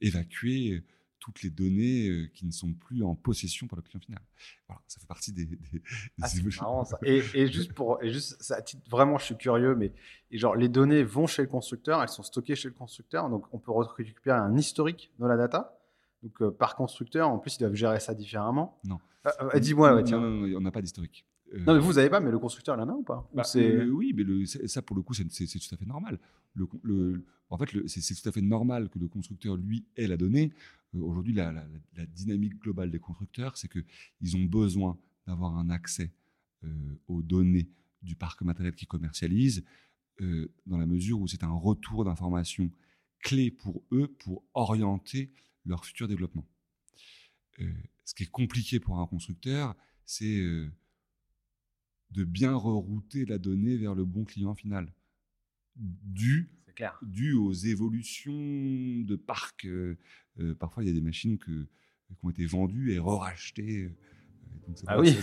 évacuer 0.01 0.85
toutes 1.19 1.43
les 1.43 1.49
données 1.49 2.31
qui 2.35 2.45
ne 2.45 2.51
sont 2.51 2.75
plus 2.75 3.03
en 3.03 3.15
possession 3.15 3.67
par 3.67 3.79
le 3.79 3.83
client 3.83 4.01
final. 4.01 4.21
Voilà, 4.69 4.83
ça 4.87 5.01
fait 5.01 5.07
partie 5.07 5.33
des, 5.33 5.47
des, 5.47 5.83
ah, 6.21 6.29
marrant, 6.61 6.85
ça. 6.85 6.99
Et, 7.03 7.23
juste 7.51 7.73
pour, 7.73 8.03
et 8.03 8.13
juste, 8.13 8.43
ça, 8.43 8.63
vraiment, 8.91 9.17
je 9.17 9.25
suis 9.25 9.37
curieux, 9.37 9.75
mais 9.75 9.91
et 10.31 10.37
genre, 10.37 10.55
les 10.55 10.69
données 10.69 11.03
vont 11.03 11.27
chez 11.27 11.41
le 11.41 11.49
constructeur, 11.49 12.03
elles 12.03 12.11
sont 12.11 12.23
stockées 12.23 12.57
chez 12.57 12.69
le 12.69 12.75
constructeur, 12.75 13.31
donc 13.31 13.47
on 13.55 13.59
peut 13.59 13.73
récupérer 13.73 14.37
un 14.37 14.55
historique 14.59 15.11
dans 15.19 15.27
la 15.27 15.39
data. 15.39 15.75
Donc, 16.25 16.41
euh, 16.41 16.51
par 16.51 16.75
constructeur, 16.75 17.29
en 17.29 17.39
plus, 17.39 17.57
ils 17.57 17.61
doivent 17.61 17.75
gérer 17.75 18.01
ça 18.01 18.15
différemment. 18.15 18.81
Non. 18.85 18.99
Euh, 19.27 19.31
euh, 19.55 19.61
dis-moi, 19.61 20.03
tiens. 20.03 20.21
Non, 20.21 20.31
non, 20.31 20.57
on 20.57 20.61
n'a 20.63 20.71
pas 20.71 20.81
d'historique. 20.81 21.27
non, 21.53 21.75
mais 21.75 21.81
vous 21.81 21.93
n'avez 21.93 22.09
pas, 22.09 22.19
mais 22.19 22.31
le 22.31 22.39
constructeur, 22.39 22.77
il 22.77 22.81
en 22.81 22.89
a 22.89 22.93
ou 22.93 23.03
pas 23.03 23.29
bah, 23.35 23.43
Oui, 23.93 24.15
mais 24.17 24.47
ça, 24.67 24.81
pour 24.81 24.97
le 24.97 25.03
coup, 25.03 25.13
c'est 25.13 25.25
tout 25.25 25.75
à 25.75 25.77
fait 25.77 25.85
normal. 25.85 26.19
Le, 26.55 27.27
en 27.51 27.59
fait, 27.59 27.67
c'est 27.89 28.15
tout 28.15 28.29
à 28.29 28.33
fait 28.33 28.41
normal 28.41 28.89
que 28.89 28.99
le 28.99 29.07
constructeur, 29.07 29.57
lui, 29.57 29.85
ait 29.97 30.07
la 30.07 30.17
donnée. 30.17 30.51
Aujourd'hui, 30.99 31.35
la, 31.35 31.53
dynamique 32.09 32.59
globale 32.59 32.91
des 32.91 33.01
constructeurs, 33.01 33.59
c'est 33.59 33.69
qu'ils 33.69 34.37
ont 34.37 34.45
besoin 34.45 34.97
d'avoir 35.27 35.59
un 35.59 35.69
accès 35.69 36.11
aux 37.07 37.23
données 37.23 37.69
du 38.01 38.17
parc 38.17 38.41
matériel 38.41 38.75
qu'ils 38.75 38.89
commercialisent, 38.89 39.63
dans 40.21 40.79
la 40.79 40.87
mesure 40.87 41.21
où 41.21 41.29
c'est 41.29 41.45
un 41.45 41.53
retour 41.53 42.07
d'informations 42.07 42.71
clé 43.23 43.51
pour 43.51 43.83
eux 43.93 44.07
pour 44.07 44.43
orienter 44.55 45.31
leur 45.67 45.85
futur 45.85 46.09
développement. 46.09 46.47
Euh, 47.61 47.73
ce 48.05 48.15
qui 48.15 48.25
est 48.25 48.31
compliqué 48.31 48.81
pour 48.81 48.99
un 49.01 49.07
constructeur, 49.07 49.75
c'est 50.05 50.39
euh, 50.39 50.71
de 52.11 52.25
bien 52.25 52.55
rerouter 52.55 53.25
la 53.25 53.39
donnée 53.39 53.77
vers 53.77 53.95
le 53.95 54.05
bon 54.05 54.25
client 54.25 54.55
final, 54.55 54.93
dû, 55.77 56.51
dû 57.03 57.33
aux 57.35 57.53
évolutions 57.53 58.33
de 58.33 59.17
parc. 59.17 59.67
Euh, 59.67 59.97
parfois, 60.59 60.83
il 60.83 60.89
y 60.89 60.91
a 60.91 60.93
des 60.93 61.01
machines 61.01 61.39
que, 61.39 61.67
qui 62.09 62.25
ont 62.25 62.31
été 62.31 62.47
vendues 62.47 62.93
et 62.93 62.99
re-rachetées. 62.99 63.91
ah 64.87 65.01
oui 65.01 65.17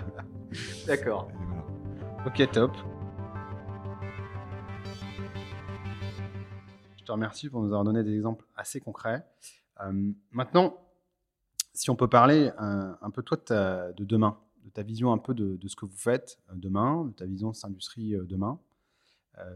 D'accord. 0.86 1.30
Ok, 2.26 2.50
top. 2.52 2.76
Je 6.98 7.04
te 7.04 7.12
remercie 7.12 7.48
pour 7.48 7.60
nous 7.62 7.68
avoir 7.68 7.84
donné 7.84 8.02
des 8.02 8.14
exemples 8.14 8.44
assez 8.56 8.80
concrets. 8.80 9.24
Euh, 9.82 10.12
maintenant, 10.30 10.76
si 11.72 11.90
on 11.90 11.96
peut 11.96 12.08
parler 12.08 12.50
un, 12.58 13.10
peu 13.10 13.22
toi 13.22 13.36
de, 13.36 14.04
demain, 14.04 14.38
de 14.64 14.70
ta 14.70 14.82
vision 14.82 15.12
un 15.12 15.18
peu 15.18 15.34
de, 15.34 15.68
ce 15.68 15.76
que 15.76 15.86
vous 15.86 15.96
faites 15.96 16.38
euh, 16.50 16.54
demain, 16.56 17.04
de 17.06 17.12
ta 17.12 17.26
vision 17.26 17.50
de 17.50 17.54
cette 17.54 17.66
industrie 17.66 18.14
euh, 18.14 18.24
demain. 18.24 18.58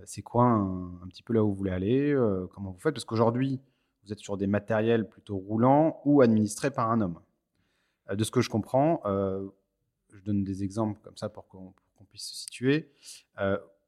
c'est 0.06 0.22
quoi 0.22 0.44
un, 0.44 1.06
petit 1.08 1.22
peu 1.22 1.34
là 1.34 1.44
où 1.44 1.48
vous 1.48 1.54
voulez 1.54 1.72
aller 1.72 2.16
Comment 2.52 2.70
vous 2.70 2.78
faites? 2.78 2.94
Parce 2.94 3.04
qu'aujourd'hui, 3.04 3.60
vous 4.04 4.12
êtes 4.12 4.18
sur 4.18 4.36
des 4.36 4.46
matériels 4.46 5.08
plutôt 5.08 5.36
roulants 5.36 6.00
ou 6.04 6.22
administrés 6.22 6.70
par 6.70 6.90
un 6.90 7.00
homme. 7.00 7.20
de 8.10 8.24
ce 8.24 8.30
que 8.30 8.40
je 8.40 8.48
comprends, 8.48 9.02
je 9.04 10.22
donne 10.24 10.42
des 10.42 10.62
exemples 10.62 11.00
comme 11.02 11.18
ça 11.18 11.28
pour 11.28 11.46
qu'on 11.48 11.74
puisse 12.08 12.28
se 12.28 12.36
situer 12.36 12.90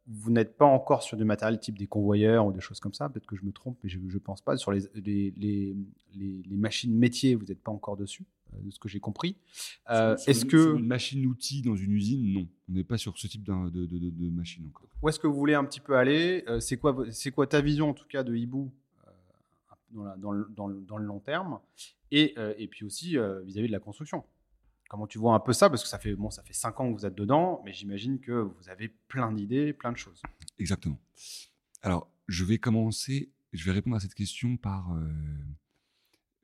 vous 0.09 0.31
n'êtes 0.31 0.57
pas 0.57 0.65
encore 0.65 1.03
sur 1.03 1.17
du 1.17 1.25
matériel 1.25 1.59
type 1.59 1.79
des 1.79 1.87
convoyeurs 1.87 2.47
ou 2.47 2.53
des 2.53 2.61
choses 2.61 2.79
comme 2.79 2.95
ça. 2.95 3.09
Peut-être 3.09 3.27
que 3.27 3.37
je 3.37 3.45
me 3.45 3.53
trompe, 3.53 3.77
mais 3.83 3.89
je 3.89 3.99
ne 3.99 4.19
pense 4.19 4.41
pas. 4.41 4.57
Sur 4.57 4.71
les, 4.71 4.83
les, 4.95 5.33
les, 5.37 5.77
les, 6.15 6.57
machines 6.57 6.95
métiers, 6.95 7.35
vous 7.35 7.45
n'êtes 7.45 7.61
pas 7.61 7.73
encore 7.73 7.97
dessus, 7.97 8.25
euh, 8.55 8.59
de 8.63 8.71
ce 8.71 8.79
que 8.79 8.89
j'ai 8.89 9.01
compris. 9.01 9.37
Euh, 9.91 10.17
est-ce 10.27 10.45
que 10.45 10.77
une 10.77 10.87
machine-outil 10.87 11.63
dans 11.63 11.75
une 11.75 11.93
usine, 11.93 12.33
non, 12.33 12.47
on 12.69 12.73
n'est 12.73 12.85
pas 12.85 12.99
sur 12.99 13.19
ce 13.19 13.27
type 13.27 13.43
de, 13.43 13.71
de, 13.71 13.87
de, 13.87 14.31
machine 14.31 14.65
encore. 14.69 14.89
Où 15.03 15.09
est-ce 15.09 15.19
que 15.19 15.27
vous 15.27 15.35
voulez 15.35 15.55
un 15.55 15.65
petit 15.65 15.81
peu 15.81 15.97
aller 15.97 16.45
euh, 16.47 16.61
C'est 16.61 16.77
quoi, 16.77 17.47
ta 17.47 17.61
vision 17.61 17.91
en 17.91 17.95
tout 17.95 18.07
cas 18.09 18.23
de 18.23 18.35
Hibou 18.35 18.71
dans, 19.91 20.17
dans, 20.17 20.33
le, 20.33 20.49
dans, 20.55 20.67
le, 20.69 20.81
dans, 20.83 20.99
le, 20.99 21.05
long 21.05 21.21
terme 21.21 21.59
et, 22.13 22.35
et 22.59 22.69
puis 22.69 22.85
aussi 22.85 23.11
vis 23.11 23.19
à 23.19 23.63
-vis 23.63 23.67
de 23.67 23.73
la 23.73 23.81
construction? 23.81 24.25
Comment 24.89 25.07
tu 25.07 25.19
vois 25.19 25.35
un 25.35 25.41
peu 25.41 25.53
ça? 25.53 25.69
Parce 25.69 25.83
que 25.83 25.89
ça 25.89 25.99
fait, 25.99 26.15
bon, 26.15 26.31
ça 26.31 26.43
fait 26.43 26.53
cinq 26.53 26.79
ans 26.81 26.93
que 26.93 26.99
vous 26.99 27.07
êtes 27.07 27.15
dedans, 27.15 27.61
mais 27.65 27.73
j'imagine 27.73 28.21
que 28.21 28.33
vous 28.33 28.69
avez 28.69 28.89
plein 28.89 29.33
d'idées, 29.33 29.73
plein 29.73 29.93
de 29.93 29.97
choses. 29.97 30.23
Exactement. 30.59 30.99
Alors, 31.83 32.11
je 32.29 32.45
vais 32.45 32.59
commencer, 32.59 33.33
je 33.53 33.65
vais 33.65 33.73
répondre 33.73 33.97
à 33.97 34.01
cette 34.01 34.15
question 34.15 34.57
par 34.57 34.93
euh, 34.95 35.09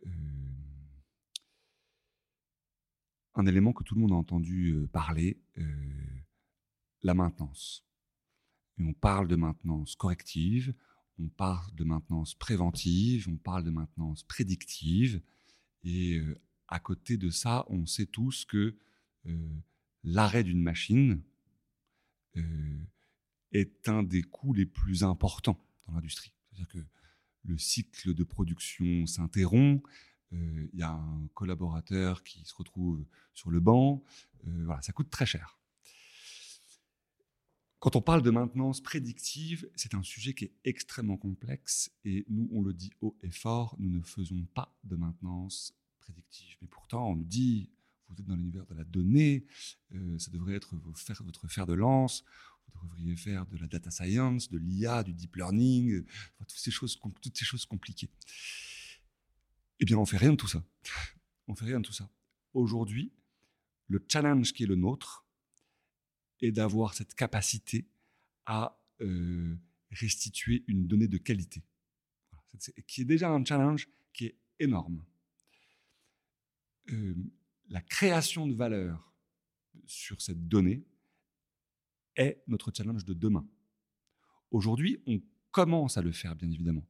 euh, 0.06 0.10
un 3.34 3.46
élément 3.46 3.72
que 3.72 3.84
tout 3.84 3.94
le 3.94 4.00
monde 4.00 4.12
a 4.12 4.16
entendu 4.16 4.72
euh, 4.72 4.86
parler, 4.88 5.40
la 7.02 7.14
maintenance. 7.14 7.84
Et 8.78 8.84
on 8.84 8.92
parle 8.92 9.28
de 9.28 9.36
maintenance 9.36 9.96
corrective, 9.96 10.74
on 11.18 11.28
parle 11.28 11.74
de 11.74 11.84
maintenance 11.84 12.34
préventive, 12.34 13.28
on 13.28 13.36
parle 13.36 13.64
de 13.64 13.70
maintenance 13.70 14.22
prédictive. 14.22 15.20
Et 15.84 16.20
à 16.72 16.80
côté 16.80 17.18
de 17.18 17.28
ça, 17.28 17.66
on 17.68 17.84
sait 17.84 18.06
tous 18.06 18.46
que 18.46 18.74
euh, 19.26 19.50
l'arrêt 20.04 20.42
d'une 20.42 20.62
machine 20.62 21.20
euh, 22.38 22.78
est 23.52 23.90
un 23.90 24.02
des 24.02 24.22
coûts 24.22 24.54
les 24.54 24.64
plus 24.64 25.04
importants 25.04 25.62
dans 25.86 25.92
l'industrie. 25.92 26.32
C'est-à-dire 26.48 26.68
que 26.68 26.78
le 27.44 27.58
cycle 27.58 28.14
de 28.14 28.24
production 28.24 29.04
s'interrompt, 29.06 29.82
euh, 30.32 30.66
il 30.72 30.78
y 30.78 30.82
a 30.82 30.92
un 30.92 31.28
collaborateur 31.34 32.22
qui 32.22 32.42
se 32.46 32.54
retrouve 32.54 33.04
sur 33.34 33.50
le 33.50 33.60
banc, 33.60 34.02
voilà, 34.44 34.80
ça 34.80 34.92
coûte 34.92 35.10
très 35.10 35.26
cher. 35.26 35.58
Quand 37.80 37.96
on 37.96 38.00
parle 38.00 38.22
de 38.22 38.30
maintenance 38.30 38.80
prédictive, 38.80 39.68
c'est 39.76 39.94
un 39.94 40.02
sujet 40.02 40.32
qui 40.32 40.46
est 40.46 40.54
extrêmement 40.64 41.18
complexe 41.18 41.92
et 42.06 42.24
nous, 42.30 42.48
on 42.50 42.62
le 42.62 42.72
dit 42.72 42.92
haut 43.02 43.18
et 43.22 43.30
fort, 43.30 43.76
nous 43.78 43.90
ne 43.90 44.00
faisons 44.00 44.46
pas 44.54 44.74
de 44.84 44.96
maintenance 44.96 45.76
Mais 46.60 46.68
pourtant, 46.68 47.10
on 47.10 47.16
nous 47.16 47.24
dit, 47.24 47.70
vous 48.08 48.20
êtes 48.20 48.26
dans 48.26 48.36
l'univers 48.36 48.66
de 48.66 48.74
la 48.74 48.84
donnée, 48.84 49.46
euh, 49.94 50.18
ça 50.18 50.30
devrait 50.30 50.54
être 50.54 50.76
votre 50.76 51.48
fer 51.48 51.66
de 51.66 51.72
lance, 51.72 52.24
vous 52.74 52.88
devriez 52.88 53.16
faire 53.16 53.46
de 53.46 53.56
la 53.58 53.66
data 53.66 53.90
science, 53.90 54.50
de 54.50 54.58
l'IA, 54.58 55.02
du 55.02 55.12
deep 55.12 55.36
learning, 55.36 56.04
toutes, 56.38 56.50
ces 56.50 56.70
choses, 56.70 56.98
toutes 57.20 57.36
ces 57.36 57.44
choses 57.44 57.66
compliquées. 57.66 58.10
Eh 59.80 59.84
bien, 59.84 59.98
on 59.98 60.06
fait 60.06 60.16
rien 60.16 60.30
de 60.30 60.36
tout 60.36 60.48
ça. 60.48 60.64
on 61.48 61.54
fait 61.54 61.66
rien 61.66 61.80
de 61.80 61.86
tout 61.86 61.92
ça. 61.92 62.10
Aujourd'hui, 62.54 63.12
le 63.88 64.04
challenge 64.08 64.52
qui 64.52 64.64
est 64.64 64.66
le 64.66 64.76
nôtre 64.76 65.26
est 66.40 66.52
d'avoir 66.52 66.94
cette 66.94 67.14
capacité 67.14 67.86
à 68.46 68.80
euh, 69.00 69.56
restituer 69.90 70.64
une 70.66 70.86
donnée 70.86 71.08
de 71.08 71.18
qualité, 71.18 71.62
qui 72.86 73.02
est 73.02 73.04
déjà 73.04 73.30
un 73.30 73.44
challenge 73.44 73.88
qui 74.12 74.26
est 74.26 74.36
énorme. 74.58 75.04
Euh, 76.90 77.14
la 77.68 77.80
création 77.80 78.46
de 78.46 78.54
valeur 78.54 79.12
sur 79.86 80.20
cette 80.20 80.48
donnée 80.48 80.84
est 82.16 82.42
notre 82.46 82.72
challenge 82.74 83.04
de 83.04 83.14
demain. 83.14 83.46
Aujourd'hui, 84.50 85.02
on 85.06 85.20
commence 85.50 85.96
à 85.96 86.02
le 86.02 86.12
faire, 86.12 86.36
bien 86.36 86.50
évidemment. 86.50 86.86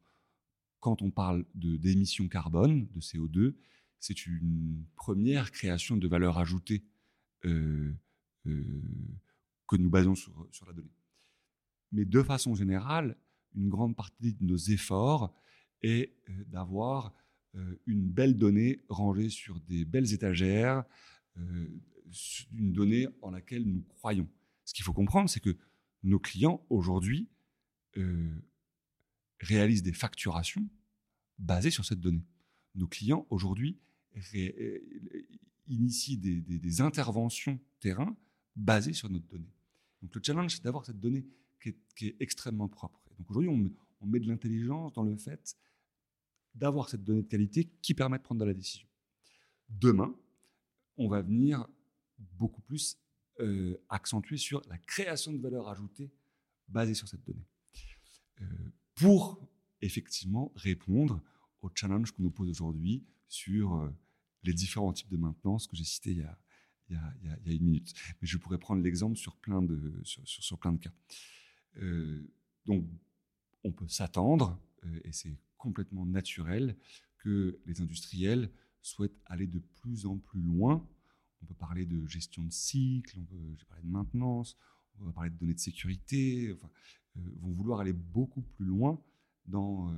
Quand 0.80 1.02
on 1.02 1.10
parle 1.10 1.44
d'émissions 1.54 2.26
carbone, 2.28 2.88
de 2.88 3.00
CO2, 3.00 3.54
c'est 4.00 4.26
une 4.26 4.84
première 4.96 5.52
création 5.52 5.96
de 5.96 6.08
valeur 6.08 6.38
ajoutée 6.38 6.82
euh, 7.44 7.94
euh, 8.46 8.82
que 9.68 9.76
nous 9.76 9.90
basons 9.90 10.16
sur, 10.16 10.66
la 10.66 10.72
donnée. 10.72 10.90
Mais 11.92 12.04
de 12.04 12.22
façon 12.22 12.54
générale, 12.54 13.16
une 13.54 13.68
grande 13.68 13.94
partie 13.94 14.34
de 14.34 14.44
nos 14.44 14.56
efforts 14.56 15.32
est 15.82 16.16
d'avoir 16.46 17.14
une 17.86 18.08
belle 18.08 18.36
donnée 18.36 18.80
rangée 18.88 19.28
sur 19.28 19.60
des 19.60 19.84
belles 19.84 20.12
étagères, 20.12 20.84
une 21.36 22.72
donnée 22.72 23.08
en 23.20 23.30
laquelle 23.30 23.64
nous 23.64 23.82
croyons. 23.82 24.28
Ce 24.64 24.72
qu'il 24.74 24.84
faut 24.84 24.92
comprendre, 24.92 25.28
c'est 25.28 25.40
que 25.40 25.56
nos 26.02 26.18
clients 26.18 26.64
aujourd'hui 26.70 27.28
réalisent 29.40 29.82
des 29.82 29.92
facturations 29.92 30.66
basées 31.38 31.70
sur 31.70 31.84
cette 31.84 32.00
donnée. 32.00 32.24
Nos 32.74 32.86
clients 32.86 33.26
aujourd'hui 33.30 33.78
initie 35.68 36.16
des, 36.16 36.80
interventions 36.80 37.58
terrain 37.80 38.16
basées 38.56 38.92
sur 38.92 39.10
notre 39.10 39.26
donnée. 39.26 39.52
Donc 40.02 40.14
le 40.14 40.20
challenge, 40.24 40.56
c'est 40.56 40.64
d'avoir 40.64 40.84
cette 40.84 41.00
donnée 41.00 41.26
qui 41.60 42.06
est, 42.06 42.16
extrêmement 42.20 42.68
propre. 42.68 43.00
donc 43.18 43.30
aujourd'hui, 43.30 43.50
on, 44.00 44.06
met 44.06 44.18
de 44.18 44.26
l'intelligence 44.26 44.92
dans 44.94 45.04
le 45.04 45.16
fait 45.16 45.56
d'avoir 46.54 46.88
cette 46.88 47.04
donnée 47.04 47.22
de 47.22 47.28
qualité 47.28 47.70
qui 47.82 47.94
permet 47.94 48.18
de 48.18 48.22
prendre 48.22 48.40
de 48.40 48.46
la 48.46 48.54
décision. 48.54 48.86
Demain, 49.68 50.14
on 50.96 51.08
va 51.08 51.22
venir 51.22 51.66
beaucoup 52.18 52.60
plus 52.60 52.98
euh, 53.40 53.76
accentuer 53.88 54.36
sur 54.36 54.62
la 54.68 54.78
création 54.78 55.32
de 55.32 55.38
valeur 55.38 55.68
ajoutée 55.68 56.12
basée 56.68 56.94
sur 56.94 57.08
cette 57.08 57.24
donnée. 57.24 57.46
Euh, 58.40 58.44
pour 58.94 59.48
effectivement 59.80 60.52
répondre 60.54 61.22
au 61.62 61.70
challenge 61.74 62.12
qu'on 62.12 62.22
nous 62.22 62.30
pose 62.30 62.50
aujourd'hui 62.50 63.04
sur 63.28 63.74
euh, 63.74 63.90
les 64.42 64.52
différents 64.52 64.92
types 64.92 65.08
de 65.08 65.16
maintenance 65.16 65.66
que 65.66 65.76
j'ai 65.76 65.84
cités 65.84 66.12
il 66.12 66.18
y, 66.18 66.22
a, 66.22 66.38
il, 66.90 66.96
y 67.46 67.50
a, 67.50 67.54
une 67.54 67.64
minute. 67.64 67.94
Mais 68.20 68.28
je 68.28 68.36
pourrais 68.36 68.58
prendre 68.58 68.82
l'exemple 68.82 69.16
sur, 69.16 69.36
plein 69.36 69.62
de, 69.62 70.00
sur, 70.04 70.26
sur, 70.26 70.58
plein 70.58 70.72
de 70.72 70.78
cas. 70.78 70.92
Donc, 72.66 72.86
on 73.64 73.72
peut 73.72 73.88
s'attendre, 73.88 74.60
et 75.04 75.12
c'est 75.12 75.34
complètement 75.62 76.04
naturel, 76.04 76.76
que 77.18 77.60
les 77.66 77.80
industriels 77.80 78.50
souhaitent 78.80 79.20
aller 79.26 79.46
de 79.46 79.60
plus 79.60 80.06
en 80.06 80.18
plus 80.18 80.40
loin. 80.40 80.86
On 81.40 81.46
peut 81.46 81.54
parler 81.54 81.86
de 81.86 82.06
gestion 82.06 82.42
de 82.44 82.52
cycle, 82.52 83.18
on 83.18 83.24
peut 83.24 83.64
parler 83.68 83.84
de 83.84 83.90
maintenance, 83.90 84.56
on 84.98 85.04
va 85.04 85.12
parler 85.12 85.30
de 85.30 85.36
données 85.36 85.54
de 85.54 85.60
sécurité, 85.60 86.52
enfin, 86.52 86.70
euh, 87.16 87.20
vont 87.40 87.52
vouloir 87.52 87.80
aller 87.80 87.92
beaucoup 87.92 88.42
plus 88.42 88.66
loin 88.66 89.02
dans 89.46 89.96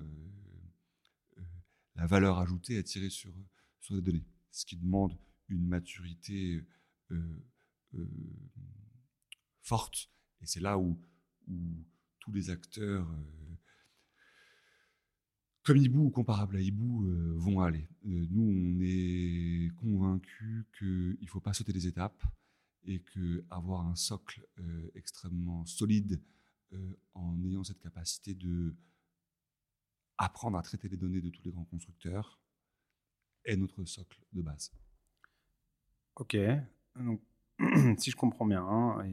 la 1.97 2.07
valeur 2.07 2.39
ajoutée 2.39 2.79
à 2.79 2.83
tirer 2.83 3.11
sur, 3.11 3.33
sur 3.81 3.95
les 3.95 4.03
données 4.03 4.25
ce 4.55 4.65
qui 4.65 4.77
demande 4.77 5.19
une 5.49 5.67
maturité 5.67 6.65
euh, 7.11 7.45
euh, 7.95 8.09
forte. 9.63 10.11
Et 10.41 10.47
c'est 10.47 10.61
là 10.61 10.79
où, 10.79 11.01
tous 12.21 12.33
les 12.33 12.49
acteurs 12.51 13.11
euh, 13.11 13.57
comme 15.65 15.77
Hibou 15.77 16.07
ou 16.07 16.11
comparables 16.11 16.57
à 16.57 16.61
Hibou 16.61 17.07
vont 17.37 17.61
aller. 17.61 17.89
nous, 18.05 18.43
on 18.43 18.81
est 18.83 19.71
convaincus 19.77 20.67
qu'il 20.79 21.19
ne 21.21 21.27
faut 21.27 21.41
pas 21.41 21.55
sauter 21.55 21.73
les 21.73 21.87
étapes 21.87 22.23
et 22.85 23.01
qu'avoir 23.01 23.87
un 23.87 23.97
socle 23.97 24.47
extrêmement 24.95 25.65
solide 25.65 26.21
en 27.15 27.43
ayant 27.45 27.65
cette 27.65 27.81
capacité 27.81 28.35
de 28.35 28.75
apprendre 30.19 30.59
à 30.59 30.63
traiter 30.63 30.89
les 30.89 30.97
données 30.97 31.21
de 31.21 31.31
tous 31.31 31.43
les 31.45 31.51
grands 31.51 31.65
constructeurs, 31.65 32.39
est 33.45 33.57
notre 33.57 33.85
socle 33.85 34.19
de 34.33 34.43
base. 34.43 34.73
Ok. 36.17 36.37
Si 37.99 38.11
je 38.11 38.17
comprends 38.17 38.47
bien, 38.47 38.65
hein, 38.65 39.07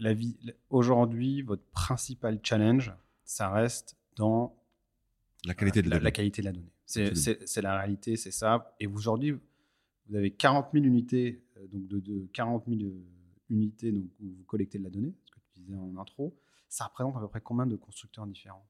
euh, 0.00 0.54
aujourd'hui, 0.68 1.42
votre 1.42 1.62
principal 1.70 2.40
challenge, 2.42 2.92
ça 3.22 3.50
reste 3.50 3.96
dans 4.16 4.56
la 5.44 5.54
qualité 5.54 5.82
de 5.82 5.90
la, 5.90 5.98
la, 5.98 6.10
qualité 6.10 6.42
de 6.42 6.46
la 6.46 6.52
donnée. 6.52 6.72
C'est 6.86 7.62
la 7.62 7.78
réalité, 7.78 8.16
c'est 8.16 8.30
ça. 8.30 8.74
Et 8.78 8.86
aujourd'hui, 8.86 9.32
vous 10.08 10.16
avez 10.16 10.30
40 10.30 10.68
000 10.72 10.84
unités, 10.84 11.44
euh, 11.56 11.66
donc 11.68 11.86
de, 11.88 12.00
de 12.00 12.26
40 12.32 12.64
000 12.68 12.80
euh, 12.82 13.04
unités 13.50 13.92
donc, 13.92 14.10
où 14.20 14.26
vous 14.36 14.44
collectez 14.44 14.78
de 14.78 14.84
la 14.84 14.90
donnée, 14.90 15.14
ce 15.24 15.30
que 15.30 15.40
tu 15.40 15.60
disais 15.60 15.76
en 15.76 15.96
intro. 15.96 16.36
Ça 16.68 16.86
représente 16.86 17.16
à 17.16 17.20
peu 17.20 17.28
près 17.28 17.40
combien 17.40 17.66
de 17.66 17.76
constructeurs 17.76 18.26
différents? 18.26 18.66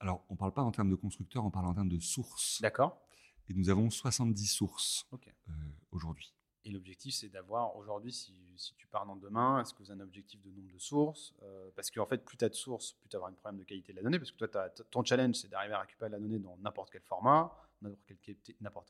Alors, 0.00 0.24
on 0.28 0.34
ne 0.34 0.38
parle 0.38 0.52
pas 0.52 0.62
en 0.62 0.70
termes 0.70 0.90
de 0.90 0.96
constructeurs, 0.96 1.44
on 1.44 1.50
parle 1.50 1.66
en 1.66 1.74
termes 1.74 1.88
de 1.88 1.98
sources. 1.98 2.60
D'accord. 2.62 3.00
Et 3.48 3.54
nous 3.54 3.68
avons 3.68 3.90
70 3.90 4.46
sources 4.46 5.06
euh, 5.12 5.52
aujourd'hui. 5.90 6.32
Et 6.64 6.70
l'objectif, 6.70 7.14
c'est 7.14 7.28
d'avoir 7.28 7.76
aujourd'hui, 7.76 8.12
si, 8.12 8.34
tu 8.76 8.86
pars 8.86 9.06
dans 9.06 9.16
demain, 9.16 9.60
est-ce 9.60 9.72
que 9.72 9.82
vous 9.82 9.90
avez 9.90 10.00
un 10.00 10.04
objectif 10.04 10.42
de 10.42 10.50
nombre 10.50 10.70
de 10.70 10.78
sources 10.78 11.34
euh, 11.42 11.70
Parce 11.74 11.90
qu'en 11.90 12.06
fait, 12.06 12.24
plus 12.24 12.36
tu 12.36 12.44
as 12.44 12.50
de 12.50 12.54
sources, 12.54 12.92
plus 12.92 13.08
tu 13.08 13.16
vas 13.16 13.18
avoir 13.18 13.30
un 13.30 13.34
problème 13.34 13.60
de 13.60 13.64
qualité 13.64 13.92
de 13.92 13.96
la 13.96 14.02
donnée. 14.02 14.18
Parce 14.18 14.30
que 14.30 14.44
toi, 14.44 14.68
ton 14.90 15.02
challenge, 15.02 15.36
c'est 15.36 15.48
d'arriver 15.48 15.74
à 15.74 15.80
récupérer 15.80 16.10
la 16.10 16.18
donnée 16.18 16.38
dans 16.38 16.56
n'importe 16.58 16.90
quel 16.90 17.02
format, 17.02 17.50
n'importe 17.80 18.02
quel, 18.06 18.36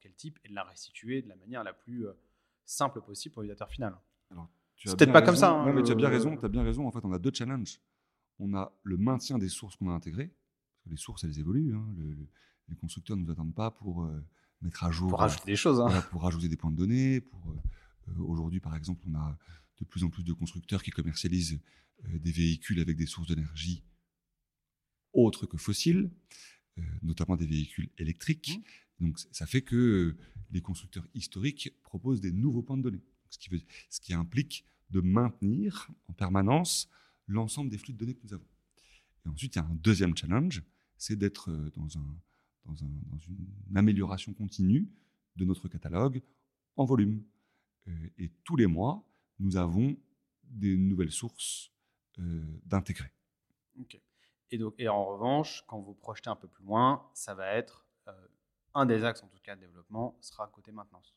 quel, 0.00 0.14
type, 0.14 0.38
et 0.44 0.48
de 0.48 0.54
la 0.54 0.64
restituer 0.64 1.22
de 1.22 1.28
la 1.28 1.36
manière 1.36 1.62
la 1.62 1.72
plus 1.72 2.08
euh, 2.08 2.12
simple 2.64 3.00
possible 3.00 3.34
pour 3.34 3.42
l'utilisateur 3.42 3.70
final. 3.70 3.96
C'est 4.76 4.96
peut-être 4.96 5.12
pas 5.12 5.22
comme 5.22 5.36
ça. 5.36 5.52
Hein, 5.52 5.66
non, 5.66 5.72
mais 5.74 5.82
tu 5.82 5.92
as 5.92 5.94
bien 5.94 6.08
raison. 6.08 6.36
Tu 6.36 6.44
as 6.44 6.48
bien 6.48 6.64
raison. 6.64 6.86
En 6.88 6.90
fait, 6.90 7.04
on 7.04 7.12
a 7.12 7.18
deux 7.18 7.32
challenges. 7.32 7.80
On 8.38 8.54
a 8.54 8.72
le 8.82 8.96
maintien 8.96 9.38
des 9.38 9.50
sources 9.50 9.76
qu'on 9.76 9.90
a 9.90 9.92
intégrées 9.92 10.32
les 10.86 10.96
sources, 10.96 11.24
elles 11.24 11.38
évoluent. 11.38 11.74
Hein. 11.74 11.86
les 12.68 12.76
constructeurs 12.76 13.16
ne 13.16 13.22
nous 13.22 13.30
attendent 13.30 13.54
pas 13.54 13.70
pour 13.70 14.04
euh, 14.04 14.24
mettre 14.62 14.84
à 14.84 14.90
jour. 14.90 15.08
Pour 15.10 15.20
rajouter 15.20 15.46
des 15.46 15.56
choses. 15.56 15.80
Hein. 15.80 16.02
pour 16.10 16.22
rajouter 16.22 16.48
des 16.48 16.56
points 16.56 16.70
de 16.70 16.76
données. 16.76 17.20
Pour, 17.20 17.50
euh, 17.50 17.56
euh, 18.08 18.22
aujourd'hui, 18.22 18.60
par 18.60 18.76
exemple, 18.76 19.02
on 19.08 19.14
a 19.14 19.38
de 19.78 19.84
plus 19.84 20.04
en 20.04 20.10
plus 20.10 20.22
de 20.24 20.32
constructeurs 20.32 20.82
qui 20.82 20.90
commercialisent 20.90 21.58
des 22.04 22.32
véhicules 22.32 22.80
avec 22.80 22.96
des 22.96 23.06
sources 23.06 23.28
d'énergie 23.28 23.82
autres 25.12 25.46
que 25.46 25.56
fossiles, 25.56 26.10
notamment 27.02 27.36
des 27.36 27.46
véhicules 27.46 27.90
électriques. 27.98 28.60
Mmh. 29.00 29.06
Donc, 29.06 29.18
ça 29.32 29.46
fait 29.46 29.62
que 29.62 30.16
les 30.50 30.60
constructeurs 30.60 31.06
historiques 31.14 31.70
proposent 31.82 32.20
des 32.20 32.32
nouveaux 32.32 32.62
points 32.62 32.76
de 32.76 32.82
données. 32.82 33.02
Ce 33.30 33.38
qui, 33.38 33.48
veut, 33.48 33.60
ce 33.88 34.00
qui 34.00 34.12
implique 34.12 34.64
de 34.90 35.00
maintenir 35.00 35.88
en 36.08 36.12
permanence 36.12 36.88
l'ensemble 37.26 37.70
des 37.70 37.78
flux 37.78 37.92
de 37.92 37.98
données 37.98 38.14
que 38.14 38.24
nous 38.24 38.34
avons. 38.34 38.46
Et 39.24 39.28
ensuite, 39.28 39.54
il 39.54 39.58
y 39.58 39.62
a 39.62 39.64
un 39.64 39.74
deuxième 39.74 40.16
challenge, 40.16 40.62
c'est 40.96 41.16
d'être 41.16 41.50
euh, 41.50 41.70
dans, 41.76 41.98
un, 41.98 42.16
dans, 42.64 42.84
un, 42.84 42.90
dans, 43.06 43.18
une 43.18 43.76
amélioration 43.76 44.32
continue 44.32 44.88
de 45.36 45.44
notre 45.44 45.68
catalogue 45.68 46.22
en 46.76 46.84
volume. 46.84 47.22
Euh, 47.88 48.10
et 48.18 48.30
tous 48.44 48.56
les 48.56 48.66
mois, 48.66 49.04
nous 49.38 49.56
avons 49.56 49.96
des 50.44 50.76
nouvelles 50.76 51.12
sources 51.12 51.70
euh, 52.18 52.44
d'intégrer. 52.66 53.10
Et, 54.50 54.58
donc, 54.58 54.74
et 54.78 54.88
en 54.88 55.04
revanche, 55.04 55.64
quand 55.66 55.80
vous 55.80 55.94
projetez 55.94 56.28
un 56.28 56.36
peu 56.36 56.48
plus 56.48 56.64
loin, 56.64 57.08
ça 57.14 57.34
va 57.34 57.46
être 57.54 57.86
un 58.74 58.86
des 58.86 59.04
axes, 59.04 59.22
en 59.22 59.28
tout 59.28 59.38
cas, 59.42 59.56
de 59.56 59.60
développement, 59.60 60.16
sera 60.20 60.46
côté 60.48 60.72
maintenance. 60.72 61.14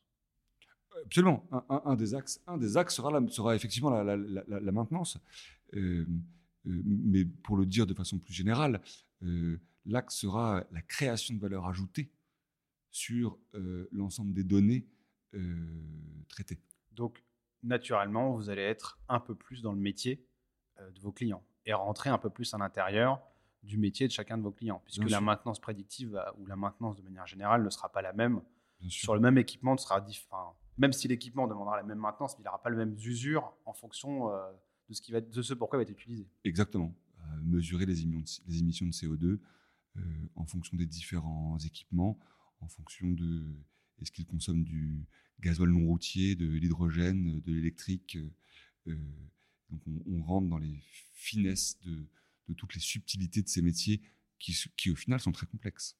Absolument. 1.04 1.44
Un, 1.50 1.82
un, 1.84 1.96
des 1.96 2.14
axes, 2.14 2.40
un 2.46 2.56
des 2.56 2.76
axes 2.76 2.94
sera, 2.94 3.10
la, 3.10 3.26
sera 3.28 3.56
effectivement 3.56 3.90
la, 3.90 4.16
la, 4.16 4.42
la 4.46 4.72
maintenance. 4.72 5.18
Euh, 5.74 6.06
mais 6.64 7.24
pour 7.24 7.56
le 7.56 7.66
dire 7.66 7.86
de 7.86 7.94
façon 7.94 8.18
plus 8.18 8.32
générale, 8.32 8.80
euh, 9.22 9.60
l'axe 9.86 10.16
sera 10.16 10.64
la 10.70 10.82
création 10.82 11.34
de 11.34 11.40
valeur 11.40 11.66
ajoutée 11.66 12.10
sur 12.90 13.38
euh, 13.54 13.88
l'ensemble 13.92 14.32
des 14.34 14.44
données 14.44 14.86
traitées. 16.28 16.60
Donc, 16.92 17.24
naturellement, 17.62 18.32
vous 18.32 18.50
allez 18.50 18.62
être 18.62 18.98
un 19.08 19.20
peu 19.20 19.34
plus 19.34 19.62
dans 19.62 19.72
le 19.72 19.78
métier 19.80 20.24
euh, 20.78 20.90
de 20.92 21.00
vos 21.00 21.12
clients 21.12 21.44
et 21.66 21.72
rentrer 21.72 22.10
un 22.10 22.18
peu 22.18 22.30
plus 22.30 22.52
à 22.54 22.58
l'intérieur 22.58 23.20
du 23.62 23.78
métier 23.78 24.06
de 24.06 24.12
chacun 24.12 24.36
de 24.38 24.42
vos 24.42 24.52
clients, 24.52 24.80
puisque 24.84 25.00
Bien 25.00 25.08
la 25.10 25.16
sûr. 25.18 25.22
maintenance 25.22 25.60
prédictive 25.60 26.14
euh, 26.16 26.30
ou 26.38 26.46
la 26.46 26.56
maintenance 26.56 26.96
de 26.96 27.02
manière 27.02 27.26
générale 27.26 27.64
ne 27.64 27.70
sera 27.70 27.90
pas 27.90 28.02
la 28.02 28.12
même 28.12 28.42
Bien 28.80 28.90
sûr. 28.90 29.00
sur 29.06 29.14
le 29.14 29.20
même 29.20 29.38
équipement, 29.38 29.76
sera 29.76 30.00
diff- 30.00 30.26
enfin, 30.30 30.52
même 30.76 30.92
si 30.92 31.08
l'équipement 31.08 31.46
demandera 31.48 31.76
la 31.76 31.82
même 31.82 31.98
maintenance, 31.98 32.36
il 32.38 32.44
n'aura 32.44 32.62
pas 32.62 32.68
le 32.70 32.76
même 32.76 32.92
usure 32.94 33.56
en 33.64 33.72
fonction 33.72 34.30
euh, 34.30 34.52
de 34.88 34.94
ce 34.94 35.00
qui 35.00 35.12
va 35.12 35.18
être- 35.18 35.30
de 35.30 35.42
ce 35.42 35.54
pourquoi 35.54 35.78
il 35.78 35.80
va 35.80 35.82
être 35.82 35.90
utilisé. 35.98 36.28
Exactement. 36.44 36.94
Euh, 37.20 37.22
mesurer 37.42 37.86
les 37.86 38.02
émissions 38.02 38.42
de, 38.44 38.50
les 38.52 38.58
émissions 38.60 38.86
de 38.86 38.92
CO2 38.92 39.24
euh, 39.24 39.40
en 40.34 40.46
fonction 40.46 40.76
des 40.76 40.86
différents 40.86 41.58
équipements, 41.58 42.18
en 42.60 42.68
fonction 42.68 43.10
de 43.10 43.54
est-ce 44.00 44.10
qu'ils 44.10 44.26
consomment 44.26 44.64
du 44.64 45.06
gasoil 45.40 45.70
non 45.70 45.86
routier, 45.86 46.34
de 46.34 46.46
l'hydrogène, 46.46 47.40
de 47.40 47.52
l'électrique. 47.52 48.16
euh, 48.16 48.30
euh, 48.88 48.96
donc 49.70 49.80
on, 49.86 50.02
on 50.06 50.22
rentre 50.22 50.48
dans 50.48 50.58
les 50.58 50.82
finesses 51.12 51.78
de, 51.80 52.06
de 52.48 52.54
toutes 52.54 52.74
les 52.74 52.80
subtilités 52.80 53.42
de 53.42 53.48
ces 53.48 53.62
métiers 53.62 54.02
qui, 54.38 54.90
au 54.90 54.96
final 54.96 55.20
sont 55.20 55.32
très 55.32 55.46
complexes. 55.46 55.96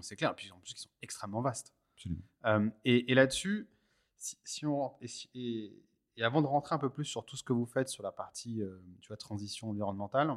C'est 0.00 0.16
clair, 0.16 0.32
et 0.32 0.34
puis 0.34 0.50
en 0.50 0.58
plus, 0.58 0.72
ils 0.72 0.78
sont 0.78 0.90
extrêmement 1.02 1.40
vastes. 1.42 1.72
Absolument. 1.96 2.22
Euh, 2.46 2.68
et 2.84 3.12
et 3.12 3.14
là-dessus, 3.14 3.68
si, 4.16 4.36
si 4.42 4.66
on 4.66 4.92
et, 5.00 5.06
si- 5.06 5.30
et- 5.34 5.72
et 6.16 6.22
avant 6.24 6.42
de 6.42 6.46
rentrer 6.48 6.74
un 6.74 6.78
peu 6.78 6.90
plus 6.90 7.04
sur 7.04 7.24
tout 7.24 7.36
ce 7.36 7.44
que 7.44 7.52
vous 7.52 7.66
faites 7.66 7.88
sur 7.88 8.02
la 8.02 8.10
partie 8.10 8.62
euh, 8.62 8.80
tu 9.00 9.08
vois, 9.08 9.16
transition 9.16 9.70
environnementale, 9.70 10.30
euh, 10.30 10.34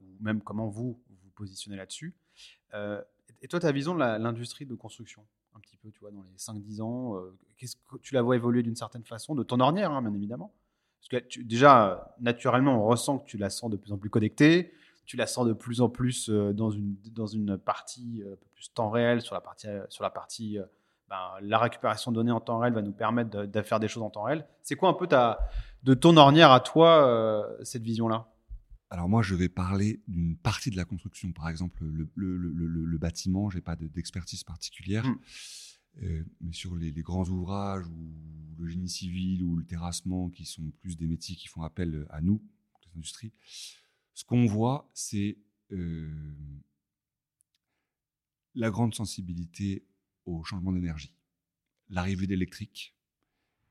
ou 0.00 0.06
même 0.20 0.40
comment 0.42 0.68
vous 0.68 1.00
vous 1.08 1.30
positionnez 1.34 1.76
là-dessus, 1.76 2.14
euh, 2.74 3.02
et 3.42 3.48
toi, 3.48 3.60
ta 3.60 3.72
vision 3.72 3.94
de 3.94 4.00
l'industrie 4.00 4.66
de 4.66 4.74
construction, 4.74 5.24
un 5.54 5.60
petit 5.60 5.76
peu, 5.76 5.90
tu 5.90 6.00
vois, 6.00 6.10
dans 6.10 6.22
les 6.22 6.36
5-10 6.36 6.80
ans, 6.80 7.16
euh, 7.16 7.36
qu'est-ce 7.56 7.76
que 7.76 7.98
tu 7.98 8.14
la 8.14 8.22
vois 8.22 8.36
évoluer 8.36 8.62
d'une 8.62 8.76
certaine 8.76 9.04
façon, 9.04 9.34
de 9.34 9.42
ton 9.42 9.60
ornière, 9.60 9.92
hein, 9.92 10.02
bien 10.02 10.14
évidemment. 10.14 10.52
Parce 11.00 11.22
que 11.22 11.40
déjà, 11.42 11.90
euh, 11.90 11.96
naturellement, 12.20 12.82
on 12.82 12.86
ressent 12.86 13.18
que 13.18 13.26
tu 13.26 13.36
la 13.36 13.50
sens 13.50 13.70
de 13.70 13.76
plus 13.76 13.92
en 13.92 13.98
plus 13.98 14.10
connectée, 14.10 14.72
tu 15.06 15.16
la 15.16 15.26
sens 15.26 15.46
de 15.46 15.52
plus 15.52 15.80
en 15.80 15.88
plus 15.88 16.30
euh, 16.30 16.52
dans, 16.52 16.70
une, 16.70 16.96
dans 17.12 17.26
une 17.26 17.58
partie 17.58 18.22
euh, 18.22 18.32
un 18.32 18.36
peu 18.36 18.46
plus 18.54 18.72
temps 18.72 18.90
réel, 18.90 19.20
sur 19.20 19.34
la 19.34 19.40
partie, 19.40 19.68
euh, 19.68 19.84
sur 19.88 20.02
la, 20.02 20.10
partie 20.10 20.58
euh, 20.58 20.64
ben, 21.08 21.16
la 21.42 21.58
récupération 21.58 22.10
de 22.10 22.16
données 22.16 22.32
en 22.32 22.40
temps 22.40 22.58
réel 22.58 22.72
va 22.72 22.82
nous 22.82 22.92
permettre 22.92 23.46
de, 23.46 23.62
faire 23.62 23.80
des 23.80 23.88
choses 23.88 24.02
en 24.02 24.10
temps 24.10 24.22
réel. 24.22 24.46
C'est 24.62 24.76
quoi 24.76 24.88
un 24.88 24.94
peu 24.94 25.06
de 25.82 25.94
ton 25.94 26.16
ornière 26.16 26.50
à 26.50 26.60
toi, 26.60 27.06
euh, 27.06 27.56
cette 27.62 27.82
vision-là? 27.82 28.26
Alors 28.94 29.08
moi, 29.08 29.22
je 29.22 29.34
vais 29.34 29.48
parler 29.48 30.00
d'une 30.06 30.36
partie 30.36 30.70
de 30.70 30.76
la 30.76 30.84
construction. 30.84 31.32
Par 31.32 31.48
exemple, 31.48 31.84
le, 31.84 32.08
le- 32.14 32.36
le- 32.38 32.84
le- 32.84 32.98
bâtiment, 32.98 33.50
je 33.50 33.56
n'ai 33.56 33.60
pas 33.60 33.74
de- 33.74 33.88
d'expertise 33.88 34.44
particulière. 34.44 35.04
Mm. 35.04 35.18
Euh, 36.04 36.24
mais 36.40 36.52
sur 36.52 36.76
les, 36.76 36.92
les 36.92 37.02
grands 37.02 37.28
ouvrages 37.28 37.88
ou 37.88 38.14
le 38.56 38.68
génie 38.68 38.88
civil 38.88 39.42
ou 39.42 39.56
le 39.56 39.64
terrassement, 39.64 40.30
qui 40.30 40.44
sont 40.44 40.70
plus 40.80 40.96
des 40.96 41.08
métiers 41.08 41.34
qui 41.34 41.48
font 41.48 41.62
appel 41.62 42.06
à 42.08 42.20
nous, 42.20 42.40
les 42.86 42.92
industries, 42.96 43.32
ce 44.12 44.24
qu'on 44.24 44.46
voit, 44.46 44.88
c'est 44.94 45.38
euh, 45.72 46.36
la 48.54 48.70
grande 48.70 48.94
sensibilité 48.94 49.84
au 50.24 50.44
changement 50.44 50.72
d'énergie, 50.72 51.12
l'arrivée 51.88 52.28
d'électrique 52.28 52.94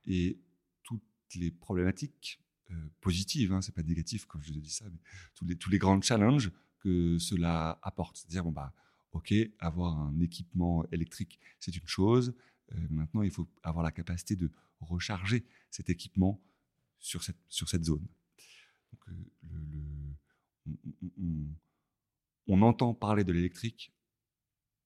et 0.05 0.41
toutes 0.83 1.01
les 1.35 1.49
problématiques 1.49 2.42
euh, 2.73 2.89
positives, 3.01 3.53
hein, 3.53 3.61
c'est 3.61 3.73
pas 3.75 3.83
négatif 3.83 4.25
quand 4.25 4.41
je 4.41 4.51
dis 4.51 4.69
ça, 4.69 4.85
mais 4.89 4.99
tous 5.35 5.45
les, 5.45 5.55
tous 5.55 5.69
les 5.69 5.77
grands 5.77 6.01
challenges 6.01 6.51
que 6.79 7.17
cela 7.17 7.79
apporte. 7.81 8.17
C'est-à-dire, 8.17 8.43
bon, 8.43 8.51
bah, 8.51 8.73
ok, 9.13 9.33
avoir 9.59 9.97
un 9.97 10.19
équipement 10.19 10.85
électrique, 10.91 11.39
c'est 11.59 11.75
une 11.75 11.87
chose. 11.87 12.35
Euh, 12.73 12.87
maintenant, 12.89 13.21
il 13.21 13.31
faut 13.31 13.47
avoir 13.61 13.83
la 13.83 13.91
capacité 13.91 14.35
de 14.35 14.51
recharger 14.81 15.45
cet 15.69 15.89
équipement 15.89 16.41
sur 16.99 17.23
cette, 17.23 17.83
zone. 17.83 18.05
Euh, 19.07 19.13
on, 22.47 22.61
entend 22.61 22.93
parler 22.93 23.23
de 23.23 23.33
l'électrique 23.33 23.91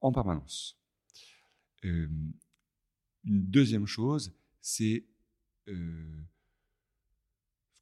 en 0.02 0.12
permanence. 0.12 0.80
Euh, 1.86 2.10
une 3.24 3.46
deuxième 3.46 3.86
chose, 3.86 4.34
c'est 4.62 5.06
ce 5.68 6.37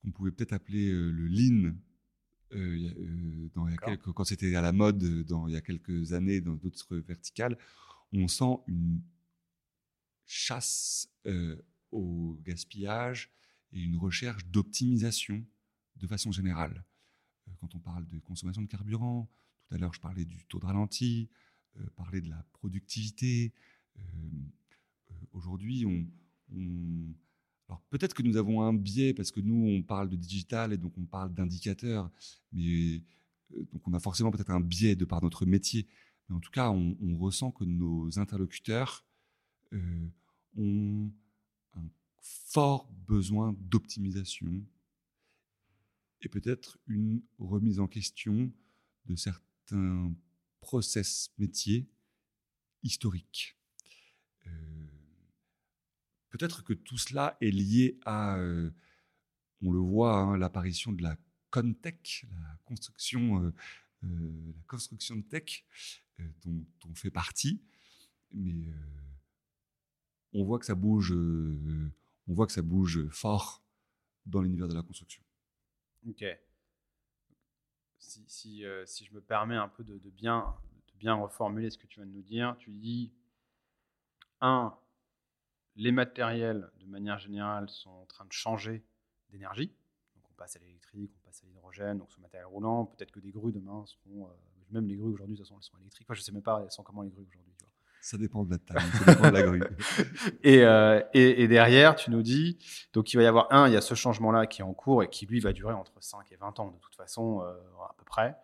qu'on 0.05 0.11
pouvait 0.11 0.31
peut-être 0.31 0.53
appeler 0.53 0.91
le 0.91 1.27
lean. 1.27 1.73
dans, 2.51 3.67
il 3.67 3.71
y 3.71 3.73
a 3.73 3.75
D'accord. 3.75 3.89
quelques- 3.89 4.11
quand 4.13 4.23
c'était 4.23 4.55
à 4.55 4.61
la 4.61 4.71
mode 4.71 5.03
dans, 5.25 5.47
il 5.47 5.53
y 5.53 5.57
a 5.57 5.61
quelques 5.61 6.13
années 6.13 6.39
dans 6.41 6.55
d'autres 6.55 6.95
verticales, 6.97 7.57
on 8.13 8.27
sent 8.27 8.57
une 8.67 9.01
chasse 10.25 11.09
au 11.91 12.39
gaspillage 12.43 13.31
et 13.73 13.81
une 13.81 13.97
recherche 13.97 14.45
d'optimisation 14.47 15.43
de 15.97 16.07
façon 16.07 16.31
générale. 16.31 16.83
Quand 17.59 17.73
on 17.75 17.79
parle 17.79 18.05
de 18.07 18.19
consommation 18.19 18.61
de 18.61 18.67
carburant, 18.67 19.29
tout 19.67 19.75
à 19.75 19.77
l'heure 19.77 19.93
je 19.93 19.99
parlais 19.99 20.25
du 20.25 20.45
taux 20.45 20.59
de 20.59 20.65
ralenti, 20.65 21.29
euh, 21.77 21.85
parler 21.95 22.21
de 22.21 22.29
la 22.29 22.43
productivité. 22.53 23.53
euh, 23.97 24.01
euh, 25.11 25.13
Aujourd'hui, 25.33 25.85
on, 25.85 26.05
on- 26.55 27.13
alors 27.67 27.81
peut-être 27.89 28.13
que 28.13 28.21
nous 28.21 28.37
avons 28.37 28.61
un 28.61 28.73
biais 28.73 29.13
parce 29.13 29.31
que 29.31 29.39
nous 29.39 29.67
on 29.67 29.81
parle 29.81 30.09
de 30.09 30.15
digital 30.15 30.73
et 30.73 30.77
donc 30.77 30.93
on 30.97 31.05
parle 31.05 31.33
d'indicateurs, 31.33 32.11
mais 32.51 33.01
euh, 33.55 33.63
donc 33.73 33.87
on 33.87 33.93
a 33.93 33.99
forcément 33.99 34.31
peut-être 34.31 34.51
un 34.51 34.59
biais 34.59 34.95
de 34.95 35.05
par 35.05 35.21
notre 35.21 35.45
métier. 35.45 35.87
Mais 36.29 36.35
en 36.35 36.39
tout 36.39 36.51
cas, 36.51 36.69
on, 36.71 37.17
ressent 37.17 37.51
que 37.51 37.63
nos 37.63 38.17
interlocuteurs 38.19 39.05
euh, 39.73 40.07
ont 40.57 41.11
un 41.75 41.87
fort 42.21 42.89
besoin 43.07 43.55
d'optimisation 43.59 44.63
et 46.21 46.29
peut-être 46.29 46.79
une 46.87 47.21
remise 47.37 47.79
en 47.79 47.87
question 47.87 48.51
de 49.05 49.15
certains 49.15 50.11
process 50.61 51.31
métiers 51.37 51.87
historiques. 52.81 53.55
Peut-être 56.37 56.65
que 56.65 56.73
tout 56.73 56.97
cela 56.97 57.37
est 57.39 57.49
lié 57.49 57.97
à, 58.03 58.35
euh, 58.35 58.69
on 59.61 59.71
le 59.71 59.79
voit, 59.79 60.17
hein, 60.17 60.37
l'apparition 60.37 60.91
de 60.91 61.01
la 61.01 61.15
Contech, 61.49 62.25
la 62.29 62.57
construction, 62.65 63.41
euh, 63.41 63.53
euh, 64.03 64.53
la 64.53 64.63
construction 64.67 65.15
de 65.15 65.21
tech, 65.21 65.63
dont 66.43 66.65
on 66.89 66.93
fait 66.93 67.09
partie, 67.09 67.63
mais 68.33 68.67
on 70.33 70.43
voit 70.43 70.59
que 70.59 70.65
ça 70.65 70.75
bouge, 70.75 71.13
on 71.13 72.33
voit 72.33 72.47
que 72.47 72.51
ça 72.51 72.61
bouge 72.61 73.07
fort 73.07 73.63
dans 74.25 74.41
l'univers 74.41 74.67
de 74.67 74.75
la 74.75 74.83
construction. 74.83 75.23
Ok. 76.05 76.25
Si, 77.97 78.25
si, 78.27 78.65
si 78.85 79.05
je 79.05 79.13
me 79.13 79.21
permets 79.21 79.55
un 79.55 79.69
peu 79.69 79.85
de, 79.85 79.99
de 79.99 80.09
bien, 80.09 80.53
de 80.89 80.97
bien 80.97 81.13
reformuler 81.13 81.69
ce 81.69 81.77
que 81.77 81.87
tu 81.87 82.01
viens 82.01 82.07
de 82.07 82.11
nous 82.11 82.23
dire, 82.23 82.57
tu 82.59 82.71
dis, 82.71 83.13
un, 84.41 84.77
les 85.75 85.91
matériels, 85.91 86.69
de 86.79 86.85
manière 86.85 87.19
générale, 87.19 87.69
sont 87.69 87.89
en 87.89 88.05
train 88.05 88.25
de 88.25 88.31
changer 88.31 88.83
d'énergie. 89.29 89.67
Donc 90.15 90.23
on 90.29 90.33
passe 90.33 90.55
à 90.55 90.59
l'électrique, 90.59 91.11
on 91.21 91.25
passe 91.25 91.43
à 91.43 91.47
l'hydrogène, 91.47 91.97
donc 91.97 92.11
ce 92.11 92.19
matériel 92.19 92.47
roulant. 92.47 92.85
Peut-être 92.85 93.11
que 93.11 93.19
des 93.19 93.31
grues 93.31 93.51
demain 93.51 93.83
seront... 93.85 94.27
euh, 94.27 94.29
même 94.71 94.87
les 94.87 94.95
grues 94.95 95.11
aujourd'hui, 95.13 95.35
de 95.35 95.41
toute 95.41 95.47
façon, 95.47 95.57
elles 95.59 95.63
sont 95.63 95.77
électriques. 95.77 96.07
Moi, 96.09 96.15
je 96.15 96.21
ne 96.21 96.23
sais 96.23 96.31
même 96.31 96.41
pas, 96.41 96.61
elles 96.63 96.71
sont 96.71 96.83
comment 96.83 97.01
les 97.01 97.09
grues 97.09 97.25
aujourd'hui. 97.27 97.53
Ça 98.01 98.17
dépend 98.17 98.43
de 98.43 98.51
la 98.51 98.59
taille, 98.59 98.87
ça 99.03 99.13
dépend 99.13 99.29
de 99.29 99.33
la 99.33 99.41
grue. 99.41 99.63
Et, 100.43 100.63
euh, 100.63 101.01
et, 101.15 101.41
et 101.41 101.47
derrière, 101.47 101.95
tu 101.95 102.11
nous 102.11 102.21
dis, 102.21 102.59
donc 102.93 103.11
il 103.11 103.17
va 103.17 103.23
y 103.23 103.25
avoir 103.25 103.51
un, 103.51 103.67
il 103.67 103.73
y 103.73 103.77
a 103.77 103.81
ce 103.81 103.95
changement-là 103.95 104.45
qui 104.45 104.61
est 104.61 104.63
en 104.63 104.75
cours 104.75 105.01
et 105.01 105.09
qui 105.09 105.25
lui 105.25 105.39
va 105.39 105.53
durer 105.53 105.73
entre 105.73 105.93
5 105.99 106.31
et 106.31 106.35
20 106.35 106.59
ans 106.59 106.69
de 106.69 106.77
toute 106.77 106.93
façon, 106.93 107.41
euh, 107.41 107.53
à 107.83 107.95
peu 107.97 108.05
près. 108.05 108.35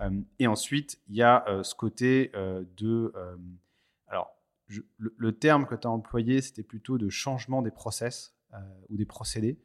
Euh, 0.00 0.18
et 0.38 0.46
ensuite, 0.46 0.98
il 1.08 1.16
y 1.16 1.22
a 1.22 1.44
ce 1.62 1.74
côté 1.74 2.32
de... 2.76 3.12
je- 4.72 4.82
le, 4.98 5.14
le 5.16 5.32
terme 5.32 5.66
que 5.66 5.74
tu 5.74 5.86
as 5.86 5.90
employé, 5.90 6.40
c'était 6.42 6.62
plutôt 6.62 6.98
de 6.98 7.08
changement 7.08 7.62
des 7.62 7.70
process 7.70 8.34
euh, 8.54 8.58
ou 8.88 8.96
des 8.96 9.04
procédés 9.06 9.58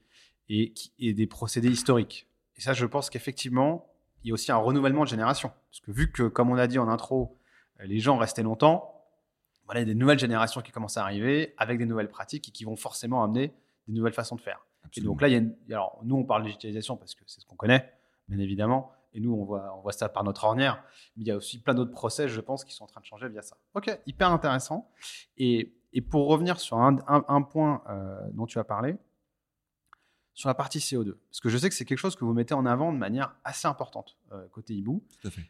et, 0.49 0.74
des 0.99 1.28
procédés 1.28 1.70
historiques. 1.70 2.28
Et 2.55 2.62
ça, 2.62 2.74
je 2.74 2.86
pense 2.86 3.10
qu'effectivement, 3.10 3.91
il 4.24 4.30
y 4.30 4.32
a 4.32 4.34
aussi 4.34 4.51
un 4.51 4.58
renouvellement 4.58 5.03
de 5.03 5.10
génération. 5.10 5.51
Parce 5.70 5.82
que 5.82 5.91
vu 5.91 6.12
que, 6.12 6.24
comme 6.24 6.49
on 6.49 6.55
a 6.58 6.68
dit 6.68 6.80
en 6.80 6.88
intro, 6.88 7.38
euh, 7.80 7.86
les 7.86 7.99
gens 7.99 8.18
restaient 8.18 8.43
longtemps, 8.43 8.93
voilà, 9.66 9.82
il 9.82 9.88
y 9.88 9.91
a 9.91 9.93
des 9.93 9.99
nouvelles 9.99 10.20
générations 10.20 10.62
qui 10.62 10.72
commencent 10.72 10.97
à 10.97 11.03
arriver 11.03 11.53
avec 11.58 11.78
des 11.78 11.86
nouvelles 11.86 12.08
pratiques 12.10 12.47
et 12.47 12.51
qui 12.51 12.64
vont 12.64 12.76
forcément 12.78 13.24
amener 13.24 13.53
des 13.88 13.93
nouvelles 13.93 14.14
façons 14.14 14.36
de 14.36 14.41
faire. 14.41 14.66
Et 14.95 15.01
donc 15.05 15.22
là, 15.22 15.28
il 15.28 15.32
y 15.32 15.36
a 15.36 15.39
une- 15.39 15.55
alors, 15.70 15.99
nous, 16.05 16.16
on 16.16 16.24
parle 16.24 16.43
de 16.43 16.47
digitalisation 16.47 16.95
parce 16.95 17.14
que 17.16 17.24
c'est 17.28 17.41
ce 17.41 17.45
qu'on 17.45 17.55
connaît, 17.58 17.91
bien 18.30 18.39
évidemment. 18.39 18.91
Et 19.14 19.20
nous, 19.20 19.34
on 19.34 19.43
voit, 19.45 19.76
on 19.78 19.82
voit 19.82 19.93
ça 19.93 20.10
par 20.10 20.24
notre 20.24 20.43
ornière. 20.43 20.84
Mais 21.16 21.24
il 21.24 21.28
y 21.28 21.32
a 21.32 21.36
aussi 21.38 21.60
plein 21.62 21.74
d'autres 21.74 21.91
process, 21.91 22.30
je 22.30 22.41
pense, 22.41 22.64
qui 22.64 22.74
sont 22.74 22.84
en 22.84 22.88
train 22.88 23.01
de 23.01 23.05
changer 23.05 23.28
via 23.30 23.41
ça. 23.41 23.58
Ok, 23.74 23.89
hyper 24.05 24.32
intéressant. 24.32 24.91
Et, 25.38 25.74
et 25.93 26.01
pour 26.01 26.28
revenir 26.28 26.60
sur 26.60 26.78
un, 26.78 26.97
un- 27.08 27.26
un 27.28 27.41
point 27.41 27.84
euh, 27.89 28.20
dont 28.34 28.45
tu 28.45 28.60
as 28.60 28.64
parlé, 28.64 28.97
sur 30.34 30.49
la 30.49 30.53
partie 30.53 30.78
CO2, 30.78 31.16
parce 31.32 31.39
que 31.39 31.49
je 31.49 31.58
sais 31.58 31.68
que 31.68 31.74
c'est 31.74 31.86
quelque 31.86 31.97
chose 31.97 32.16
que 32.16 32.24
vous 32.24 32.34
mettez 32.34 32.53
en 32.53 32.68
avant 32.68 32.93
de 32.93 32.97
manière 32.97 33.36
assez 33.43 33.68
importante 33.68 34.18
euh, 34.32 34.47
côté 34.49 34.76
Hibou. 34.76 35.03
Tout 35.20 35.28
à 35.30 35.32
fait. 35.32 35.41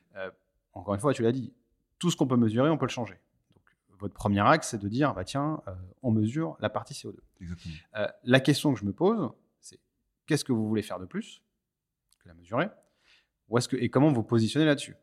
Encore 0.72 0.94
une 0.94 1.02
fois, 1.02 1.14
tu 1.14 1.24
l'as 1.24 1.34
dit, 1.34 1.54
tout 2.00 2.10
ce 2.10 2.16
qu'on 2.16 2.28
peut 2.28 2.38
mesurer, 2.38 2.70
on 2.70 2.78
peut 2.78 2.86
le 2.86 2.92
changer. 2.92 3.16
Donc, 3.54 3.64
votre 4.00 4.14
premier 4.14 4.40
axe, 4.48 4.70
c'est 4.70 4.78
de 4.78 4.88
dire, 4.88 5.14
bah, 5.14 5.26
tiens, 5.26 5.62
euh, 5.68 5.74
on 6.04 6.12
mesure 6.12 6.56
la 6.62 6.70
partie 6.70 6.94
CO2. 6.94 7.18
Exactement. 7.42 7.74
Euh, 7.98 8.08
la 8.24 8.40
question 8.40 8.74
que 8.74 8.80
je 8.80 8.86
me 8.86 8.94
pose, 8.94 9.30
c'est 9.60 9.80
qu'est-ce 10.26 10.46
que 10.46 10.54
vous 10.54 10.68
voulez 10.70 10.84
faire 10.84 11.00
de 11.00 11.06
plus 11.06 11.42
la 12.24 12.34
mesurer? 12.36 12.70
Ou 13.50 13.58
est-ce 13.58 13.68
que, 13.68 13.78
et 13.78 13.90
comment 13.90 14.12
vous 14.12 14.24
positionnez 14.24 14.66
là-dessus? 14.66 14.96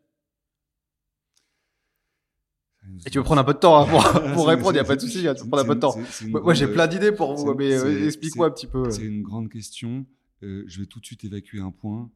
Et 3.06 3.10
tu 3.10 3.16
veux 3.18 3.24
prendre 3.24 3.40
un 3.40 3.44
peu 3.44 3.54
de 3.54 3.58
temps 3.58 3.80
hein, 3.80 3.86
pour, 3.86 4.02
pour 4.34 4.46
répondre, 4.46 4.72
il 4.72 4.74
n'y 4.74 4.78
a 4.80 4.84
pas 4.84 4.96
de 4.96 5.00
souci, 5.00 5.26
hein, 5.26 5.34
tu 5.34 5.44
peux 5.44 5.48
prendre 5.48 5.64
un 5.64 5.66
peu 5.66 5.74
de 5.74 5.80
temps. 5.80 5.96
Moi, 6.28 6.52
j'ai 6.54 6.68
plein 6.68 6.86
d'idées 6.86 7.12
pour 7.12 7.34
vous, 7.34 7.54
mais 7.54 7.72
euh, 7.72 8.06
explique-moi 8.06 8.48
un 8.48 8.50
petit 8.50 8.66
peu. 8.66 8.90
C'est 8.90 9.04
une 9.04 9.22
grande 9.22 9.48
question. 9.48 10.06
Euh, 10.42 10.64
je 10.66 10.80
vais 10.80 10.86
tout 10.86 11.00
de 11.00 11.06
suite 11.06 11.24
évacuer 11.24 11.60
un 11.60 11.70
point. 11.70 12.10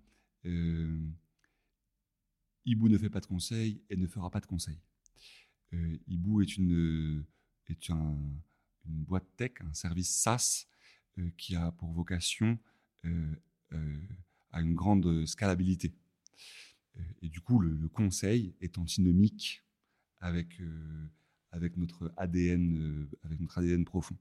Euh, 0.44 0.98
Ibu 2.66 2.90
ne 2.90 2.98
fait 2.98 3.08
pas 3.08 3.20
de 3.20 3.26
conseil 3.26 3.80
et 3.88 3.96
ne 3.96 4.06
fera 4.06 4.30
pas 4.30 4.40
de 4.40 4.46
conseil. 4.46 4.78
Euh, 5.72 5.96
Ibu 6.06 6.42
est 6.42 6.56
une, 6.56 7.24
est 7.68 7.90
un, 7.90 8.16
une 8.86 9.04
boîte 9.04 9.26
tech, 9.36 9.52
un 9.60 9.72
service 9.72 10.10
SaaS 10.10 10.66
euh, 11.18 11.30
qui 11.38 11.56
a 11.56 11.72
pour 11.72 11.90
vocation 11.92 12.58
à 14.52 14.60
une 14.60 14.74
grande 14.74 15.24
scalabilité. 15.24 15.94
Et 17.22 17.28
du 17.28 17.40
coup, 17.40 17.60
le, 17.60 17.88
conseil 17.88 18.54
est 18.60 18.78
antinomique 18.78 19.64
avec, 20.20 20.60
avec, 21.52 21.76
notre 21.76 22.12
ADN, 22.16 23.08
avec 23.22 23.40
notre 23.40 23.58
ADN 23.58 23.84
profond. 23.84 24.16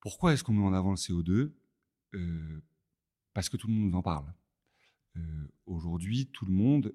Pourquoi 0.00 0.32
est-ce 0.32 0.44
qu'on 0.44 0.52
met 0.52 0.64
en 0.64 0.74
avant 0.74 0.90
le 0.90 0.96
CO2 0.96 1.52
Parce 3.32 3.48
que 3.48 3.56
tout 3.56 3.68
le 3.68 3.74
monde 3.74 3.90
nous 3.90 3.96
en 3.98 4.02
parle. 4.02 4.32
Aujourd'hui, 5.64 6.26
tout 6.26 6.44
le 6.44 6.52
monde 6.52 6.94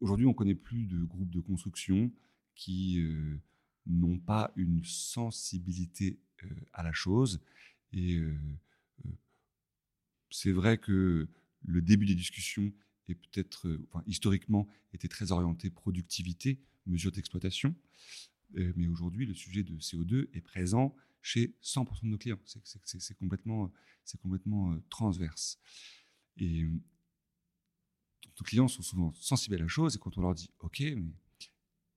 Aujourd'hui, 0.00 0.26
on 0.26 0.34
connaît 0.34 0.54
plus 0.54 0.86
de 0.86 1.02
groupes 1.02 1.30
de 1.30 1.40
construction 1.40 2.12
qui 2.54 3.00
euh, 3.00 3.40
n'ont 3.86 4.18
pas 4.18 4.52
une 4.56 4.84
sensibilité 4.84 6.20
euh, 6.44 6.48
à 6.72 6.82
la 6.82 6.92
chose. 6.92 7.40
Et 7.94 8.16
euh, 8.16 8.36
c'est 10.30 10.52
vrai 10.52 10.78
que 10.78 11.28
le 11.62 11.80
début 11.80 12.06
des 12.06 12.14
discussions 12.14 12.72
est 13.08 13.14
peut-être, 13.14 13.78
enfin, 13.88 14.02
historiquement, 14.06 14.68
était 14.92 15.08
très 15.08 15.32
orienté 15.32 15.70
productivité, 15.70 16.60
mesure 16.86 17.12
d'exploitation. 17.12 17.74
mais 18.54 18.88
aujourd'hui, 18.88 19.26
le 19.26 19.34
sujet 19.34 19.62
de 19.62 19.76
CO2 19.78 20.28
est 20.32 20.40
présent 20.40 20.94
chez 21.22 21.54
100% 21.62 22.02
de 22.02 22.08
nos 22.08 22.18
clients. 22.18 22.40
C'est 22.44 23.14
complètement, 23.16 23.72
complètement 24.20 24.78
transverse. 24.90 25.58
Et 26.36 26.64
nos 26.64 28.44
clients 28.44 28.68
sont 28.68 28.82
souvent 28.82 29.12
sensibles 29.14 29.54
à 29.54 29.58
la 29.58 29.68
chose 29.68 29.94
et 29.94 29.98
quand 29.98 30.18
on 30.18 30.22
leur 30.22 30.34
dit 30.34 30.50
OK, 30.58 30.80
mais 30.80 31.14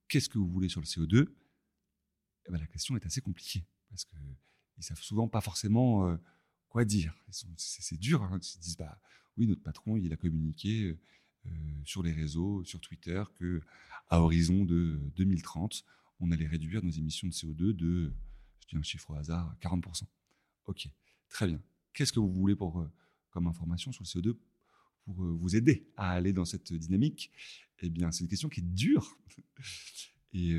qu'est-ce 0.08 0.30
que 0.30 0.38
vous 0.38 0.48
voulez 0.48 0.70
sur 0.70 0.82
le 0.82 0.86
CO2 0.86 1.28
eh 2.46 2.52
ben, 2.52 2.60
La 2.60 2.68
question 2.68 2.96
est 2.96 3.06
assez 3.06 3.22
compliquée 3.22 3.66
parce 3.90 4.06
qu'ils 4.06 4.20
ne 4.78 4.84
savent 4.84 5.02
souvent 5.02 5.28
pas 5.28 5.42
forcément 5.42 6.08
euh, 6.08 6.18
quoi 6.70 6.86
dire. 6.86 7.16
C'est 7.30 8.00
dur. 8.00 8.24
Hein, 8.24 8.40
ils 8.42 8.46
se 8.46 8.60
disent 8.60 8.78
bah, 8.78 9.00
oui, 9.38 9.48
notre 9.48 9.62
patron, 9.62 9.98
il 9.98 10.12
a 10.14 10.18
communiqué 10.18 10.98
euh, 11.46 11.50
sur 11.86 12.04
les 12.04 12.12
réseaux, 12.12 12.64
sur 12.64 12.80
Twitter, 12.80 13.24
que 13.36 13.62
à 14.10 14.22
horizon 14.22 14.66
de 14.66 15.00
2030, 15.16 15.84
on 16.20 16.32
allait 16.32 16.48
réduire 16.48 16.84
nos 16.84 16.92
émissions 16.92 17.28
de 17.28 17.34
CO2 17.34 17.74
de, 17.74 18.14
je 18.62 18.68
dis 18.70 18.78
un 18.78 18.84
chiffre 18.84 19.12
au 19.12 19.16
hasard, 19.16 19.56
40%. 19.62 20.04
OK, 20.66 20.88
très 21.30 21.48
bien. 21.48 21.62
Qu'est-ce 21.94 22.14
que 22.14 22.20
vous 22.20 22.32
voulez 22.32 22.56
pour, 22.56 22.80
euh, 22.80 22.92
comme 23.32 23.48
information 23.48 23.92
sur 23.92 24.04
le 24.04 24.08
CO2 24.08 24.38
pour 25.06 25.16
vous 25.16 25.56
aider 25.56 25.88
à 25.96 26.12
aller 26.12 26.34
dans 26.34 26.46
cette 26.46 26.74
dynamique? 26.74 27.32
Eh 27.80 27.90
bien, 27.90 28.12
c'est 28.12 28.24
une 28.24 28.30
question 28.30 28.50
qui 28.50 28.60
est 28.60 28.64
dure. 28.64 29.18
Et, 30.34 30.56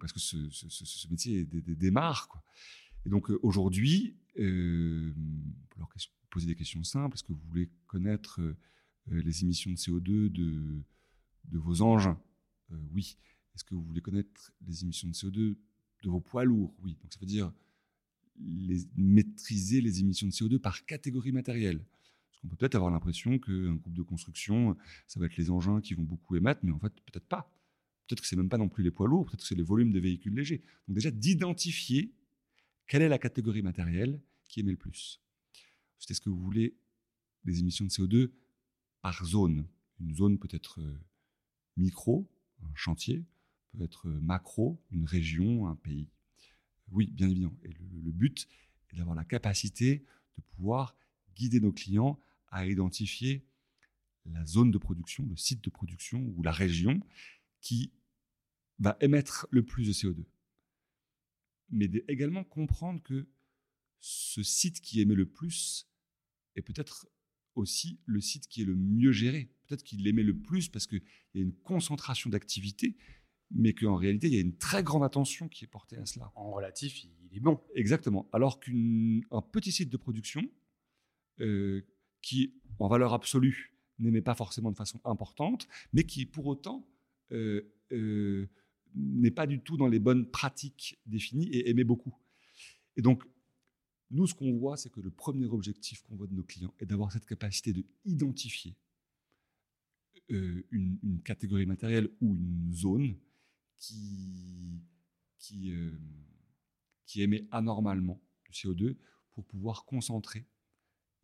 parce 0.00 0.12
que 0.12 0.18
ce, 0.18 1.08
métier 1.08 1.44
démarre. 1.44 2.28
Quoi. 2.28 2.42
Et 3.06 3.10
donc 3.10 3.30
euh, 3.30 3.38
aujourd'hui, 3.42 4.16
euh, 4.38 5.12
leur 5.76 5.88
poser 6.30 6.46
des 6.46 6.56
questions 6.56 6.82
simples, 6.82 7.14
est-ce 7.14 7.24
que 7.24 7.32
vous 7.32 7.46
voulez 7.48 7.70
connaître 7.86 8.40
les 9.06 9.42
émissions 9.42 9.70
de 9.70 9.76
CO2 9.76 10.28
de, 10.30 10.82
de 11.44 11.58
vos 11.58 11.82
engins 11.82 12.18
Oui. 12.92 13.16
Est-ce 13.54 13.62
que 13.62 13.74
vous 13.74 13.84
voulez 13.84 14.00
connaître 14.00 14.52
les 14.66 14.82
émissions 14.82 15.08
de 15.08 15.12
CO2 15.12 15.56
de 16.02 16.08
vos 16.08 16.20
poids 16.20 16.44
lourds? 16.44 16.74
Oui. 16.82 16.96
Donc 17.02 17.12
ça 17.12 17.20
veut 17.20 17.26
dire 17.26 17.52
maîtriser 18.96 19.80
les 19.80 20.00
émissions 20.00 20.26
de 20.26 20.32
CO2 20.32 20.58
par 20.58 20.84
catégorie 20.86 21.32
matérielle. 21.32 21.84
On 22.44 22.48
peut 22.48 22.56
peut-être 22.56 22.74
avoir 22.74 22.90
l'impression 22.90 23.38
qu'un 23.38 23.74
groupe 23.74 23.94
de 23.94 24.02
construction, 24.02 24.76
ça 25.06 25.18
va 25.18 25.26
être 25.26 25.36
les 25.36 25.50
engins 25.50 25.80
qui 25.80 25.94
vont 25.94 26.02
beaucoup 26.02 26.36
émettre, 26.36 26.60
mais 26.62 26.72
en 26.72 26.78
fait, 26.78 26.92
peut-être 27.06 27.26
pas. 27.26 27.50
Peut-être 28.06 28.20
que 28.20 28.26
c'est 28.26 28.36
même 28.36 28.50
pas 28.50 28.58
non 28.58 28.68
plus 28.68 28.84
les 28.84 28.90
poids 28.90 29.08
lourds, 29.08 29.24
peut-être 29.24 29.40
que 29.40 29.46
c'est 29.46 29.54
les 29.54 29.62
volumes 29.62 29.92
des 29.92 30.00
véhicules 30.00 30.34
légers. 30.34 30.62
Donc 30.86 30.96
déjà, 30.96 31.10
d'identifier 31.10 32.12
quelle 32.86 33.02
est 33.02 33.08
la 33.08 33.18
catégorie 33.18 33.62
matérielle 33.62 34.20
qui 34.48 34.60
émet 34.60 34.72
le 34.72 34.76
plus? 34.76 35.20
C'est 35.98 36.14
ce 36.14 36.20
que 36.20 36.28
vous 36.28 36.40
voulez 36.40 36.76
des 37.44 37.60
émissions 37.60 37.84
de 37.84 37.90
CO2 37.90 38.30
par 39.00 39.24
zone. 39.24 39.66
Une 40.00 40.14
zone 40.14 40.38
peut 40.38 40.48
être 40.50 40.80
euh, 40.80 41.00
micro, 41.76 42.28
un 42.62 42.74
chantier, 42.74 43.24
peut 43.72 43.84
être 43.84 44.08
euh, 44.08 44.20
macro, 44.20 44.82
une 44.90 45.04
région, 45.04 45.66
un 45.66 45.76
pays. 45.76 46.08
Oui, 46.90 47.10
bien 47.12 47.28
évidemment. 47.28 47.56
Et 47.62 47.68
le 47.68 48.12
but 48.12 48.46
est 48.90 48.96
d'avoir 48.96 49.14
la 49.14 49.24
capacité 49.24 50.04
de 50.36 50.42
pouvoir 50.42 50.96
guider 51.34 51.60
nos 51.60 51.72
clients 51.72 52.18
à 52.48 52.66
identifier 52.66 53.44
la 54.26 54.44
zone 54.46 54.70
de 54.70 54.78
production, 54.78 55.26
le 55.26 55.36
site 55.36 55.62
de 55.62 55.70
production 55.70 56.32
ou 56.36 56.42
la 56.42 56.52
région 56.52 57.00
qui 57.60 57.92
va 58.78 58.96
émettre 59.00 59.46
le 59.50 59.62
plus 59.62 59.86
de 59.86 59.92
CO2. 59.92 60.24
Mais 61.74 61.90
également 62.08 62.44
comprendre 62.44 63.02
que 63.02 63.28
ce 64.00 64.42
site 64.42 64.80
qui 64.80 65.00
émet 65.00 65.14
le 65.14 65.26
plus 65.26 65.88
est 66.56 66.62
peut-être 66.62 67.08
aussi 67.54 68.00
le 68.06 68.20
site 68.20 68.46
qui 68.48 68.62
est 68.62 68.64
le 68.64 68.76
mieux 68.76 69.12
géré. 69.12 69.50
Peut-être 69.66 69.82
qu'il 69.82 70.06
émet 70.06 70.22
le 70.22 70.38
plus 70.38 70.68
parce 70.68 70.86
qu'il 70.86 71.02
y 71.34 71.38
a 71.38 71.42
une 71.42 71.54
concentration 71.54 72.30
d'activité, 72.30 72.96
mais 73.50 73.74
qu'en 73.74 73.96
réalité, 73.96 74.28
il 74.28 74.34
y 74.34 74.38
a 74.38 74.40
une 74.40 74.56
très 74.56 74.82
grande 74.82 75.04
attention 75.04 75.48
qui 75.48 75.64
est 75.64 75.68
portée 75.68 75.96
à 75.96 76.06
cela. 76.06 76.32
En 76.34 76.52
relatif, 76.52 77.04
il 77.04 77.36
est 77.36 77.40
bon. 77.40 77.60
Exactement. 77.74 78.28
Alors 78.32 78.60
qu'un 78.60 79.42
petit 79.52 79.72
site 79.72 79.90
de 79.90 79.96
production, 79.96 80.48
euh, 81.40 81.82
qui, 82.22 82.54
en 82.78 82.88
valeur 82.88 83.12
absolue, 83.12 83.74
n'aimait 83.98 84.22
pas 84.22 84.34
forcément 84.34 84.70
de 84.70 84.76
façon 84.76 85.00
importante, 85.04 85.68
mais 85.92 86.04
qui, 86.04 86.26
pour 86.26 86.46
autant, 86.46 86.88
euh, 87.32 87.74
euh, 87.92 88.48
n'est 88.94 89.30
pas 89.30 89.46
du 89.46 89.60
tout 89.60 89.76
dans 89.76 89.88
les 89.88 89.98
bonnes 89.98 90.30
pratiques 90.30 90.98
définies 91.06 91.48
et 91.48 91.70
aimait 91.70 91.84
beaucoup. 91.84 92.14
Et 92.96 93.02
donc, 93.02 93.24
nous, 94.10 94.26
ce 94.26 94.34
qu'on 94.34 94.56
voit, 94.56 94.76
c'est 94.76 94.90
que 94.90 95.00
le 95.00 95.10
premier 95.10 95.46
objectif 95.46 96.02
qu'on 96.02 96.16
voit 96.16 96.26
de 96.26 96.34
nos 96.34 96.44
clients 96.44 96.74
est 96.78 96.86
d'avoir 96.86 97.10
cette 97.10 97.26
capacité 97.26 97.72
de 97.72 97.84
identifier 98.04 98.76
une, 100.28 100.98
une, 101.02 101.22
catégorie 101.22 101.66
matérielle 101.66 102.08
ou 102.20 102.34
une 102.34 102.72
zone 102.72 103.16
qui, 103.76 104.80
qui, 105.38 105.74
qui 107.04 107.22
émet 107.22 107.46
anormalement 107.50 108.22
du 108.44 108.52
CO2 108.52 108.96
pour 109.32 109.44
pouvoir 109.44 109.84
concentrer 109.84 110.46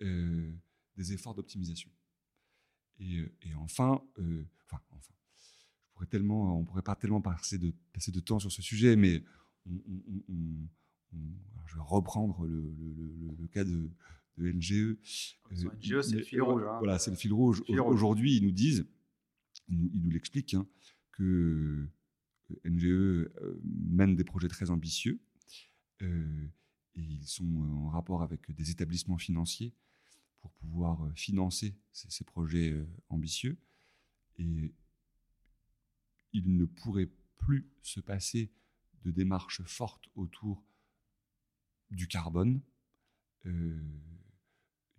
euh, 0.02 0.52
des 0.96 1.12
efforts 1.12 1.34
d'optimisation. 1.34 1.90
Et, 2.98 3.18
euh, 3.18 3.34
et, 3.42 3.54
enfin, 3.54 4.02
euh, 4.18 4.46
enfin, 4.64 4.80
enfin, 4.90 5.14
je 6.00 6.06
pourrais 6.06 6.18
tellement, 6.18 6.58
on 6.58 6.64
pourrait 6.64 6.82
pas 6.82 6.96
tellement 6.96 7.20
passer 7.20 7.58
de, 7.58 7.72
passer 7.92 8.10
de 8.10 8.20
temps 8.20 8.38
sur 8.38 8.50
ce 8.50 8.62
sujet, 8.62 8.96
mais 8.96 9.22
je 9.66 11.74
vais 11.74 11.82
reprendre 11.82 12.46
le, 12.46 12.74
le, 12.78 13.36
le, 13.38 13.46
cas 13.48 13.64
de, 13.64 13.90
de 14.38 14.52
NGE. 14.52 14.96
NGE, 15.50 16.00
c'est 16.00 16.16
le 16.16 16.22
fil 16.22 16.42
rouge. 16.42 16.62
Hein. 16.62 16.78
Voilà, 16.78 16.98
c'est 16.98 17.10
le 17.10 17.16
fil 17.16 17.32
rouge. 17.32 17.62
Aujourd'hui, 17.68 18.36
ils 18.36 18.42
nous 18.42 18.52
disent, 18.52 18.86
ils 19.68 20.02
nous 20.02 20.10
l'expliquent, 20.10 20.54
hein, 20.54 20.66
que 21.12 21.86
NGE 22.64 23.28
mène 23.62 24.16
des 24.16 24.24
projets 24.24 24.48
très 24.48 24.70
ambitieux 24.70 25.20
euh, 26.02 26.46
et 26.96 27.02
ils 27.02 27.26
sont 27.26 27.44
en 27.44 27.88
rapport 27.88 28.22
avec 28.22 28.50
des 28.50 28.70
établissements 28.70 29.18
financiers 29.18 29.74
pour 30.40 30.50
pouvoir 30.52 31.04
euh, 31.04 31.12
financer 31.14 31.76
ces, 31.92 32.24
projets 32.24 32.70
euh, 32.70 32.88
ambitieux. 33.10 33.58
Et 34.38 34.72
il 36.32 36.56
ne 36.56 36.64
pourrait 36.64 37.10
plus 37.38 37.70
se 37.82 38.00
passer 38.00 38.52
de 39.04 39.10
démarches 39.10 39.62
fortes 39.62 40.08
autour 40.14 40.64
du 41.90 42.06
carbone. 42.06 42.60
Euh, 43.46 43.80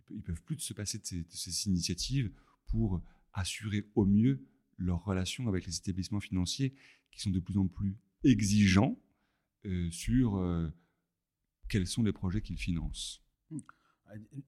ils 0.10 0.18
ne 0.18 0.22
peuvent 0.22 0.42
plus 0.44 0.60
se 0.60 0.74
passer 0.74 0.98
de 0.98 1.06
ces, 1.06 1.68
initiatives 1.68 2.32
pour 2.66 3.02
assurer 3.34 3.88
au 3.96 4.06
mieux 4.06 4.46
leurs 4.78 5.04
relations 5.04 5.48
avec 5.48 5.66
les 5.66 5.78
établissements 5.78 6.20
financiers 6.20 6.76
qui 7.12 7.22
sont 7.22 7.30
de 7.30 7.40
plus 7.40 7.58
en 7.58 7.68
plus 7.68 7.96
exigeants 8.24 9.00
sur 9.92 10.72
quels 11.70 11.88
sont 11.88 12.04
les 12.04 12.12
projets 12.12 12.42
qu'ils 12.42 12.58
financent. 12.58 13.24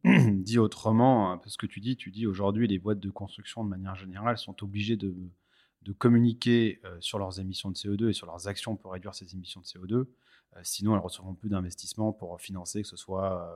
Dit 0.03 0.57
autrement, 0.57 1.31
hein, 1.31 1.37
parce 1.37 1.55
que 1.55 1.65
tu 1.65 1.79
dis, 1.79 1.95
tu 1.95 2.11
dis 2.11 2.27
aujourd'hui, 2.27 2.67
les 2.67 2.79
boîtes 2.79 2.99
de 2.99 3.09
construction, 3.09 3.63
de 3.63 3.69
manière 3.69 3.95
générale, 3.95 4.37
sont 4.37 4.61
obligées 4.61 4.97
de, 4.97 5.15
de 5.83 5.91
communiquer 5.91 6.81
sur 6.99 7.19
leurs 7.19 7.39
émissions 7.39 7.69
de 7.69 7.75
CO2 7.75 8.09
et 8.09 8.13
sur 8.13 8.27
leurs 8.27 8.47
actions 8.47 8.75
pour 8.75 8.93
réduire 8.93 9.13
ces 9.13 9.33
émissions 9.33 9.61
de 9.61 9.65
CO2. 9.65 10.05
sinon, 10.63 10.93
elles 10.93 10.99
ne 10.99 11.03
recevront 11.03 11.33
plus 11.33 11.49
d'investissement 11.49 12.13
pour 12.13 12.39
financer, 12.39 12.81
que 12.81 12.87
ce 12.87 12.97
soit 12.97 13.53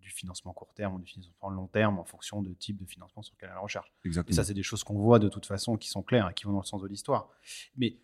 du 0.00 0.10
financement 0.10 0.52
court 0.52 0.72
terme 0.74 0.94
ou 0.94 0.98
du 0.98 1.06
financement 1.06 1.50
long 1.50 1.66
terme 1.68 1.98
en 1.98 2.04
fonction 2.04 2.42
de 2.42 2.52
type 2.54 2.76
de 2.76 2.86
financement 2.86 3.22
sur 3.22 3.34
lequel 3.36 3.50
elle 3.52 3.62
recherche. 3.62 3.92
Exactement. 4.04 4.32
Et 4.32 4.36
ça, 4.36 4.44
c'est 4.44 4.54
des 4.54 4.62
choses 4.62 4.84
qu'on 4.84 4.98
voit 4.98 5.18
de 5.18 5.28
toute 5.28 5.46
façon, 5.46 5.76
qui 5.76 5.88
sont 5.88 6.02
claires 6.02 6.28
et 6.28 6.34
qui 6.34 6.44
vont 6.44 6.52
dans 6.52 6.60
le 6.60 6.66
sens 6.66 6.82
de 6.82 6.88
l'histoire. 6.88 7.28
Mais 7.76 7.96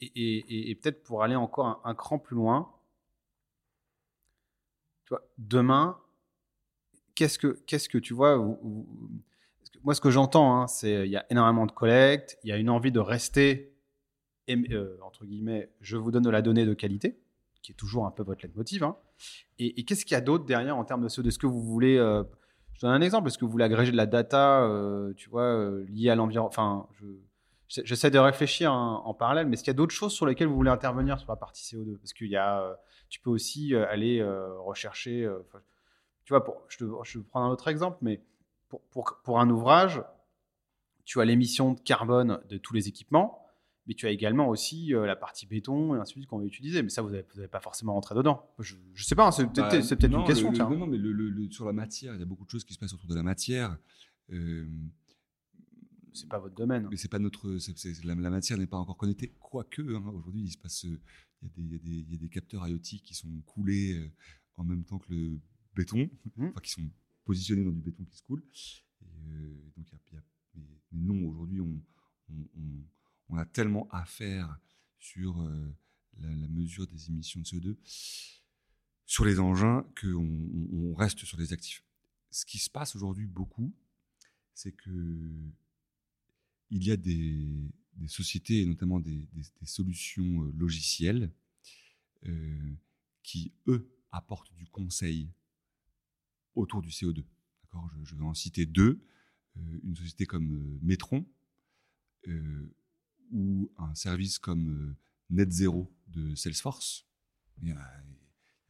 et, 0.00 0.78
peut-être 0.80 1.02
pour 1.02 1.22
aller 1.22 1.36
encore 1.36 1.80
un, 1.84 1.94
cran 1.94 2.18
plus 2.18 2.36
loin, 2.36 2.72
tu 5.04 5.10
vois, 5.10 5.22
demain, 5.38 5.98
qu'est-ce 7.14 7.38
que, 7.38 7.62
qu'est-ce 7.66 7.88
que 7.88 7.98
tu 7.98 8.14
vois 8.14 8.36
Moi, 9.84 9.94
ce 9.94 10.00
que 10.00 10.10
j'entends, 10.10 10.56
hein, 10.56 10.66
c'est 10.66 11.06
il 11.06 11.10
y 11.10 11.16
a 11.16 11.26
énormément 11.30 11.66
de 11.66 11.72
collecte, 11.72 12.38
il 12.44 12.50
y 12.50 12.52
a 12.52 12.56
une 12.56 12.70
envie 12.70 12.92
de 12.92 13.00
rester, 13.00 13.76
euh, 14.48 14.96
entre 15.02 15.24
guillemets, 15.24 15.70
je 15.80 15.96
vous 15.96 16.10
donne 16.10 16.22
de 16.22 16.30
la 16.30 16.42
donnée 16.42 16.64
de 16.64 16.74
qualité, 16.74 17.20
qui 17.62 17.72
est 17.72 17.76
toujours 17.76 18.06
un 18.06 18.10
peu 18.10 18.22
votre 18.22 18.42
leitmotiv. 18.44 18.84
Hein. 18.84 18.96
Et, 19.58 19.84
qu'est-ce 19.84 20.04
qu'il 20.04 20.14
y 20.14 20.18
a 20.18 20.20
d'autre 20.20 20.44
derrière 20.44 20.76
en 20.76 20.84
termes 20.84 21.02
de 21.02 21.08
ce, 21.08 21.20
de 21.20 21.30
ce 21.30 21.38
que 21.38 21.46
vous 21.46 21.62
voulez 21.62 21.96
euh, 21.96 22.22
Je 22.74 22.80
donne 22.80 22.92
un 22.92 23.00
exemple. 23.00 23.28
Est-ce 23.28 23.38
que 23.38 23.44
vous 23.44 23.50
voulez 23.50 23.64
agréger 23.64 23.92
de 23.92 23.96
la 23.96 24.06
data, 24.06 24.62
euh, 24.64 25.12
tu 25.16 25.30
vois, 25.30 25.70
liée 25.88 26.10
à 26.10 26.14
l'environnement 26.14 26.48
Enfin, 26.48 26.86
je 27.00 27.06
J'essaie 27.84 28.10
de 28.10 28.18
réfléchir 28.18 28.70
en, 28.70 29.14
parallèle, 29.14 29.46
mais 29.46 29.54
est-ce 29.54 29.64
qu'il 29.64 29.70
y 29.70 29.74
a 29.74 29.76
d'autres 29.76 29.94
choses 29.94 30.12
sur 30.12 30.26
lesquelles 30.26 30.48
vous 30.48 30.56
voulez 30.56 30.70
intervenir 30.70 31.18
sur 31.18 31.30
la 31.30 31.36
partie 31.36 31.74
CO2 31.74 31.96
Parce 31.96 32.12
qu'il 32.12 32.28
y 32.28 32.36
a, 32.36 32.60
euh, 32.60 32.74
tu 33.08 33.18
peux 33.20 33.30
aussi 33.30 33.74
euh, 33.74 33.88
aller 33.88 34.20
euh, 34.20 34.58
rechercher. 34.60 35.26
tu 36.24 36.34
vois, 36.34 36.44
je, 36.68 36.76
te, 36.76 36.84
je 37.04 37.18
vais 37.18 37.24
prendre 37.24 37.46
un 37.46 37.50
autre 37.50 37.68
exemple, 37.68 37.96
mais 38.02 38.20
pour, 38.72 38.80
pour, 38.90 39.20
pour 39.22 39.40
un 39.40 39.50
ouvrage, 39.50 40.02
tu 41.04 41.20
as 41.20 41.24
l'émission 41.24 41.74
de 41.74 41.80
carbone 41.80 42.40
de 42.48 42.56
tous 42.56 42.72
les 42.72 42.88
équipements, 42.88 43.44
mais 43.86 43.94
tu 43.94 44.06
as 44.06 44.10
également 44.10 44.48
aussi 44.48 44.92
la 44.94 45.16
partie 45.16 45.46
béton 45.46 45.94
et 45.94 45.98
ainsi 45.98 46.14
de 46.14 46.20
suite 46.20 46.26
qu'on 46.28 46.38
va 46.38 46.44
utiliser. 46.44 46.82
Mais 46.82 46.88
ça, 46.88 47.02
vous 47.02 47.10
n'avez 47.10 47.48
pas 47.48 47.60
forcément 47.60 47.92
rentré 47.94 48.14
dedans. 48.14 48.48
Je 48.60 48.76
ne 48.76 49.02
sais 49.02 49.14
pas, 49.14 49.26
hein, 49.26 49.30
c'est 49.32 49.44
peut-être 49.44 50.08
bah, 50.08 50.18
une 50.18 50.24
question. 50.24 50.52
non, 50.52 50.78
non, 50.78 50.86
mais 50.86 50.96
le, 50.96 51.50
sur 51.50 51.66
la 51.66 51.72
matière, 51.72 52.14
il 52.14 52.20
y 52.20 52.22
a 52.22 52.26
beaucoup 52.26 52.44
de 52.44 52.50
choses 52.50 52.64
qui 52.64 52.72
se 52.72 52.78
passent 52.78 52.94
autour 52.94 53.08
de 53.08 53.14
la 53.14 53.22
matière 53.22 53.76
c'est 56.12 56.28
pas 56.28 56.38
votre 56.38 56.54
domaine. 56.54 56.88
Mais 56.90 56.96
c'est 56.96 57.08
pas 57.10 57.18
notre, 57.18 57.58
la, 58.04 58.30
matière 58.30 58.58
n'est 58.58 58.66
pas 58.66 58.76
encore 58.76 58.96
connectée. 58.96 59.34
Quoique, 59.40 59.82
hein, 59.82 60.12
aujourd'hui, 60.14 60.42
il 60.42 60.50
se 60.50 60.58
passe, 60.58 60.84
il 60.84 61.00
y, 61.56 62.10
y, 62.10 62.14
a 62.14 62.18
des 62.18 62.28
capteurs 62.28 62.66
IoT 62.66 62.78
qui 62.78 63.14
sont 63.14 63.40
coulés 63.46 63.94
euh, 63.94 64.10
en 64.56 64.64
même 64.64 64.84
temps 64.84 64.98
que 64.98 65.12
le 65.12 65.40
béton, 65.74 66.08
mmh. 66.36 66.46
enfin 66.48 66.60
qui 66.60 66.70
sont 66.70 66.90
positionnés 67.24 67.64
dans 67.64 67.72
du 67.72 67.80
béton 67.80 68.04
qui 68.04 68.16
se 68.16 68.22
coule. 68.22 68.42
Euh, 69.02 69.72
donc, 69.76 69.86
mais, 70.54 70.62
non, 70.92 71.28
aujourd'hui, 71.28 71.60
on, 71.60 71.80
on, 73.28 73.36
a 73.36 73.46
tellement 73.46 73.88
à 73.90 74.04
faire 74.04 74.58
sur 74.98 75.40
euh, 75.40 75.74
la, 76.18 76.48
mesure 76.48 76.86
des 76.86 77.08
émissions 77.08 77.40
de 77.40 77.46
CO2 77.46 77.76
sur 79.06 79.24
les 79.24 79.38
engins 79.38 79.86
qu'on 80.00 80.68
on 80.72 80.94
reste 80.94 81.24
sur 81.24 81.38
les 81.38 81.52
actifs. 81.52 81.84
Ce 82.30 82.44
qui 82.44 82.58
se 82.58 82.70
passe 82.70 82.94
aujourd'hui 82.94 83.26
beaucoup, 83.26 83.74
c'est 84.54 84.72
que 84.72 85.52
il 86.70 86.84
y 86.84 86.90
a 86.90 86.96
des, 86.96 87.70
sociétés, 88.06 88.62
et 88.62 88.66
notamment 88.66 89.00
des, 89.00 89.28
solutions 89.64 90.44
euh, 90.44 90.52
logicielles, 90.56 91.30
qui, 93.22 93.52
eux, 93.66 93.90
apportent 94.12 94.54
du 94.54 94.66
conseil 94.66 95.28
autour 96.54 96.82
du 96.82 96.90
CO2. 96.90 97.24
je, 97.72 98.04
je, 98.04 98.14
vais 98.14 98.24
en 98.24 98.34
citer 98.34 98.66
deux. 98.66 99.04
Euh, 99.56 99.80
une 99.84 99.96
société 99.96 100.26
comme 100.26 100.78
Metron, 100.82 101.26
ou 103.32 103.72
un 103.78 103.94
service 103.94 104.38
comme 104.38 104.94
Net 105.30 105.50
Zero 105.50 105.92
de 106.08 106.34
Salesforce. 106.34 107.06
Il 107.60 107.68
y 107.68 107.72
a, 107.72 108.04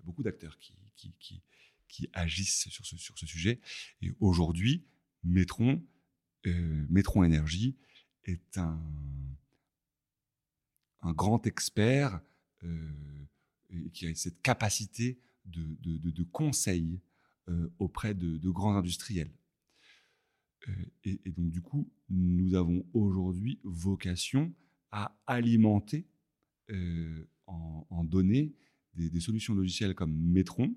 beaucoup 0.04 0.22
d'acteurs 0.22 0.58
qui, 0.58 2.10
agissent 2.14 2.68
sur 2.70 2.86
ce, 2.86 3.26
sujet. 3.26 3.60
Et 4.00 4.12
aujourd'hui, 4.20 4.84
Metron, 5.22 5.84
Metron 6.44 7.22
Énergie 7.24 7.76
est 8.24 8.58
un, 8.58 8.80
grand 11.02 11.46
expert 11.46 12.20
euh, 12.62 13.26
qui 13.92 14.06
a 14.06 14.14
cette 14.14 14.40
capacité 14.40 15.18
de, 15.44 16.22
conseil 16.24 17.00
euh, 17.00 17.11
auprès 17.78 18.14
de, 18.14 18.50
grands 18.50 18.76
industriels. 18.76 19.32
Euh, 20.68 20.72
et, 21.04 21.30
donc, 21.32 21.50
du 21.50 21.60
coup, 21.60 21.90
nous 22.08 22.54
avons 22.54 22.84
aujourd'hui 22.92 23.60
vocation 23.64 24.54
à 24.90 25.16
alimenter 25.26 26.06
en, 27.46 28.04
données 28.04 28.54
des, 28.94 29.20
solutions 29.20 29.54
logicielles 29.54 29.94
comme 29.94 30.14
Metron 30.14 30.74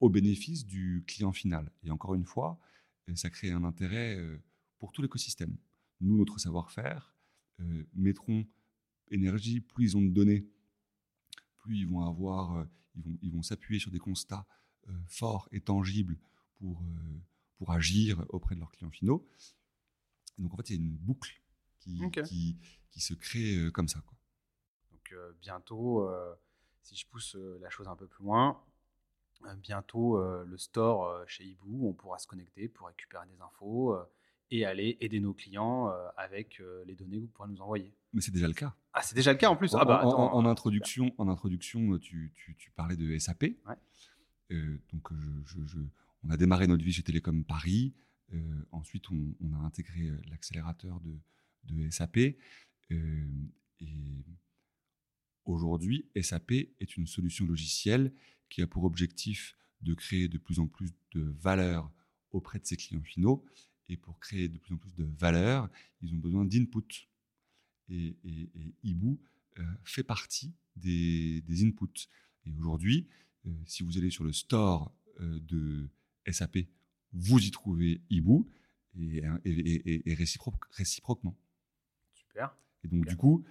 au 0.00 0.08
bénéfice 0.08 0.66
du 0.66 1.04
client 1.06 1.32
final. 1.32 1.70
Et 1.84 1.90
encore 1.90 2.14
une 2.14 2.24
fois, 2.24 2.58
ça 3.14 3.30
crée 3.30 3.50
un 3.50 3.64
intérêt 3.64 4.18
pour 4.78 4.92
tout 4.92 5.02
l'écosystème. 5.02 5.56
Nous, 6.00 6.16
notre 6.16 6.38
savoir-faire, 6.38 7.16
euh, 7.60 7.84
mettront 7.94 8.46
énergie, 9.08 9.60
plus 9.60 9.92
ils 9.92 9.96
ont 9.96 10.02
de 10.02 10.10
données, 10.10 10.46
plus 11.56 11.78
ils 11.78 11.88
vont 11.88 12.02
avoir, 12.02 12.56
euh, 12.56 12.64
ils 13.22 13.32
vont, 13.32 13.42
s'appuyer 13.42 13.80
sur 13.80 13.90
des 13.90 13.98
constats 13.98 14.46
euh, 14.46 14.46
forts 15.06 15.48
et 15.52 15.60
tangibles 15.60 16.16
pour, 16.58 16.82
pour 17.58 17.72
agir 17.72 18.24
auprès 18.28 18.54
de 18.54 18.60
leurs 18.60 18.70
clients 18.70 18.90
finaux. 18.90 19.26
donc 20.38 20.52
en 20.52 20.56
fait, 20.56 20.70
il 20.70 20.76
y 20.76 20.78
a 20.78 20.82
une 20.82 20.96
boucle 20.96 21.40
qui, 21.80 22.00
qui, 22.24 22.56
qui, 22.90 23.00
se 23.00 23.14
crée 23.14 23.70
comme 23.72 23.88
ça. 23.88 24.00
Quoi. 24.00 24.16
Donc 24.92 25.14
bientôt, 25.40 26.08
si 26.82 26.96
je 26.96 27.06
pousse 27.06 27.36
la 27.60 27.70
chose 27.70 27.88
un 27.88 27.96
peu 27.96 28.06
plus 28.06 28.24
loin, 28.24 28.60
bientôt 29.58 30.18
le 30.44 30.58
store 30.58 31.28
chez 31.28 31.44
Ibu, 31.44 31.86
on 31.86 31.92
pourra 31.92 32.18
se 32.18 32.26
connecter 32.26 32.68
pour 32.68 32.88
récupérer 32.88 33.26
des 33.26 33.40
infos 33.40 33.96
et 34.50 34.64
aller 34.64 34.96
aider 35.00 35.20
nos 35.20 35.34
clients 35.34 35.90
euh, 35.90 36.08
avec 36.16 36.60
euh, 36.60 36.84
les 36.86 36.94
données 36.94 37.16
que 37.16 37.22
vous 37.22 37.28
pourrez 37.28 37.48
nous 37.48 37.60
envoyer. 37.60 37.92
Mais 38.12 38.20
c'est 38.20 38.30
déjà 38.30 38.46
le 38.46 38.54
cas. 38.54 38.74
Ah, 38.92 39.02
c'est 39.02 39.14
déjà 39.14 39.32
le 39.32 39.38
cas 39.38 39.48
en 39.48 39.56
plus. 39.56 39.74
En, 39.74 39.78
ah 39.78 39.84
bah, 39.84 40.02
en, 40.04 40.46
introduction, 40.46 41.12
en 41.18 41.28
introduction 41.28 41.98
tu, 41.98 42.32
tu, 42.34 42.70
parlais 42.70 42.96
de 42.96 43.18
SAP. 43.18 43.44
Euh, 43.44 43.74
donc, 44.50 45.08
je, 45.46 45.78
on 46.22 46.30
a 46.30 46.36
démarré 46.36 46.66
notre 46.66 46.84
vie 46.84 46.92
chez 46.92 47.02
Télécom 47.02 47.44
Paris. 47.44 47.94
ensuite, 48.72 49.10
on, 49.10 49.52
a 49.54 49.58
intégré 49.58 50.10
l'accélérateur 50.28 51.00
de, 51.64 51.90
SAP. 51.90 52.18
et 52.18 52.38
aujourd'hui, 55.44 56.06
SAP 56.20 56.52
est 56.52 56.96
une 56.96 57.06
solution 57.06 57.44
logicielle 57.44 58.12
qui 58.48 58.62
a 58.62 58.66
pour 58.66 58.84
objectif 58.84 59.56
de 59.82 59.94
créer 59.94 60.28
de 60.28 60.38
plus 60.38 60.58
en 60.58 60.66
plus 60.66 60.90
de 61.12 61.22
valeur 61.22 61.90
auprès 62.30 62.58
de 62.58 62.66
ses 62.66 62.76
clients 62.76 63.02
finaux 63.02 63.44
et 63.88 63.96
pour 63.96 64.18
créer 64.18 64.48
de 64.48 64.58
plus 64.58 64.74
en 64.74 64.78
plus 64.78 64.94
de 64.94 65.04
valeur, 65.04 65.70
ils 66.02 66.12
ont 66.12 66.18
besoin 66.18 66.44
d'input. 66.44 67.08
Et, 67.88 68.16
et, 68.24 68.74
Ibu 68.82 69.18
euh, 69.58 69.62
fait 69.84 70.02
partie 70.02 70.54
des, 70.74 71.42
inputs. 71.62 72.08
Et 72.44 72.50
aujourd'hui, 72.52 73.06
euh, 73.08 73.25
si 73.66 73.82
vous 73.82 73.98
allez 73.98 74.10
sur 74.10 74.24
le 74.24 74.32
store 74.32 74.92
euh, 75.20 75.40
de 75.40 75.88
SAP, 76.30 76.58
vous 77.12 77.38
y 77.38 77.50
trouvez 77.50 78.02
Ibu 78.10 78.44
et, 78.98 79.22
et, 79.44 80.14
réciproquement. 80.14 81.36
Super. 82.12 82.56
Et 82.82 82.88
donc, 82.88 83.06
du 83.06 83.16
coup, 83.16 83.44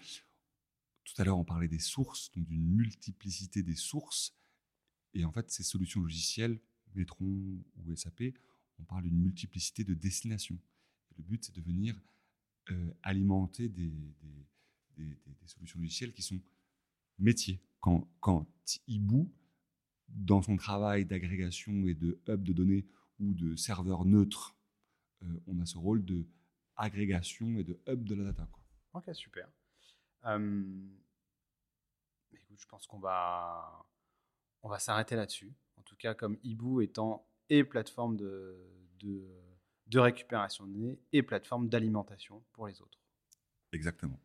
tout 1.04 1.14
à 1.18 1.24
l'heure, 1.24 1.38
on 1.38 1.46
parlait 1.46 1.68
des 1.68 1.80
sources, 1.80 2.32
donc 2.32 2.48
d'une 2.48 2.66
multiplicité 2.66 3.64
des 3.64 3.76
sources. 3.76 4.36
Et 5.14 5.24
en 5.24 5.32
fait, 5.32 5.50
ces 5.50 5.64
solutions 5.64 6.02
logicielles, 6.02 6.60
Metron 6.96 7.26
ou 7.26 7.96
SAP, 7.96 8.24
on 8.80 8.84
parle 8.84 9.04
d'une 9.04 9.20
multiplicité 9.20 9.84
de 9.84 9.94
destinations. 9.94 10.60
le 11.18 11.24
but, 11.24 11.46
c'est 11.46 11.56
de 11.56 11.62
venir 11.62 12.00
euh, 12.72 12.94
alimenter 13.04 13.70
des, 13.70 13.94
solutions 15.46 15.80
logicielles 15.80 16.12
qui 16.12 16.24
sont 16.24 16.42
métiers. 17.20 17.62
Quand, 17.80 18.10
quand 18.20 18.48
Ibu, 18.88 19.28
dans 20.16 20.42
son 20.42 20.56
travail 20.56 21.06
d'agrégation 21.06 21.88
et 21.88 21.94
de 21.94 22.20
hub 22.28 22.44
de 22.44 22.54
données 22.54 22.86
ou 23.20 23.34
de 23.34 23.56
serveur 23.56 24.06
neutre, 24.06 24.56
euh, 25.24 25.28
on 25.48 25.60
a 25.60 25.66
ce 25.66 25.78
rôle 25.78 26.04
de 26.04 26.26
agrégation 26.78 27.58
et 27.58 27.64
de 27.64 27.80
hub 27.88 28.04
de 28.04 28.16
la 28.16 28.26
data. 28.26 28.48
Quoi. 28.52 28.64
Ok, 28.94 29.16
super. 29.16 29.48
Hum, 30.24 30.90
écoute, 32.34 32.58
je 32.60 32.68
pense 32.68 32.88
qu'on 32.88 33.00
va, 33.00 33.86
on 34.64 34.70
va 34.70 34.80
s'arrêter 34.80 35.16
là-dessus. 35.16 35.54
En 35.78 35.82
tout 35.84 35.96
cas, 35.96 36.14
comme 36.14 36.38
Ibu 36.44 36.84
étant 36.84 37.28
et 37.50 37.64
plateforme 37.64 38.18
de, 38.18 38.58
de, 39.00 40.00
récupération 40.00 40.66
de 40.66 40.74
données 40.74 41.00
et 41.14 41.22
plateforme 41.22 41.70
d'alimentation 41.70 42.44
pour 42.54 42.68
les 42.68 42.82
autres. 42.82 43.00
Exactement. 43.72 44.20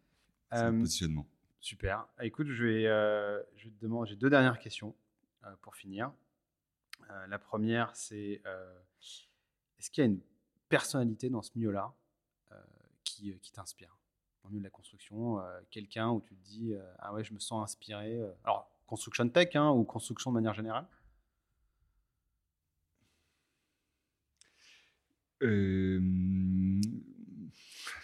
C'est 0.50 0.64
euh, 0.64 0.72
positionnement. 0.72 1.28
Super. 1.60 2.06
Écoute, 2.20 2.48
je 2.48 2.64
vais, 2.64 2.86
euh, 2.86 3.40
je 3.56 3.68
te 3.68 3.82
demander, 3.82 4.10
j'ai 4.10 4.16
deux 4.16 4.30
dernières 4.30 4.58
questions 4.58 4.88
euh, 4.88 5.09
pour 5.62 5.76
finir. 5.76 6.12
la 7.28 7.38
première, 7.38 7.94
c'est 7.96 8.42
est-ce 9.78 9.90
qu'il 9.90 10.04
y 10.04 10.06
a 10.06 10.10
une 10.10 10.20
personnalité 10.68 11.30
dans 11.30 11.42
ce 11.42 11.50
milieu-là 11.56 11.92
qui 13.04 13.38
qui, 13.40 13.52
t'inspire 13.52 13.96
dans 14.42 14.48
le 14.48 14.54
milieu 14.54 14.60
de 14.60 14.66
la 14.66 14.70
construction 14.70 15.40
Quelqu'un 15.70 16.10
où 16.10 16.20
tu 16.20 16.34
te 16.34 16.42
dis 16.42 16.74
Ah 16.98 17.12
ouais, 17.12 17.24
je 17.24 17.34
me 17.34 17.38
sens 17.38 17.62
inspiré. 17.62 18.20
alors, 18.44 18.70
construction 18.86 19.28
tech 19.28 19.54
hein, 19.54 19.70
ou 19.70 19.84
construction 19.84 20.30
de 20.30 20.34
manière 20.34 20.54
générale? 20.54 20.86
Euh... 25.42 26.00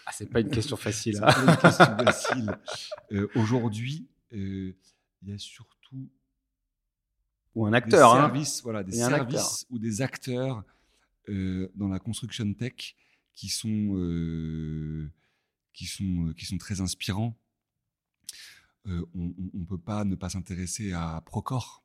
Ah, 0.07 0.13
c'est 0.13 0.31
pas 0.31 0.41
une 0.41 0.51
question 0.51 0.77
facile. 0.77 1.21
Hein. 1.23 2.59
Euh, 3.13 3.29
aujourd'hui, 3.35 4.09
euh, 4.33 4.73
il 5.23 5.29
y 5.29 5.33
a 5.33 5.39
surtout 5.39 6.09
ou 7.57 7.67
un 7.67 7.73
acteur, 7.73 8.13
des 8.13 8.19
hein. 8.19 8.23
services, 8.27 8.63
voilà, 8.63 8.85
des 8.85 8.93
services 8.93 9.67
ou 9.71 9.79
des 9.79 10.03
acteurs 10.03 10.63
euh, 11.29 11.69
dans 11.75 11.89
la 11.89 11.99
construction 11.99 12.53
tech 12.55 12.95
qui 13.35 13.49
sont 13.49 15.09
qui 15.73 15.87
sont 15.87 16.33
qui 16.37 16.47
sont 16.47 16.59
très 16.59 16.81
inspirants. 16.81 17.37
on 18.85 19.35
ne 19.55 19.65
peut 19.65 19.79
pas 19.79 20.05
ne 20.05 20.15
pas 20.15 20.31
s'intéresser 20.31 20.93
à 20.93 21.21
Procore, 21.27 21.83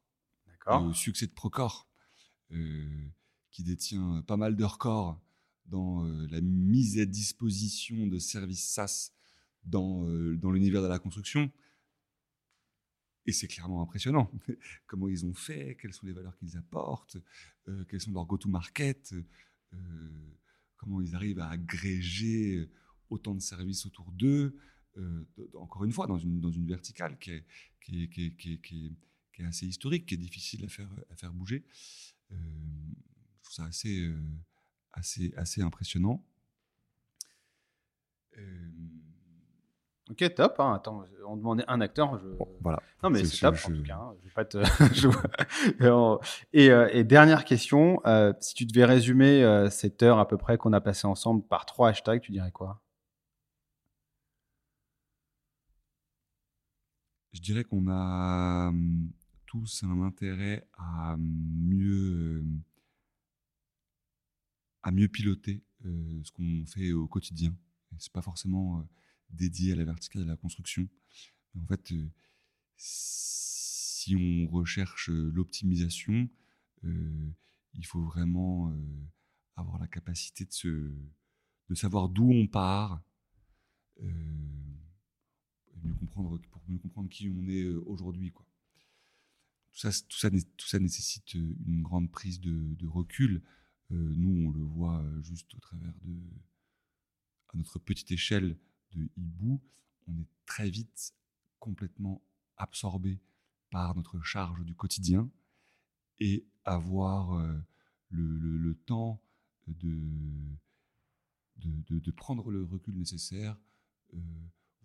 au 0.68 0.94
succès 0.94 1.26
de 1.26 1.34
Procore, 1.34 1.88
qui 2.50 3.64
détient 3.64 4.24
pas 4.28 4.38
mal 4.38 4.56
de 4.56 4.64
records 4.64 5.20
dans 5.72 6.06
euh, 6.06 6.28
la 6.30 6.42
mise 6.42 7.00
à 7.00 7.06
disposition 7.06 8.06
de 8.06 8.20
services 8.20 8.68
SaaS 8.68 9.12
dans, 9.64 10.06
euh, 10.08 10.38
dans 10.38 10.52
l'univers 10.52 10.82
de 10.82 10.88
la 10.88 11.00
construction. 11.00 11.50
Et 13.26 13.32
c'est 13.32 13.48
clairement 13.48 13.82
impressionnant. 13.82 14.32
Comment 14.88 15.08
ils 15.08 15.26
ont 15.26 15.34
fait, 15.34 15.78
quelles 15.80 15.94
sont 15.94 16.06
les 16.06 16.14
valeurs 16.14 16.36
qu'ils 16.38 16.58
apportent, 16.58 17.18
euh, 17.68 17.86
quels 17.86 18.02
sont 18.02 18.12
leurs 18.12 18.26
go-to-market, 18.26 19.14
comment 20.76 21.02
ils 21.02 21.16
arrivent 21.16 21.40
à 21.40 21.50
agréger 21.50 22.70
autant 23.10 23.36
de 23.36 23.40
services 23.40 23.86
autour 23.86 24.12
d'eux. 24.12 24.58
encore 25.54 25.86
une 25.86 25.94
fois, 25.94 26.08
dans 26.08 26.18
une, 26.18 26.42
dans 26.42 26.52
une 26.52 26.68
verticale 26.68 27.18
qui 27.20 27.32
est, 27.32 27.46
qui, 27.80 28.04
est, 28.04 28.10
qui, 28.10 28.26
est, 28.26 28.62
qui, 28.62 28.98
est, 29.40 29.44
assez 29.46 29.66
historique, 29.66 30.08
qui 30.08 30.16
est 30.16 30.18
difficile 30.18 30.66
à 30.66 30.68
faire, 30.68 30.90
à 31.10 31.16
faire 31.16 31.34
bouger. 31.34 31.64
je 32.30 32.36
trouve 33.44 33.54
ça 33.54 33.66
assez, 33.66 34.12
assez, 34.94 35.34
assez 35.38 35.62
impressionnant. 35.62 36.26
Euh, 38.38 38.72
ok, 40.12 40.34
top. 40.36 40.60
Hein. 40.60 40.74
Attends, 40.76 41.04
on 41.28 41.38
demandait 41.38 41.64
un 41.68 41.82
acteur. 41.82 42.20
Je... 42.20 42.28
voilà. 42.62 42.82
Non, 43.04 43.10
mais 43.10 43.24
c'est 43.26 43.40
top 43.40 43.56
en 43.66 43.72
tout 43.72 43.84
cas. 43.84 43.96
Hein. 43.96 44.16
Je 44.22 44.28
vais 44.28 44.34
pas 44.34 44.46
te... 44.46 44.58
et, 46.54 46.70
euh, 46.70 46.90
et, 46.92 47.04
dernière 47.04 47.46
question. 47.46 48.02
Euh, 48.06 48.34
si 48.40 48.54
tu 48.54 48.66
devais 48.66 48.86
résumer 48.86 49.68
cette 49.70 50.04
heure 50.04 50.20
à 50.20 50.28
peu 50.28 50.38
près 50.38 50.58
qu'on 50.58 50.74
a 50.74 50.82
passée 50.82 51.08
ensemble 51.08 51.44
par 51.44 51.66
trois 51.66 51.90
hashtags, 51.90 52.22
tu 52.22 52.32
dirais 52.32 52.52
quoi? 52.52 52.82
Je 57.34 57.42
dirais 57.42 57.64
qu'on 57.64 57.90
a 57.90 58.72
tous 59.46 59.84
un 59.84 60.02
intérêt 60.02 60.68
à 60.78 61.16
mieux 61.18 62.44
à 64.84 64.92
mieux 64.92 65.08
piloter 65.08 65.64
euh, 65.86 66.22
ce 66.24 66.32
qu'on 66.32 66.66
fait 66.66 66.92
au 66.92 67.08
quotidien. 67.08 67.54
C'est 67.98 68.12
pas 68.12 68.22
forcément 68.22 68.80
euh, 68.80 68.84
dédié 69.34 69.74
à 69.74 69.76
la 69.76 69.86
verticale 69.86 70.24
de 70.24 70.28
la 70.28 70.38
construction. 70.38 70.88
en 71.58 71.66
fait, 71.68 71.92
euh, 71.92 72.10
si 72.78 74.16
on 74.16 74.48
recherche 74.48 75.10
l'optimisation, 75.10 76.28
il 76.84 77.86
faut 77.86 78.02
vraiment 78.02 78.76
avoir 79.56 79.78
la 79.78 79.88
capacité 79.88 80.46
de, 80.46 80.52
se, 80.52 80.68
de 81.70 81.76
savoir 81.76 82.10
d'où 82.10 82.32
on 82.32 82.48
part, 82.48 83.04
mieux 85.84 85.94
comprendre, 85.94 86.40
pour 86.50 86.62
mieux 86.68 86.78
comprendre 86.78 87.10
qui 87.10 87.30
on 87.30 87.48
est 87.48 87.66
aujourd'hui. 87.68 88.32
Tout 88.32 89.80
ça, 89.80 89.92
tout, 89.92 90.18
ça, 90.18 90.30
tout 90.30 90.68
ça 90.68 90.80
nécessite 90.80 91.34
une 91.34 91.82
grande 91.82 92.12
prise 92.12 92.40
de, 92.42 92.88
recul. 92.88 93.42
Euh, 93.92 94.14
nous, 94.16 94.48
on 94.48 94.52
le 94.52 94.64
voit 94.64 95.02
euh, 95.02 95.22
juste 95.22 95.54
au 95.56 95.60
travers 95.60 95.94
de, 96.02 96.14
à 97.50 97.58
notre 97.58 97.80
petite 97.80 98.12
échelle 98.12 98.58
de 98.94 99.10
hibou, 99.18 99.62
on 100.08 100.18
est 100.18 100.28
très 100.46 100.70
vite 100.70 101.14
complètement 101.60 102.22
absorbé 102.58 103.22
par 103.70 103.96
notre 103.96 104.22
charge 104.22 104.64
du 104.64 104.76
quotidien 104.76 105.30
et 106.20 106.46
avoir 106.66 107.34
euh, 107.34 107.58
le, 108.10 108.76
temps 108.86 109.22
de, 109.68 110.52
prendre 112.16 112.52
le 112.52 112.64
recul 112.64 112.96
nécessaire, 112.96 113.58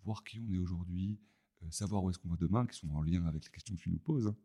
voir 0.03 0.23
qui 0.23 0.39
on 0.39 0.51
est 0.53 0.57
aujourd'hui, 0.57 1.19
savoir 1.69 2.03
où 2.03 2.09
est-ce 2.09 2.17
qu'on 2.17 2.29
va 2.29 2.37
demain, 2.37 2.65
qui 2.65 2.77
sont 2.77 2.89
en 2.89 3.03
lien 3.03 3.25
avec 3.25 3.45
les 3.45 3.51
questions 3.51 3.75
que 3.75 3.81
tu 3.81 3.89
nous 3.89 3.99
poses. 3.99 4.27
Hein. 4.27 4.37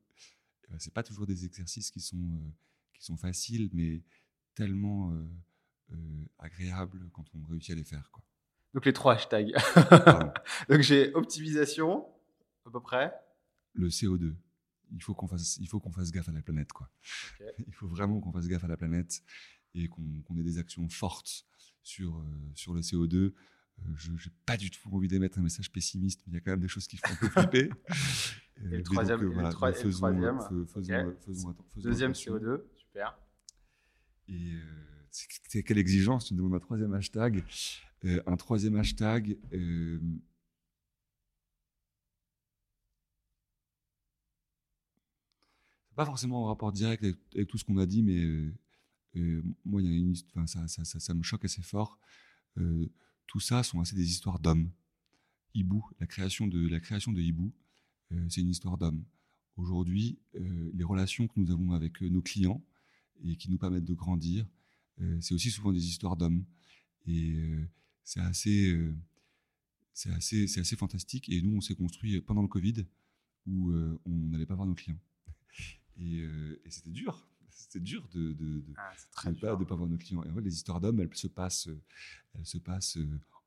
Ben, 0.69 0.79
c'est 0.79 0.93
pas 0.93 1.03
toujours 1.03 1.27
des 1.27 1.45
exercices 1.45 1.91
qui 1.91 2.01
sont, 2.01 3.17
faciles, 3.17 3.69
mais 3.73 4.03
tellement 4.55 5.13
euh, 5.13 5.29
euh, 5.93 6.25
agréable 6.39 7.11
quand 7.13 7.25
on 7.35 7.45
réussit 7.45 7.73
à 7.73 7.75
les 7.75 7.85
faire. 7.85 8.11
Quoi. 8.11 8.25
Donc 8.75 8.87
les 8.87 8.93
trois 8.93 9.15
hashtags. 9.15 9.53
Donc 10.69 10.81
j'ai 10.81 11.13
optimisation, 11.15 12.07
à 12.67 12.71
peu 12.71 12.81
près. 12.81 13.13
Le 13.75 13.89
CO2. 13.89 14.35
Il 14.95 15.03
faut 15.03 15.15
qu'on 15.15 15.27
fasse, 15.27 15.57
il 15.59 15.69
faut 15.69 15.81
qu'on 15.81 15.93
fasse 15.93 16.11
gaffe 16.11 16.29
à 16.29 16.33
la 16.33 16.43
planète, 16.43 16.73
quoi. 16.73 16.91
Il 17.67 17.73
faut 17.73 17.89
vraiment 17.89 18.21
qu'on 18.21 18.33
fasse 18.33 18.47
gaffe 18.47 18.65
à 18.65 18.69
la 18.69 18.77
planète 18.77 19.23
et 19.75 19.89
qu'on 19.89 20.37
ait 20.39 20.43
des 20.43 20.59
actions 20.59 20.87
fortes 20.91 21.47
sur 21.83 22.19
euh, 22.19 22.25
sur 22.55 22.75
le 22.75 22.83
CO2. 22.83 23.33
je 23.97 24.11
n'ai 24.11 24.19
pas 24.45 24.59
du 24.59 24.71
tout 24.71 24.95
envie 24.95 25.09
d'émettre 25.09 25.39
un 25.39 25.43
message 25.43 25.73
pessimiste, 25.73 26.23
mais 26.27 26.33
il 26.33 26.35
y 26.35 26.37
a 26.39 26.41
quand 26.41 26.51
même 26.51 26.61
des 26.61 26.69
choses 26.69 26.87
qui 26.87 26.99
font 26.99 27.11
un 27.11 27.17
peu 27.17 27.29
flipper. 27.41 27.71
et 28.59 28.77
le 28.77 28.83
troisième, 28.83 29.49
troisième 29.51 31.17
Deuxième 31.77 32.13
CO2, 32.13 32.61
super. 32.77 33.19
Et 34.29 34.55
euh, 34.55 34.92
c'est 35.13 35.63
quelle 35.63 35.79
exigence 35.79 36.27
Tu 36.27 36.35
me 36.35 36.39
demandes 36.39 36.55
un 36.55 36.61
troisième 36.61 36.95
hashtag. 36.95 37.45
Euh, 38.05 38.23
un 38.27 38.37
troisième 38.37 38.77
hashtag. 38.77 39.37
Euh, 39.53 40.01
pas 45.95 46.07
forcément 46.07 46.45
en 46.45 46.47
rapport 46.47 46.73
direct 46.73 47.05
avec, 47.05 47.49
tout 47.49 47.59
ce 47.59 47.65
qu'on 47.65 47.77
a 47.77 47.87
dit, 47.87 48.03
mais 48.03 48.27
moi, 49.65 49.83
ça, 50.47 50.67
ça, 50.67 50.85
ça, 50.85 50.99
ça, 50.99 51.15
me 51.15 51.23
choque 51.23 51.45
assez 51.45 51.63
fort. 51.63 51.99
tout 53.27 53.41
ça 53.41 53.63
sont 53.63 53.81
assez 53.81 53.95
des 53.95 54.11
histoires 54.11 54.39
d'hommes. 54.39 54.71
Hibou, 55.55 55.85
la 56.01 56.07
création 56.07 56.47
de 56.47 56.67
la 56.69 56.81
création 56.81 57.13
de 57.13 57.21
Hibou, 57.21 57.53
c'est 58.31 58.41
une 58.41 58.49
histoire 58.49 58.79
d'hommes. 58.79 59.05
Aujourd'hui, 59.59 60.19
les 60.33 60.85
relations 60.85 61.29
que 61.29 61.39
nous 61.39 61.51
avons 61.51 61.73
avec 61.73 62.01
nos 62.01 62.23
clients, 62.23 62.63
et 63.25 63.37
qui 63.37 63.51
nous 63.51 63.59
permettent 63.59 63.85
de 63.85 63.95
grandir. 63.95 64.47
Euh, 65.03 65.19
c'est 65.21 65.35
aussi 65.35 65.51
souvent 65.51 65.73
des 65.73 65.87
histoires 65.87 66.17
d'hommes. 66.17 66.45
Et 67.07 67.33
euh, 67.33 67.69
c'est 68.05 68.21
assez, 68.21 68.73
euh, 68.73 68.95
c'est 69.93 70.11
assez, 70.11 70.47
c'est 70.47 70.61
assez 70.61 70.77
fantastique. 70.77 71.29
Et 71.29 71.43
nous, 71.43 71.57
on 71.57 71.61
s'est 71.61 71.75
construit 71.75 72.21
pendant 72.21 72.43
le 72.43 72.49
Covid 72.49 72.87
où 73.47 73.73
on 74.07 74.29
n'allait 74.29 74.47
pas 74.47 74.55
voir 74.55 74.69
nos 74.69 74.75
clients. 74.75 75.01
Et, 75.99 76.25
c'était 76.69 76.91
dur. 76.91 77.29
C'était 77.51 77.81
dur 77.81 78.09
de 78.15 78.33
de, 78.33 78.65
ah, 78.77 78.93
pas, 79.41 79.57
de 79.57 79.65
pas 79.65 79.75
voir 79.75 79.89
nos 79.89 79.99
clients. 79.99 80.23
Et 80.25 80.31
en 80.31 80.35
fait, 80.35 80.43
les 80.43 80.55
histoires 80.55 80.81
d'hommes, 80.81 81.01
elles 81.01 81.15
se 81.15 81.27
passent, 81.27 81.69
elles 82.35 82.47
se 82.47 82.59
passent 82.59 82.99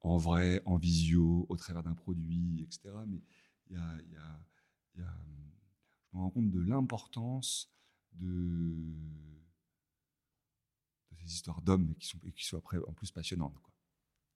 en 0.02 0.18
vrai, 0.18 0.62
en 0.66 0.78
visio, 0.78 1.46
au 1.50 1.56
travers 1.56 1.82
d'un 1.82 1.96
produit, 1.96 2.62
etc. 2.62 2.94
Mais 3.08 3.24
il 3.68 3.78
y 3.78 3.80
a, 3.80 3.98
y 4.12 4.16
a, 4.18 4.46
y 4.98 5.02
a, 5.02 5.18
je 6.12 6.18
me 6.18 6.22
rends 6.22 6.30
compte 6.30 6.52
de 6.52 6.60
l'importance 6.60 7.72
de 8.14 8.76
des 11.26 11.34
histoires 11.34 11.62
d'hommes 11.62 11.94
qui, 12.00 12.08
sont, 12.08 12.20
et 12.26 12.32
qui 12.32 12.46
soient 12.46 12.60
après 12.60 12.78
en 12.78 12.94
plus 12.94 13.12
passionnantes. 13.12 13.58
Quoi. 13.62 13.72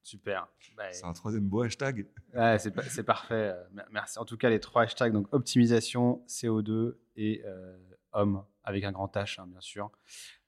Super. 0.01 0.47
Bah, 0.75 0.91
c'est 0.91 1.05
un 1.05 1.13
troisième 1.13 1.47
beau 1.47 1.61
hashtag. 1.61 2.07
Ouais, 2.33 2.57
c'est, 2.57 3.03
parfait. 3.03 3.53
Merci. 3.91 4.17
En 4.17 4.25
tout 4.25 4.37
cas, 4.37 4.49
les 4.49 4.59
trois 4.59 4.83
hashtags, 4.83 5.13
donc 5.13 5.27
optimisation, 5.31 6.23
CO2 6.27 6.95
et 7.15 7.43
euh, 7.45 7.77
homme, 8.13 8.43
avec 8.63 8.83
un 8.85 8.91
grand 8.91 9.13
H, 9.15 9.39
hein, 9.39 9.45
bien 9.47 9.61
sûr. 9.61 9.91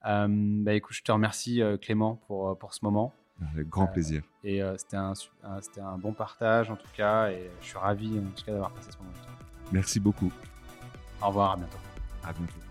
Euh, 0.05 0.27
bah, 0.30 0.73
écoute, 0.73 0.95
je 0.95 1.03
te 1.03 1.11
remercie, 1.11 1.61
euh, 1.61 1.77
Clément, 1.77 2.15
pour, 2.15 2.57
pour 2.57 2.73
ce 2.73 2.84
moment. 2.84 3.13
Avec 3.53 3.68
grand 3.68 3.88
plaisir. 3.88 4.23
Et 4.43 4.61
c'était, 4.77 4.97
un, 4.97 5.13
c'était 5.15 5.81
un 5.81 5.97
bon 5.97 6.13
partage, 6.13 6.69
en 6.69 6.76
tout 6.76 6.89
cas, 6.95 7.31
et 7.31 7.49
je 7.61 7.65
suis 7.65 7.77
ravi, 7.77 8.19
en 8.19 8.31
tout 8.31 8.45
cas, 8.45 8.51
d'avoir 8.51 8.72
passé 8.72 8.91
ce 8.91 8.97
moment. 8.99 9.11
Merci 9.72 9.99
beaucoup. 9.99 10.31
Au 11.22 11.27
revoir, 11.27 11.51
à 11.51 11.57
bientôt. 11.57 11.80
À 12.23 12.34
bientôt. 12.34 12.70